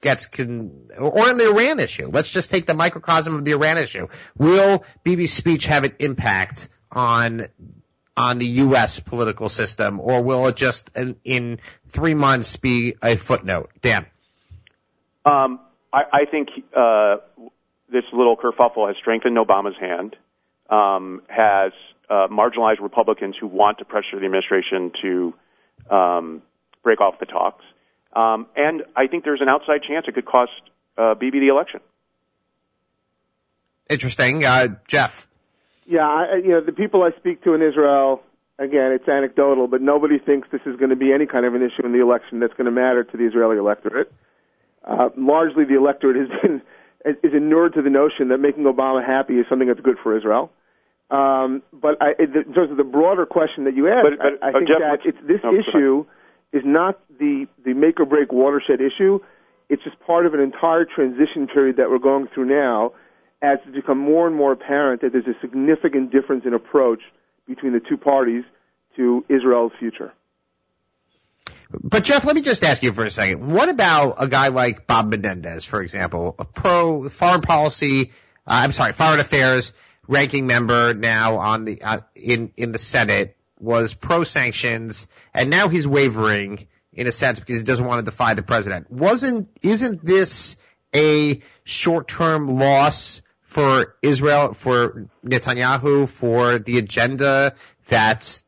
gets 0.00 0.26
con- 0.26 0.90
or 0.98 1.28
on 1.28 1.38
the 1.38 1.48
Iran 1.48 1.80
issue? 1.80 2.08
Let's 2.08 2.30
just 2.30 2.50
take 2.50 2.66
the 2.66 2.74
microcosm 2.74 3.34
of 3.36 3.44
the 3.44 3.52
Iran 3.52 3.78
issue. 3.78 4.08
Will 4.36 4.84
Bibi's 5.04 5.32
speech 5.32 5.66
have 5.66 5.84
an 5.84 5.94
impact 5.98 6.68
on 6.90 7.48
on 8.16 8.38
the 8.38 8.46
U.S. 8.46 8.98
political 8.98 9.48
system, 9.48 10.00
or 10.00 10.22
will 10.22 10.46
it 10.48 10.56
just 10.56 10.90
in, 10.96 11.16
in 11.22 11.60
three 11.88 12.14
months 12.14 12.56
be 12.56 12.96
a 13.02 13.16
footnote? 13.16 13.70
Dan. 13.82 14.06
Um, 15.26 15.60
I, 15.92 16.02
I 16.12 16.24
think 16.24 16.48
uh, 16.74 17.16
this 17.90 18.04
little 18.12 18.36
kerfuffle 18.36 18.88
has 18.88 18.96
strengthened 18.96 19.36
Obama's 19.36 19.76
hand, 19.78 20.16
um, 20.70 21.22
has 21.28 21.72
uh, 22.08 22.28
marginalized 22.28 22.80
Republicans 22.80 23.36
who 23.38 23.46
want 23.46 23.78
to 23.78 23.84
pressure 23.84 24.18
the 24.18 24.24
administration 24.24 24.92
to 25.02 25.34
um, 25.94 26.42
break 26.86 27.00
off 27.00 27.18
the 27.18 27.26
talks, 27.26 27.64
um, 28.14 28.46
and 28.54 28.84
I 28.94 29.08
think 29.08 29.24
there's 29.24 29.40
an 29.40 29.48
outside 29.48 29.82
chance 29.82 30.06
it 30.06 30.14
could 30.14 30.24
cost 30.24 30.52
uh, 30.96 31.14
Bibi 31.14 31.40
the 31.40 31.48
election. 31.48 31.80
Interesting, 33.90 34.44
uh, 34.44 34.68
Jeff. 34.86 35.26
Yeah, 35.84 36.06
I, 36.06 36.36
you 36.36 36.50
know, 36.50 36.60
the 36.60 36.72
people 36.72 37.02
I 37.02 37.10
speak 37.18 37.42
to 37.42 37.54
in 37.54 37.62
Israel, 37.62 38.22
again, 38.58 38.92
it's 38.92 39.08
anecdotal, 39.08 39.66
but 39.66 39.82
nobody 39.82 40.18
thinks 40.18 40.48
this 40.52 40.60
is 40.64 40.76
going 40.76 40.90
to 40.90 40.96
be 40.96 41.12
any 41.12 41.26
kind 41.26 41.44
of 41.44 41.54
an 41.54 41.62
issue 41.62 41.84
in 41.84 41.92
the 41.92 42.00
election 42.00 42.38
that's 42.38 42.54
going 42.54 42.66
to 42.66 42.70
matter 42.70 43.02
to 43.02 43.16
the 43.16 43.24
Israeli 43.24 43.58
electorate. 43.58 44.12
Uh, 44.84 45.08
largely, 45.16 45.64
the 45.64 45.76
electorate 45.76 46.16
has 46.16 46.40
been 46.40 46.62
is 47.04 47.34
inured 47.34 47.74
to 47.74 47.82
the 47.82 47.90
notion 47.90 48.28
that 48.28 48.38
making 48.38 48.64
Obama 48.64 49.04
happy 49.04 49.34
is 49.34 49.46
something 49.48 49.68
that's 49.68 49.80
good 49.80 49.98
for 50.02 50.16
Israel. 50.16 50.50
Um, 51.10 51.62
but 51.72 52.02
I, 52.02 52.14
in 52.18 52.32
terms 52.52 52.70
of 52.70 52.76
the 52.76 52.88
broader 52.98 53.26
question 53.26 53.64
that 53.64 53.76
you 53.76 53.86
asked, 53.88 54.06
but, 54.10 54.18
but, 54.18 54.44
I, 54.44 54.48
I 54.48 54.52
think 54.52 54.68
Jeff, 54.68 54.78
that 54.80 54.98
it's, 55.04 55.18
this 55.22 55.40
no, 55.44 55.54
issue 55.54 56.06
is 56.52 56.62
not 56.64 57.00
the 57.18 57.46
the 57.64 57.74
make 57.74 58.00
or 58.00 58.06
break 58.06 58.32
watershed 58.32 58.80
issue. 58.80 59.18
It's 59.68 59.82
just 59.82 59.98
part 60.00 60.26
of 60.26 60.34
an 60.34 60.40
entire 60.40 60.84
transition 60.84 61.48
period 61.52 61.76
that 61.76 61.90
we're 61.90 61.98
going 61.98 62.28
through 62.32 62.46
now 62.46 62.92
as 63.42 63.58
it's 63.66 63.74
become 63.74 63.98
more 63.98 64.26
and 64.26 64.34
more 64.34 64.52
apparent 64.52 65.02
that 65.02 65.12
there's 65.12 65.26
a 65.26 65.38
significant 65.40 66.12
difference 66.12 66.44
in 66.46 66.54
approach 66.54 67.00
between 67.46 67.72
the 67.72 67.80
two 67.80 67.96
parties 67.96 68.44
to 68.96 69.24
Israel's 69.28 69.72
future. 69.78 70.12
But 71.70 72.04
Jeff, 72.04 72.24
let 72.24 72.34
me 72.36 72.42
just 72.42 72.62
ask 72.64 72.82
you 72.82 72.92
for 72.92 73.04
a 73.04 73.10
second. 73.10 73.52
What 73.52 73.68
about 73.68 74.14
a 74.18 74.28
guy 74.28 74.48
like 74.48 74.86
Bob 74.86 75.10
Menendez, 75.10 75.64
for 75.64 75.82
example, 75.82 76.34
a 76.38 76.44
pro 76.44 77.08
foreign 77.08 77.42
policy, 77.42 78.12
uh, 78.46 78.62
I'm 78.62 78.72
sorry, 78.72 78.92
foreign 78.92 79.20
affairs 79.20 79.72
ranking 80.06 80.46
member 80.46 80.94
now 80.94 81.38
on 81.38 81.64
the 81.64 81.82
uh, 81.82 82.00
in 82.14 82.52
in 82.56 82.72
the 82.72 82.78
Senate 82.78 83.35
was 83.58 83.94
pro 83.94 84.24
sanctions, 84.24 85.08
and 85.34 85.50
now 85.50 85.68
he's 85.68 85.86
wavering 85.86 86.66
in 86.92 87.06
a 87.06 87.12
sense 87.12 87.40
because 87.40 87.58
he 87.58 87.62
doesn't 87.62 87.86
want 87.86 88.04
to 88.04 88.10
defy 88.10 88.34
the 88.34 88.42
president. 88.42 88.90
Wasn't 88.90 89.48
isn't 89.62 90.04
this 90.04 90.56
a 90.94 91.42
short 91.64 92.08
term 92.08 92.58
loss 92.58 93.22
for 93.42 93.96
Israel, 94.02 94.54
for 94.54 95.08
Netanyahu, 95.24 96.08
for 96.08 96.58
the 96.58 96.78
agenda 96.78 97.54
that 97.88 98.42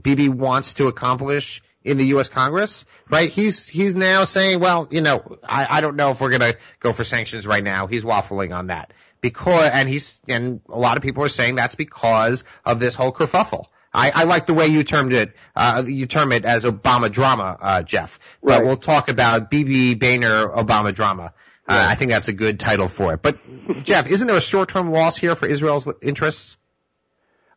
Bibi 0.00 0.28
wants 0.28 0.74
to 0.74 0.88
accomplish 0.88 1.62
in 1.82 1.96
the 1.96 2.06
U.S. 2.08 2.28
Congress, 2.28 2.84
right? 3.08 3.30
He's, 3.30 3.66
he's 3.66 3.96
now 3.96 4.24
saying, 4.24 4.60
well, 4.60 4.86
you 4.90 5.00
know, 5.00 5.38
I, 5.42 5.78
I 5.78 5.80
don't 5.80 5.96
know 5.96 6.10
if 6.10 6.20
we're 6.20 6.28
going 6.30 6.52
to 6.52 6.58
go 6.78 6.92
for 6.92 7.04
sanctions 7.04 7.46
right 7.46 7.64
now. 7.64 7.86
He's 7.86 8.04
waffling 8.04 8.54
on 8.54 8.66
that 8.66 8.92
because, 9.20 9.70
and 9.72 9.88
he's, 9.88 10.20
and 10.28 10.60
a 10.68 10.78
lot 10.78 10.98
of 10.98 11.02
people 11.02 11.24
are 11.24 11.30
saying 11.30 11.54
that's 11.54 11.74
because 11.74 12.44
of 12.64 12.80
this 12.80 12.94
whole 12.94 13.12
kerfuffle. 13.12 13.66
I, 13.92 14.10
I 14.14 14.24
like 14.24 14.46
the 14.46 14.54
way 14.54 14.68
you 14.68 14.84
termed 14.84 15.12
it. 15.12 15.34
Uh, 15.56 15.82
you 15.86 16.06
term 16.06 16.32
it 16.32 16.44
as 16.44 16.64
Obama 16.64 17.10
drama, 17.10 17.58
uh, 17.60 17.82
Jeff. 17.82 18.18
But 18.42 18.50
Right. 18.50 18.64
we'll 18.64 18.76
talk 18.76 19.08
about 19.08 19.50
Bibi 19.50 19.94
Boehner 19.94 20.48
Obama 20.48 20.94
drama. 20.94 21.32
Uh, 21.68 21.86
I 21.90 21.94
think 21.94 22.10
that's 22.10 22.28
a 22.28 22.32
good 22.32 22.58
title 22.58 22.88
for 22.88 23.14
it. 23.14 23.22
But 23.22 23.38
Jeff, 23.84 24.10
isn't 24.10 24.26
there 24.26 24.36
a 24.36 24.40
short-term 24.40 24.90
loss 24.90 25.16
here 25.16 25.34
for 25.36 25.46
Israel's 25.46 25.88
interests? 26.02 26.56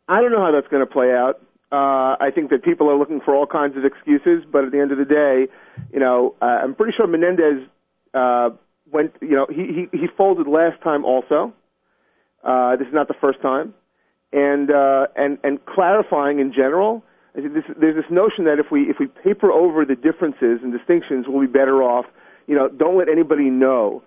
I 0.08 0.22
don't 0.22 0.32
know 0.32 0.42
how 0.42 0.52
that's 0.52 0.68
going 0.68 0.86
to 0.86 0.92
play 0.92 1.12
out. 1.12 1.42
Uh, 1.72 2.16
I 2.20 2.30
think 2.36 2.52
that 2.52 2.64
people 2.64 2.90
are 2.92 2.96
looking 2.98 3.22
for 3.22 3.34
all 3.36 3.48
kinds 3.48 3.76
of 3.76 3.86
excuses, 3.86 4.44
but 4.52 4.66
at 4.66 4.72
the 4.72 4.80
end 4.80 4.92
of 4.92 5.00
the 5.00 5.06
day, 5.06 5.48
you 5.92 6.00
know, 6.00 6.36
uh, 6.40 6.46
I'm 6.46 6.76
pretty 6.76 6.94
sure 6.96 7.08
Menendez 7.08 7.68
uh, 8.14 8.52
went. 8.92 9.14
You 9.22 9.36
know, 9.38 9.48
he 9.50 9.88
he, 9.92 9.98
he 9.98 10.08
folded 10.16 10.48
last 10.48 10.80
time 10.84 11.04
also. 11.06 11.54
Uh, 12.44 12.76
this 12.76 12.88
is 12.88 12.94
not 12.94 13.08
the 13.08 13.16
first 13.20 13.42
time, 13.42 13.74
and 14.34 14.72
uh, 14.72 15.08
and 15.16 15.38
and 15.44 15.64
clarifying 15.66 16.40
in 16.40 16.52
general. 16.52 17.04
This, 17.36 17.64
there's 17.80 17.96
this 17.96 18.12
notion 18.12 18.46
that 18.46 18.60
if 18.60 18.68
we 18.72 18.84
if 18.84 18.98
we 19.00 19.08
paper 19.08 19.52
over 19.52 19.86
the 19.86 19.96
differences 19.96 20.60
and 20.62 20.72
distinctions, 20.72 21.26
we'll 21.28 21.42
be 21.42 21.52
better 21.52 21.82
off. 21.82 22.06
You 22.48 22.56
know, 22.56 22.68
don't 22.68 22.98
let 22.98 23.10
anybody 23.10 23.50
know 23.50 24.04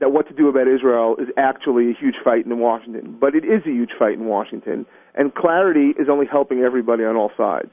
that 0.00 0.12
what 0.12 0.28
to 0.28 0.34
do 0.34 0.48
about 0.48 0.68
Israel 0.68 1.16
is 1.18 1.28
actually 1.38 1.90
a 1.90 1.94
huge 1.94 2.16
fight 2.22 2.44
in 2.44 2.58
Washington. 2.58 3.16
But 3.18 3.34
it 3.34 3.44
is 3.44 3.62
a 3.64 3.70
huge 3.70 3.92
fight 3.98 4.14
in 4.14 4.26
Washington, 4.26 4.84
and 5.14 5.34
clarity 5.34 5.94
is 5.98 6.08
only 6.10 6.26
helping 6.26 6.60
everybody 6.60 7.04
on 7.04 7.16
all 7.16 7.30
sides. 7.36 7.70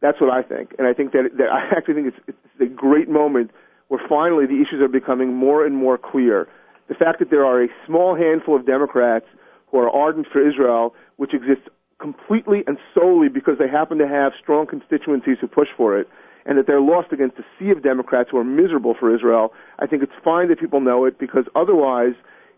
That's 0.00 0.20
what 0.20 0.30
I 0.30 0.42
think, 0.42 0.74
and 0.78 0.86
I 0.86 0.94
think 0.94 1.12
that, 1.12 1.24
that 1.38 1.48
I 1.52 1.76
actually 1.76 1.94
think 1.94 2.14
it's, 2.14 2.22
it's 2.28 2.60
a 2.62 2.72
great 2.72 3.08
moment 3.08 3.50
where 3.88 4.00
finally 4.08 4.46
the 4.46 4.62
issues 4.62 4.80
are 4.80 4.88
becoming 4.88 5.34
more 5.34 5.66
and 5.66 5.76
more 5.76 5.98
clear. 5.98 6.46
The 6.88 6.94
fact 6.94 7.18
that 7.18 7.30
there 7.30 7.44
are 7.44 7.64
a 7.64 7.68
small 7.86 8.14
handful 8.14 8.54
of 8.54 8.64
Democrats 8.64 9.26
who 9.70 9.78
are 9.78 9.90
ardent 9.90 10.26
for 10.32 10.46
Israel, 10.46 10.94
which 11.16 11.34
exists 11.34 11.68
completely 12.00 12.62
and 12.66 12.78
solely 12.94 13.28
because 13.28 13.58
they 13.58 13.68
happen 13.68 13.98
to 13.98 14.08
have 14.08 14.32
strong 14.40 14.66
constituencies 14.66 15.36
who 15.40 15.48
push 15.48 15.68
for 15.76 15.98
it, 15.98 16.08
and 16.46 16.56
that 16.56 16.66
they're 16.66 16.80
lost 16.80 17.12
against 17.12 17.38
a 17.38 17.44
sea 17.58 17.70
of 17.70 17.82
Democrats 17.82 18.30
who 18.30 18.38
are 18.38 18.44
miserable 18.44 18.94
for 18.98 19.14
Israel, 19.14 19.52
I 19.78 19.86
think 19.86 20.02
it's 20.02 20.12
fine 20.24 20.48
that 20.48 20.58
people 20.58 20.80
know 20.80 21.04
it 21.04 21.18
because 21.18 21.44
otherwise 21.54 22.14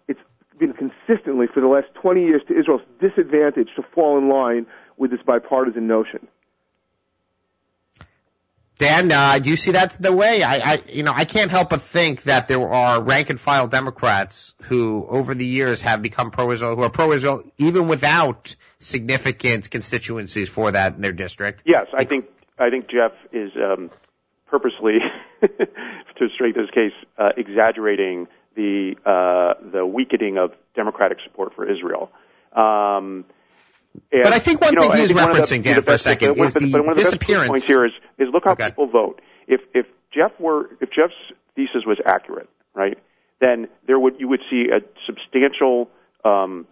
it's 0.06 0.20
been 0.58 0.72
consistently 0.74 1.46
for 1.52 1.60
the 1.60 1.66
last 1.66 1.88
20 2.00 2.22
years 2.22 2.42
to 2.48 2.58
Israel's 2.58 2.82
disadvantage 3.00 3.70
to 3.76 3.82
fall 3.94 4.16
in 4.18 4.28
line 4.28 4.66
with 4.96 5.10
this 5.10 5.20
bipartisan 5.26 5.86
notion. 5.88 6.28
Dan, 8.80 9.12
uh, 9.12 9.38
you 9.44 9.58
see 9.58 9.72
that 9.72 9.92
the 10.00 10.10
way? 10.10 10.42
I, 10.42 10.54
I, 10.54 10.82
you 10.88 11.02
know, 11.02 11.12
I 11.14 11.26
can't 11.26 11.50
help 11.50 11.68
but 11.68 11.82
think 11.82 12.22
that 12.22 12.48
there 12.48 12.66
are 12.66 13.02
rank 13.02 13.28
and 13.28 13.38
file 13.38 13.68
Democrats 13.68 14.54
who, 14.62 15.06
over 15.06 15.34
the 15.34 15.44
years, 15.44 15.82
have 15.82 16.00
become 16.00 16.30
pro-Israel, 16.30 16.76
who 16.76 16.82
are 16.84 16.88
pro-Israel 16.88 17.42
even 17.58 17.88
without 17.88 18.56
significant 18.78 19.70
constituencies 19.70 20.48
for 20.48 20.70
that 20.70 20.94
in 20.94 21.02
their 21.02 21.12
district. 21.12 21.62
Yes, 21.66 21.88
I 21.92 22.06
think 22.06 22.24
I 22.58 22.70
think 22.70 22.88
Jeff 22.88 23.12
is 23.32 23.52
um, 23.56 23.90
purposely, 24.46 25.00
to 25.42 26.28
strengthen 26.34 26.62
his 26.62 26.70
case, 26.70 26.94
uh, 27.18 27.32
exaggerating 27.36 28.28
the 28.56 28.94
uh, 29.04 29.60
the 29.72 29.84
weakening 29.84 30.38
of 30.38 30.52
Democratic 30.74 31.18
support 31.22 31.52
for 31.54 31.70
Israel. 31.70 32.10
Um, 32.56 33.26
and, 34.12 34.22
But 34.22 34.32
I 34.32 34.38
think 34.38 34.60
one 34.60 34.72
you 34.74 34.80
know, 34.80 34.88
thing 34.90 35.00
he's 35.00 35.12
referencing, 35.12 35.62
Dan, 35.62 35.82
for 35.82 35.92
a 35.92 35.98
second, 35.98 36.38
is 36.38 36.54
the 36.54 36.68
but 36.70 36.80
one 36.82 36.90
of 36.90 36.96
the 36.96 37.00
best 37.02 37.12
disappearance- 37.12 37.48
points 37.48 37.66
here 37.66 37.84
is 37.84 37.92
is 38.18 38.28
look 38.32 38.44
how 38.44 38.52
Okay. 38.52 38.66
people 38.66 38.86
vote. 38.86 39.20
If 39.46 39.60
if 39.74 39.86
Jeff 40.12 40.32
were 40.38 40.70
if 40.80 40.90
Jeff's 40.90 41.14
thesis 41.56 41.84
was 41.86 41.98
accurate, 42.04 42.48
right, 42.74 42.98
then 43.40 43.68
there 43.86 43.98
would 43.98 44.20
you 44.20 44.28
would 44.28 44.42
see 44.50 44.68
a 44.70 44.80
substantial 45.06 45.90
um, 46.24 46.66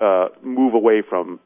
uh, 0.00 0.28
move 0.42 0.74
away 0.74 1.02
from 1.02 1.38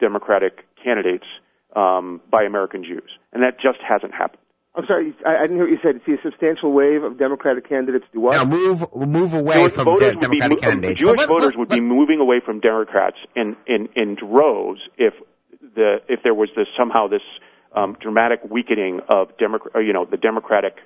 Democratic 0.00 0.64
candidates 0.82 1.26
um, 1.74 2.20
by 2.30 2.44
American 2.44 2.84
Jews, 2.84 3.10
and 3.32 3.42
that 3.42 3.60
just 3.60 3.78
hasn't 3.86 4.14
happened. 4.14 4.40
I'm 4.78 4.86
sorry, 4.86 5.12
I, 5.26 5.38
I 5.38 5.42
didn't 5.42 5.56
hear 5.56 5.64
what 5.64 5.72
you 5.72 5.78
said. 5.82 6.00
See 6.06 6.12
a 6.12 6.22
substantial 6.22 6.72
wave 6.72 7.02
of 7.02 7.18
Democratic 7.18 7.68
candidates 7.68 8.04
do 8.12 8.20
what? 8.20 8.32
Now 8.34 8.44
move 8.44 8.84
move 8.94 9.34
away 9.34 9.54
Jewish 9.54 9.72
from 9.72 9.84
voters 9.86 10.12
de- 10.12 10.18
would 10.18 10.30
be, 10.30 10.56
candidates. 10.56 11.00
Jewish 11.00 11.18
let- 11.18 11.28
voters 11.28 11.46
let- 11.46 11.58
would 11.58 11.68
be 11.68 11.80
moving 11.80 12.20
away 12.20 12.40
from 12.44 12.60
Democrats 12.60 13.16
in, 13.34 13.56
in, 13.66 13.88
in 13.96 14.14
droves 14.14 14.80
if 14.96 15.14
the 15.74 15.96
if 16.08 16.22
there 16.22 16.32
was 16.34 16.48
this 16.54 16.68
somehow 16.78 17.08
this 17.08 17.22
um, 17.74 17.96
dramatic 18.00 18.40
weakening 18.48 19.00
of 19.08 19.36
Democrat, 19.36 19.84
you 19.84 19.92
know, 19.92 20.04
the 20.04 20.16
Democratic 20.16 20.76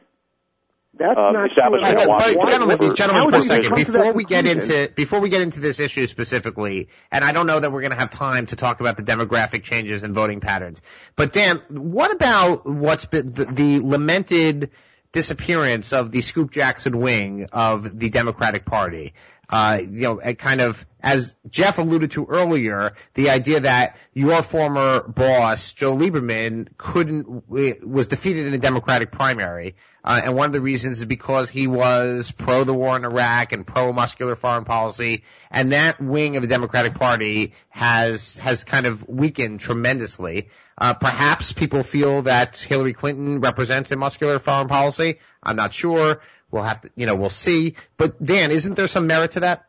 That's 0.95 1.19
um, 1.19 1.33
not 1.33 1.51
establishment 1.51 1.99
true. 1.99 2.07
But, 2.07 2.35
but 2.37 2.47
gentlemen, 2.47 2.79
Why 2.79 2.95
gentlemen, 2.95 3.31
for 3.31 3.37
a 3.37 3.43
second, 3.43 3.71
come 3.71 3.85
to 3.85 3.93
that 3.93 3.99
before 3.99 4.13
we 4.13 4.25
get 4.25 4.47
into 4.47 4.93
before 4.95 5.21
we 5.21 5.29
get 5.31 5.41
into 5.41 5.61
this 5.61 5.81
issue 5.81 6.07
specifically, 6.07 6.89
and 7.11 7.25
I 7.25 7.33
don't 7.33 7.47
know 7.47 7.59
that 7.59 7.73
we're 7.73 7.81
going 7.81 7.93
to 7.93 7.99
have 7.99 8.11
time 8.11 8.47
to 8.47 8.57
talk 8.57 8.81
about 8.81 8.99
the 8.99 9.03
demographic 9.03 9.63
changes 9.63 10.03
and 10.03 10.15
voting 10.15 10.41
patterns, 10.41 10.83
but 11.17 11.33
Dan, 11.33 11.63
what 11.71 12.13
about 12.13 12.67
what's 12.67 13.07
been 13.07 13.33
the, 13.33 13.47
the 13.47 13.81
lamented 13.81 14.71
disappearance 15.13 15.93
of 15.93 16.11
the 16.11 16.23
Scoop 16.23 16.51
Jackson 16.51 16.99
wing 16.99 17.47
of 17.53 17.99
the 17.99 18.09
Democratic 18.09 18.65
Party. 18.65 19.13
Uh, 19.53 19.81
you 19.83 20.03
know, 20.05 20.17
kind 20.35 20.63
of, 20.63 20.87
as 21.03 21.37
Jeff 21.51 21.77
alluded 21.77 22.13
to 22.13 22.25
earlier, 22.25 22.95
the 23.13 23.29
idea 23.29 23.61
that 23.61 23.99
your 24.15 24.41
former 24.43 25.07
boss, 25.07 25.75
Joe 25.75 25.95
Lieberman, 25.95 26.69
couldn't, 26.79 27.51
was 27.87 28.09
defeated 28.09 28.47
in 28.47 28.55
a 28.55 28.59
Democratic 28.59 29.13
primary. 29.13 29.77
Uh, 30.03 30.23
and 30.25 30.35
one 30.35 30.47
of 30.47 30.55
the 30.55 30.63
reasons 30.63 31.01
is 31.01 31.05
because 31.05 31.51
he 31.51 31.67
was 31.67 32.31
pro 32.31 32.65
the 32.65 32.73
war 32.73 32.97
in 32.97 33.05
Iraq 33.05 33.53
and 33.53 33.67
pro 33.67 33.93
muscular 33.93 34.37
foreign 34.37 34.65
policy. 34.65 35.23
And 35.51 35.73
that 35.73 36.01
wing 36.01 36.37
of 36.37 36.43
the 36.43 36.49
Democratic 36.49 36.95
Party 36.95 37.53
has, 37.69 38.37
has 38.37 38.65
kind 38.65 38.87
of 38.87 39.07
weakened 39.07 39.61
tremendously. 39.61 40.49
Uh, 40.79 40.95
perhaps 40.95 41.53
people 41.53 41.83
feel 41.83 42.23
that 42.23 42.57
Hillary 42.57 42.95
Clinton 42.95 43.41
represents 43.41 43.91
a 43.91 43.97
muscular 43.97 44.39
foreign 44.39 44.69
policy. 44.69 45.19
I'm 45.43 45.57
not 45.57 45.75
sure. 45.75 46.23
We'll 46.53 46.63
have 46.63 46.83
to, 46.83 46.91
you 46.95 47.07
know, 47.07 47.17
we'll 47.17 47.31
see. 47.31 47.75
But 47.97 48.25
Dan, 48.25 48.53
isn't 48.53 48.75
there 48.75 48.87
some 48.87 49.09
merit 49.09 49.33
to 49.33 49.41
that? 49.41 49.65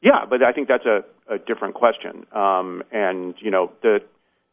Yeah, 0.00 0.24
but 0.28 0.42
I 0.42 0.52
think 0.52 0.68
that's 0.68 0.86
a, 0.86 1.04
a 1.28 1.38
different 1.38 1.74
question. 1.74 2.24
Um, 2.32 2.82
and 2.90 3.34
you 3.40 3.50
know, 3.50 3.72
the 3.82 3.98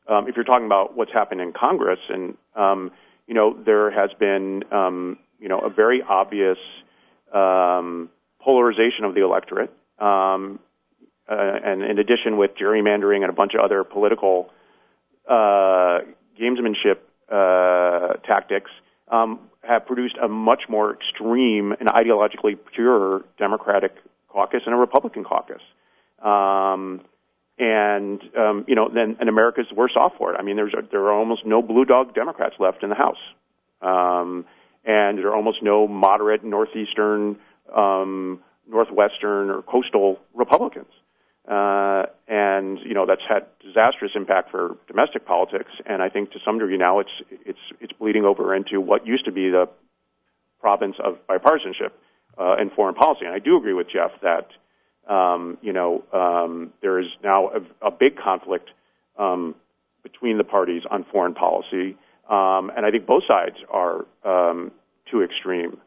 um, 0.09 0.27
if 0.27 0.35
you're 0.35 0.43
talking 0.43 0.65
about 0.65 0.97
what's 0.97 1.13
happened 1.13 1.39
in 1.39 1.53
Congress, 1.53 1.99
and 2.09 2.35
um, 2.55 2.91
you 3.27 3.33
know, 3.33 3.55
there 3.65 3.91
has 3.91 4.09
been 4.19 4.63
um, 4.71 5.19
you 5.39 5.47
know 5.47 5.59
a 5.59 5.69
very 5.69 6.01
obvious 6.01 6.57
um, 7.33 8.09
polarization 8.41 9.05
of 9.05 9.13
the 9.13 9.23
electorate, 9.23 9.71
um, 9.99 10.59
uh, 11.29 11.35
and 11.63 11.83
in 11.83 11.99
addition 11.99 12.37
with 12.37 12.51
gerrymandering 12.59 13.21
and 13.21 13.29
a 13.29 13.33
bunch 13.33 13.53
of 13.53 13.63
other 13.63 13.83
political 13.83 14.49
uh, 15.29 15.99
gamesmanship 16.39 16.99
uh, 17.29 18.13
tactics, 18.25 18.71
um, 19.09 19.39
have 19.67 19.85
produced 19.85 20.15
a 20.21 20.27
much 20.27 20.63
more 20.69 20.93
extreme 20.93 21.73
and 21.73 21.89
ideologically 21.89 22.57
pure 22.73 23.23
Democratic 23.37 23.95
caucus 24.29 24.61
and 24.65 24.73
a 24.73 24.77
Republican 24.77 25.23
caucus. 25.23 25.61
Um, 26.23 27.01
and 27.59 28.21
um, 28.37 28.65
you 28.67 28.75
know, 28.75 28.89
then 28.93 29.17
and 29.19 29.29
America's 29.29 29.65
worse 29.75 29.93
off 29.95 30.13
for 30.17 30.33
it. 30.33 30.37
I 30.39 30.43
mean, 30.43 30.55
there's 30.55 30.73
there 30.91 31.01
are 31.01 31.13
almost 31.13 31.45
no 31.45 31.61
blue 31.61 31.85
dog 31.85 32.13
Democrats 32.13 32.55
left 32.59 32.83
in 32.83 32.89
the 32.89 32.95
House, 32.95 33.17
um, 33.81 34.45
and 34.85 35.17
there 35.17 35.27
are 35.27 35.35
almost 35.35 35.63
no 35.63 35.87
moderate 35.87 36.43
northeastern, 36.43 37.37
um, 37.75 38.41
northwestern, 38.69 39.49
or 39.49 39.63
coastal 39.63 40.19
Republicans. 40.35 40.91
Uh, 41.47 42.03
and 42.27 42.79
you 42.79 42.93
know 42.93 43.05
that's 43.05 43.21
had 43.27 43.45
disastrous 43.63 44.11
impact 44.15 44.51
for 44.51 44.75
domestic 44.87 45.25
politics, 45.25 45.71
and 45.85 46.01
I 46.01 46.09
think 46.09 46.31
to 46.31 46.39
some 46.43 46.59
degree 46.59 46.77
now 46.77 46.99
it's 46.99 47.09
it's 47.45 47.59
it's 47.79 47.93
bleeding 47.93 48.25
over 48.25 48.53
into 48.53 48.81
what 48.81 49.07
used 49.07 49.23
to 49.25 49.31
be 49.31 49.49
the 49.49 49.69
province 50.59 50.97
of 51.01 51.25
bipartisanship 51.25 51.91
uh, 52.37 52.57
in 52.61 52.69
foreign 52.69 52.95
policy. 52.95 53.23
And 53.23 53.33
I 53.33 53.39
do 53.39 53.55
agree 53.55 53.71
with 53.71 53.87
Jeff 53.89 54.11
that 54.23 54.49
um, 55.09 55.57
you 55.61 55.71
know 55.71 56.03
um, 56.11 56.73
there 56.81 56.99
is 56.99 57.07
now 57.23 57.47
a, 57.47 57.87
a 57.87 57.91
big 57.91 58.17
conflict 58.17 58.69
um, 59.17 59.55
between 60.03 60.37
the 60.37 60.43
parties 60.43 60.81
on 60.91 61.05
foreign 61.13 61.33
policy, 61.33 61.95
um, 62.29 62.71
and 62.75 62.85
I 62.85 62.91
think 62.91 63.05
both 63.05 63.23
sides 63.25 63.55
are 63.69 64.05
um, 64.25 64.73
too 65.09 65.23
extreme. 65.23 65.77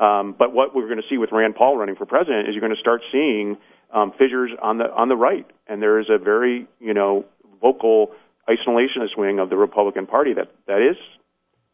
Um, 0.00 0.34
but 0.38 0.54
what 0.54 0.74
we're 0.74 0.88
going 0.88 1.02
to 1.02 1.08
see 1.10 1.18
with 1.18 1.32
Rand 1.32 1.54
Paul 1.54 1.76
running 1.76 1.96
for 1.96 2.06
president 2.06 2.48
is 2.48 2.54
you're 2.54 2.62
going 2.62 2.74
to 2.74 2.80
start 2.80 3.02
seeing 3.12 3.58
um, 3.92 4.12
fissures 4.12 4.50
on 4.60 4.78
the 4.78 4.84
on 4.84 5.08
the 5.08 5.16
right, 5.16 5.46
and 5.66 5.82
there 5.82 5.98
is 6.00 6.06
a 6.10 6.18
very 6.18 6.66
you 6.80 6.94
know 6.94 7.24
vocal 7.60 8.12
isolationist 8.48 9.16
wing 9.16 9.38
of 9.38 9.50
the 9.50 9.56
Republican 9.56 10.06
Party 10.06 10.34
that 10.34 10.50
that 10.66 10.80
is 10.80 10.96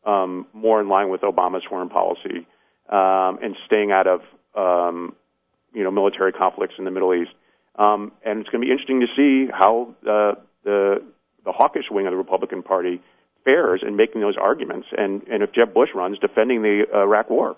um, 0.04 0.46
more 0.52 0.80
in 0.80 0.88
line 0.88 1.10
with 1.10 1.22
Obama's 1.22 1.64
foreign 1.68 1.88
policy 1.88 2.46
um, 2.88 3.38
and 3.42 3.56
staying 3.66 3.92
out 3.92 4.06
of 4.06 4.20
um, 4.54 5.14
you 5.72 5.84
know 5.84 5.90
military 5.90 6.32
conflicts 6.32 6.74
in 6.78 6.84
the 6.84 6.90
Middle 6.90 7.14
East. 7.14 7.30
Um, 7.78 8.12
and 8.24 8.40
it's 8.40 8.48
going 8.50 8.60
to 8.60 8.66
be 8.66 8.72
interesting 8.72 9.00
to 9.00 9.06
see 9.16 9.50
how 9.52 9.94
uh, 10.02 10.34
the 10.64 11.02
the 11.44 11.52
hawkish 11.52 11.86
wing 11.90 12.06
of 12.06 12.12
the 12.12 12.16
Republican 12.16 12.62
Party 12.62 13.00
fares 13.44 13.82
in 13.86 13.96
making 13.96 14.20
those 14.20 14.36
arguments, 14.36 14.88
and 14.96 15.22
and 15.28 15.42
if 15.42 15.52
Jeb 15.52 15.72
Bush 15.72 15.90
runs 15.94 16.18
defending 16.18 16.62
the 16.62 16.84
Iraq 16.92 17.30
War. 17.30 17.56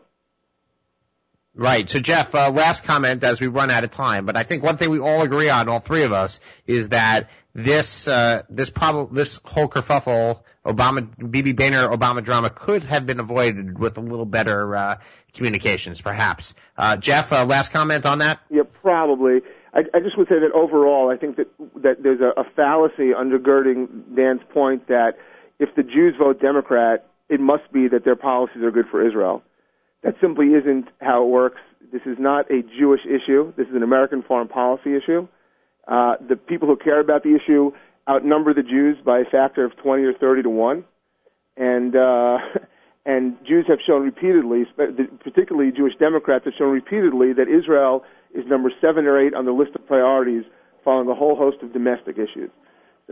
Right. 1.55 1.91
So 1.91 1.99
Jeff, 1.99 2.35
uh, 2.35 2.51
last 2.51 2.85
comment 2.85 3.25
as 3.25 3.41
we 3.41 3.49
run 3.49 3.71
out 3.71 3.83
of 3.83 3.91
time, 3.91 4.25
but 4.25 4.37
I 4.37 4.45
think 4.45 4.63
one 4.63 4.77
thing 4.77 4.91
we 4.91 5.01
all 5.01 5.23
agree 5.23 5.51
on, 5.51 5.69
all 5.69 5.81
three 5.81 6.05
of 6.05 6.13
us, 6.13 6.41
is 6.67 6.91
that 6.91 7.29
this, 7.55 8.07
uh, 8.07 8.43
this 8.49 8.71
problem, 8.71 9.15
this 9.15 9.41
whole 9.45 9.69
kerfuffle, 9.69 10.43
Obama, 10.65 11.09
Bibi 11.19 11.53
Boehner 11.53 11.89
Obama 11.89 12.23
drama 12.23 12.51
could 12.51 12.85
have 12.85 13.05
been 13.05 13.19
avoided 13.19 13.79
with 13.79 13.97
a 13.99 14.01
little 14.01 14.27
better, 14.27 14.77
uh, 14.77 14.99
communications, 15.35 16.01
perhaps. 16.01 16.55
Uh, 16.77 16.97
Jeff, 16.97 17.33
uh, 17.33 17.45
last 17.45 17.73
comment 17.73 18.07
on 18.07 18.21
that? 18.21 18.39
Yeah, 18.49 18.63
probably. 18.81 19.41
I, 19.75 19.81
I 19.93 20.01
just 20.01 20.17
would 20.19 20.29
say 20.29 20.39
that 20.39 20.53
overall, 20.53 21.11
I 21.11 21.17
think 21.17 21.37
that, 21.37 21.49
that 21.83 22.03
there's 22.03 22.21
a, 22.21 22.41
a 22.41 22.45
fallacy 22.55 23.11
undergirding 23.11 24.15
Dan's 24.15 24.43
point 24.53 24.87
that 24.89 25.15
if 25.59 25.75
the 25.75 25.83
Jews 25.83 26.15
vote 26.19 26.41
Democrat, 26.41 27.07
it 27.29 27.41
must 27.41 27.73
be 27.73 27.89
that 27.89 28.05
their 28.05 28.17
policies 28.17 28.63
are 28.63 28.71
good 28.71 28.87
for 28.91 29.07
Israel. 29.07 29.43
That 30.03 30.15
simply 30.21 30.47
isn't 30.49 30.89
how 31.01 31.25
it 31.25 31.29
works. 31.29 31.61
This 31.93 32.03
is 32.07 32.17
not 32.19 32.51
a 32.51 32.63
Jewish 32.79 33.01
issue. 33.05 33.53
This 33.57 33.69
is 33.69 33.75
an 33.75 33.83
American 33.83 34.23
foreign 34.23 34.49
policy 34.49 34.97
issue. 34.97 35.29
Uh, 35.87 36.15
the 36.27 36.37
people 36.37 36.69
who 36.69 36.77
care 36.77 37.01
about 37.01 37.23
the 37.23 37.37
issue 37.37 37.73
outnumber 38.09 38.55
the 38.55 38.63
Jews 38.63 38.97
by 39.05 39.21
a 39.21 39.25
factor 39.25 39.65
of 39.65 39.77
20 39.77 40.05
or 40.05 40.15
30 40.15 40.43
to 40.43 40.51
1. 40.51 40.85
And, 41.57 41.97
uh, 41.97 42.39
and 43.07 43.37
Jews 43.47 43.67
have 43.69 43.79
shown 43.87 44.03
repeatedly, 44.03 44.65
particularly 45.23 45.73
Jewish 45.73 45.95
Democrats 45.99 46.45
have 46.45 46.55
shown 46.57 46.73
repeatedly 46.73 47.33
that 47.35 47.49
Israel 47.49 48.05
is 48.35 48.45
number 48.47 48.71
seven 48.81 49.07
or 49.07 49.19
eight 49.19 49.35
on 49.35 49.45
the 49.45 49.53
list 49.53 49.75
of 49.75 49.87
priorities 49.87 50.45
following 50.85 51.09
a 51.09 51.15
whole 51.15 51.37
host 51.37 51.59
of 51.63 51.73
domestic 51.73 52.17
issues. 52.17 52.51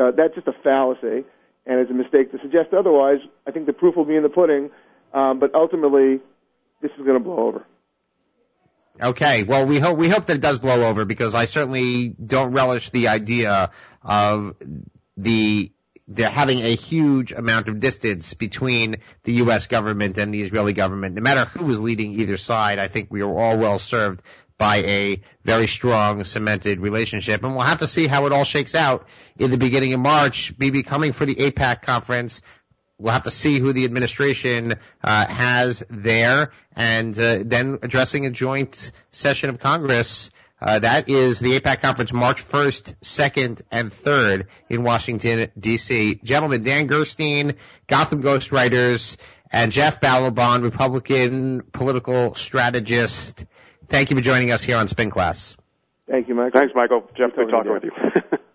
Uh, 0.01 0.12
that's 0.16 0.34
just 0.34 0.47
a 0.47 0.55
fallacy 0.62 1.24
and 1.68 1.78
it's 1.80 1.91
a 1.91 1.95
mistake 1.95 2.32
to 2.32 2.39
suggest 2.41 2.72
otherwise. 2.72 3.18
I 3.47 3.51
think 3.51 3.66
the 3.66 3.74
proof 3.74 3.95
will 3.95 4.07
be 4.07 4.16
in 4.16 4.22
the 4.22 4.30
pudding. 4.30 4.70
Um, 5.12 5.39
but 5.39 5.55
ultimately, 5.55 6.20
this 6.81 6.91
is 6.93 7.05
going 7.05 7.14
to 7.14 7.20
blow 7.20 7.49
over. 7.49 7.66
Okay, 9.01 9.45
well 9.45 9.64
we 9.64 9.79
hope 9.79 9.97
we 9.97 10.09
hope 10.09 10.26
that 10.26 10.37
it 10.37 10.41
does 10.41 10.59
blow 10.59 10.89
over 10.89 11.05
because 11.05 11.35
I 11.35 11.45
certainly 11.45 12.09
don't 12.09 12.53
relish 12.53 12.91
the 12.91 13.09
idea 13.09 13.70
of 14.03 14.57
the 15.16 15.72
the 16.09 16.29
having 16.29 16.61
a 16.61 16.74
huge 16.74 17.33
amount 17.33 17.68
of 17.68 17.81
distance 17.81 18.35
between 18.35 18.97
the 19.24 19.35
U.S. 19.35 19.66
government 19.66 20.16
and 20.16 20.33
the 20.33 20.43
Israeli 20.43 20.72
government. 20.72 21.14
No 21.14 21.20
matter 21.20 21.45
who 21.45 21.70
is 21.70 21.81
leading 21.81 22.18
either 22.18 22.39
side, 22.39 22.79
I 22.79 22.89
think 22.89 23.09
we 23.11 23.20
are 23.20 23.39
all 23.39 23.59
well 23.59 23.79
served 23.79 24.22
by 24.57 24.76
a 24.79 25.22
very 25.45 25.68
strong 25.68 26.24
cemented 26.24 26.81
relationship. 26.81 27.45
And 27.45 27.55
we'll 27.55 27.64
have 27.64 27.79
to 27.79 27.87
see 27.87 28.07
how 28.07 28.26
it 28.26 28.33
all 28.33 28.45
shakes 28.45 28.74
out 28.74 29.07
in 29.39 29.51
the 29.51 29.59
beginning 29.59 29.93
of 29.93 30.01
March. 30.01 30.53
Maybe 30.59 30.83
coming 30.83 31.12
for 31.12 31.24
the 31.24 31.37
AIPAC 31.37 31.83
conference 31.83 32.43
we'll 32.99 33.12
have 33.12 33.22
to 33.24 33.30
see 33.30 33.59
who 33.59 33.72
the 33.72 33.84
administration 33.84 34.74
uh, 35.03 35.26
has 35.26 35.84
there, 35.88 36.53
and 36.74 37.18
uh, 37.18 37.42
then 37.44 37.78
addressing 37.82 38.26
a 38.26 38.30
joint 38.30 38.92
session 39.12 39.51
of 39.51 39.59
Congress. 39.59 40.30
Uh, 40.61 40.80
that 40.80 41.09
is 41.09 41.38
the 41.38 41.59
AIPAC 41.59 41.82
conference 41.82 42.12
March 42.12 42.44
1st, 42.44 42.94
2nd, 43.01 43.62
and 43.70 43.92
3rd 43.92 44.46
in 44.68 44.82
Washington, 44.82 45.53
D.C. 45.59 46.20
Gentlemen, 46.24 46.64
Dan 46.64 46.88
Gerstein, 46.88 47.55
Gotham 47.86 48.22
Ghostwriters, 48.22 49.16
and 49.53 49.70
Jeff 49.70 50.01
Ballabon, 50.01 50.62
Republican 50.62 51.62
political 51.72 52.34
strategist. 52.34 53.46
Thank 53.86 54.11
you 54.11 54.16
for 54.16 54.22
joining 54.22 54.51
us 54.51 54.62
here 54.62 54.76
on 54.76 54.88
Spin 54.88 55.11
Class. 55.11 55.57
Thank 56.11 56.28
you, 56.28 56.34
Michael. 56.34 56.61
Thanks, 56.61 56.74
Michael. 56.74 57.09
Jeff, 57.16 57.36
good 57.36 57.51
talking 57.51 57.72
with 57.72 57.84
you. 57.84 58.38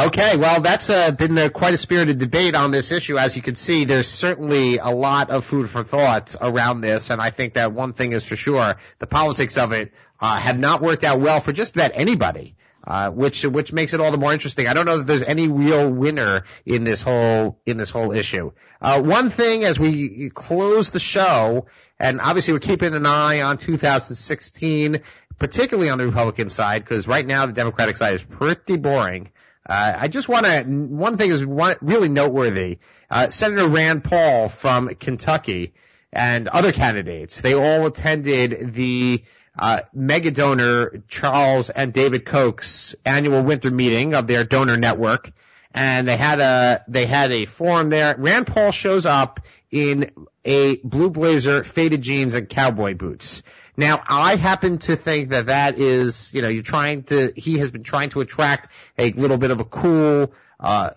Okay, 0.00 0.38
well, 0.38 0.62
that's 0.62 0.88
uh, 0.88 1.10
been 1.10 1.36
uh, 1.36 1.50
quite 1.50 1.74
a 1.74 1.76
spirited 1.76 2.18
debate 2.18 2.54
on 2.54 2.70
this 2.70 2.90
issue. 2.90 3.18
As 3.18 3.36
you 3.36 3.42
can 3.42 3.54
see, 3.54 3.84
there's 3.84 4.08
certainly 4.08 4.78
a 4.78 4.88
lot 4.88 5.28
of 5.28 5.44
food 5.44 5.68
for 5.68 5.84
thought 5.84 6.34
around 6.40 6.80
this, 6.80 7.10
and 7.10 7.20
I 7.20 7.28
think 7.28 7.52
that 7.54 7.72
one 7.72 7.92
thing 7.92 8.12
is 8.12 8.24
for 8.24 8.34
sure: 8.34 8.76
the 8.98 9.06
politics 9.06 9.58
of 9.58 9.72
it 9.72 9.92
uh, 10.18 10.38
have 10.38 10.58
not 10.58 10.80
worked 10.80 11.04
out 11.04 11.20
well 11.20 11.40
for 11.40 11.52
just 11.52 11.74
about 11.74 11.90
anybody. 11.92 12.56
Uh, 12.82 13.10
which 13.10 13.44
which 13.44 13.74
makes 13.74 13.92
it 13.92 14.00
all 14.00 14.10
the 14.10 14.16
more 14.16 14.32
interesting. 14.32 14.66
I 14.66 14.72
don't 14.72 14.86
know 14.86 14.96
that 14.96 15.06
there's 15.06 15.22
any 15.22 15.48
real 15.48 15.90
winner 15.90 16.44
in 16.64 16.84
this 16.84 17.02
whole 17.02 17.60
in 17.66 17.76
this 17.76 17.90
whole 17.90 18.12
issue. 18.12 18.52
Uh, 18.80 19.02
one 19.02 19.28
thing 19.28 19.64
as 19.64 19.78
we 19.78 20.30
close 20.30 20.88
the 20.88 20.98
show, 20.98 21.66
and 21.98 22.22
obviously 22.22 22.54
we're 22.54 22.60
keeping 22.60 22.94
an 22.94 23.04
eye 23.04 23.42
on 23.42 23.58
2016, 23.58 25.02
particularly 25.38 25.90
on 25.90 25.98
the 25.98 26.06
Republican 26.06 26.48
side, 26.48 26.82
because 26.82 27.06
right 27.06 27.26
now 27.26 27.44
the 27.44 27.52
Democratic 27.52 27.98
side 27.98 28.14
is 28.14 28.24
pretty 28.24 28.78
boring. 28.78 29.28
Uh, 29.70 29.96
I 30.00 30.08
just 30.08 30.28
want 30.28 30.46
to, 30.46 30.64
one 30.64 31.16
thing 31.16 31.30
is 31.30 31.46
one, 31.46 31.76
really 31.80 32.08
noteworthy. 32.08 32.80
Uh, 33.08 33.30
Senator 33.30 33.68
Rand 33.68 34.02
Paul 34.02 34.48
from 34.48 34.88
Kentucky 34.96 35.74
and 36.12 36.48
other 36.48 36.72
candidates, 36.72 37.40
they 37.40 37.54
all 37.54 37.86
attended 37.86 38.74
the 38.74 39.22
uh, 39.56 39.82
mega 39.94 40.32
donor 40.32 41.04
Charles 41.06 41.70
and 41.70 41.92
David 41.92 42.26
Koch's 42.26 42.96
annual 43.04 43.44
winter 43.44 43.70
meeting 43.70 44.14
of 44.14 44.26
their 44.26 44.42
donor 44.42 44.76
network. 44.76 45.30
And 45.72 46.08
they 46.08 46.16
had 46.16 46.40
a, 46.40 46.84
they 46.88 47.06
had 47.06 47.30
a 47.30 47.44
forum 47.44 47.90
there. 47.90 48.16
Rand 48.18 48.48
Paul 48.48 48.72
shows 48.72 49.06
up 49.06 49.38
in 49.70 50.10
a 50.44 50.78
blue 50.78 51.10
blazer, 51.10 51.62
faded 51.62 52.02
jeans, 52.02 52.34
and 52.34 52.48
cowboy 52.48 52.94
boots. 52.94 53.44
Now, 53.80 54.02
I 54.06 54.36
happen 54.36 54.76
to 54.80 54.94
think 54.94 55.30
that 55.30 55.46
that 55.46 55.78
is, 55.78 56.34
you 56.34 56.42
know, 56.42 56.48
you're 56.48 56.62
trying 56.62 57.04
to, 57.04 57.32
he 57.34 57.58
has 57.60 57.70
been 57.70 57.82
trying 57.82 58.10
to 58.10 58.20
attract 58.20 58.70
a 58.98 59.10
little 59.12 59.38
bit 59.38 59.50
of 59.50 59.58
a 59.58 59.64
cool, 59.64 60.34
uh, 60.60 60.90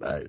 uh 0.00 0.20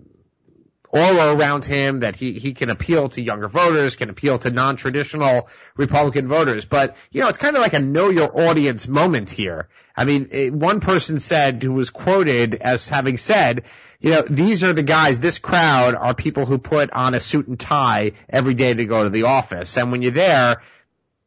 aura 0.90 1.36
around 1.36 1.66
him 1.66 2.00
that 2.00 2.16
he, 2.16 2.34
he 2.34 2.54
can 2.54 2.70
appeal 2.70 3.10
to 3.10 3.22
younger 3.22 3.50
voters, 3.50 3.98
can 3.98 4.10
appeal 4.10 4.40
to 4.40 4.50
non-traditional 4.50 5.48
Republican 5.76 6.28
voters. 6.28 6.66
But, 6.66 6.96
you 7.12 7.22
know, 7.22 7.28
it's 7.28 7.38
kind 7.38 7.56
of 7.56 7.62
like 7.62 7.74
a 7.74 7.82
know 7.82 8.10
your 8.10 8.36
audience 8.36 8.88
moment 8.88 9.30
here. 9.30 9.68
I 9.96 10.06
mean, 10.06 10.30
it, 10.32 10.54
one 10.54 10.80
person 10.80 11.20
said, 11.20 11.62
who 11.62 11.74
was 11.74 11.90
quoted 11.92 12.56
as 12.56 12.88
having 12.88 13.18
said, 13.18 13.66
you 14.00 14.12
know, 14.12 14.22
these 14.22 14.64
are 14.64 14.74
the 14.74 14.84
guys, 14.84 15.20
this 15.20 15.38
crowd 15.38 15.96
are 15.96 16.14
people 16.14 16.46
who 16.46 16.58
put 16.58 16.92
on 16.92 17.14
a 17.14 17.20
suit 17.20 17.48
and 17.48 17.60
tie 17.60 18.14
every 18.30 18.54
day 18.54 18.74
to 18.74 18.86
go 18.86 19.04
to 19.04 19.10
the 19.10 19.24
office. 19.24 19.78
And 19.78 19.92
when 19.92 20.02
you're 20.02 20.12
there, 20.12 20.62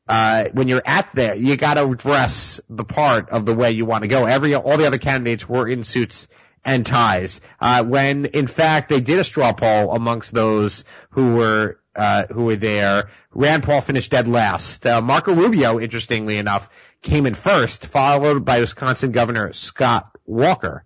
uh, 0.08 0.48
when 0.52 0.68
you're 0.68 0.82
at 0.84 1.08
there, 1.14 1.34
you 1.34 1.56
gotta 1.56 1.94
dress 1.94 2.60
the 2.68 2.84
part 2.84 3.30
of 3.30 3.44
the 3.44 3.54
way 3.54 3.72
you 3.72 3.84
want 3.84 4.02
to 4.02 4.08
go. 4.08 4.24
Every, 4.24 4.54
all 4.54 4.76
the 4.76 4.86
other 4.86 4.98
candidates 4.98 5.48
were 5.48 5.68
in 5.68 5.84
suits 5.84 6.28
and 6.64 6.84
ties. 6.84 7.40
Uh, 7.60 7.84
when 7.84 8.26
in 8.26 8.46
fact 8.46 8.88
they 8.88 9.00
did 9.00 9.18
a 9.18 9.24
straw 9.24 9.52
poll 9.52 9.94
amongst 9.94 10.32
those 10.32 10.84
who 11.10 11.34
were 11.34 11.78
uh, 11.98 12.26
who 12.28 12.44
were 12.44 12.56
there. 12.56 13.10
Rand 13.32 13.64
Paul 13.64 13.80
finished 13.80 14.12
dead 14.12 14.28
last. 14.28 14.86
Uh, 14.86 15.00
Marco 15.00 15.34
Rubio, 15.34 15.80
interestingly 15.80 16.38
enough, 16.38 16.70
came 17.02 17.26
in 17.26 17.34
first, 17.34 17.86
followed 17.86 18.44
by 18.44 18.60
Wisconsin 18.60 19.10
Governor 19.10 19.52
Scott 19.52 20.08
Walker. 20.24 20.84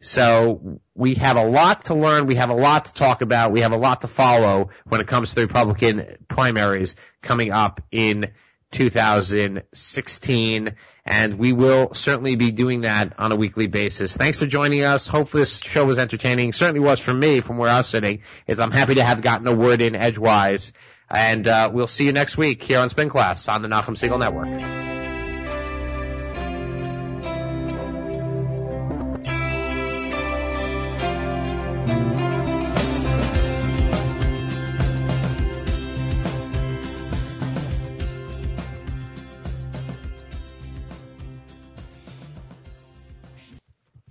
So 0.00 0.80
we 0.94 1.14
have 1.14 1.36
a 1.36 1.44
lot 1.44 1.86
to 1.86 1.94
learn. 1.94 2.26
We 2.26 2.36
have 2.36 2.50
a 2.50 2.54
lot 2.54 2.86
to 2.86 2.94
talk 2.94 3.20
about. 3.20 3.52
We 3.52 3.60
have 3.60 3.72
a 3.72 3.76
lot 3.76 4.02
to 4.02 4.08
follow 4.08 4.70
when 4.86 5.00
it 5.00 5.06
comes 5.06 5.30
to 5.30 5.34
the 5.36 5.46
Republican 5.46 6.16
primaries 6.28 6.96
coming 7.20 7.52
up 7.52 7.82
in 7.90 8.32
2016 8.74 10.74
and 11.06 11.38
we 11.38 11.52
will 11.52 11.94
certainly 11.94 12.36
be 12.36 12.50
doing 12.50 12.82
that 12.82 13.18
on 13.18 13.32
a 13.32 13.36
weekly 13.36 13.66
basis. 13.66 14.16
Thanks 14.16 14.38
for 14.38 14.46
joining 14.46 14.82
us. 14.82 15.06
Hopefully 15.06 15.42
this 15.42 15.60
show 15.60 15.84
was 15.84 15.98
entertaining. 15.98 16.52
Certainly 16.52 16.80
was 16.80 17.00
for 17.00 17.14
me 17.14 17.40
from 17.40 17.58
where 17.58 17.70
I 17.70 17.78
was 17.78 17.86
sitting. 17.86 18.22
Is 18.46 18.60
I'm 18.60 18.70
happy 18.70 18.96
to 18.96 19.04
have 19.04 19.22
gotten 19.22 19.46
a 19.46 19.54
word 19.54 19.82
in 19.82 19.94
edgewise. 19.94 20.72
And 21.10 21.46
uh, 21.46 21.70
we'll 21.72 21.86
see 21.86 22.06
you 22.06 22.12
next 22.12 22.36
week 22.36 22.62
here 22.62 22.80
on 22.80 22.88
Spin 22.88 23.10
Class 23.10 23.48
on 23.48 23.62
the 23.62 23.68
Nachum 23.68 23.96
Segal 23.96 24.18
Network. 24.18 25.03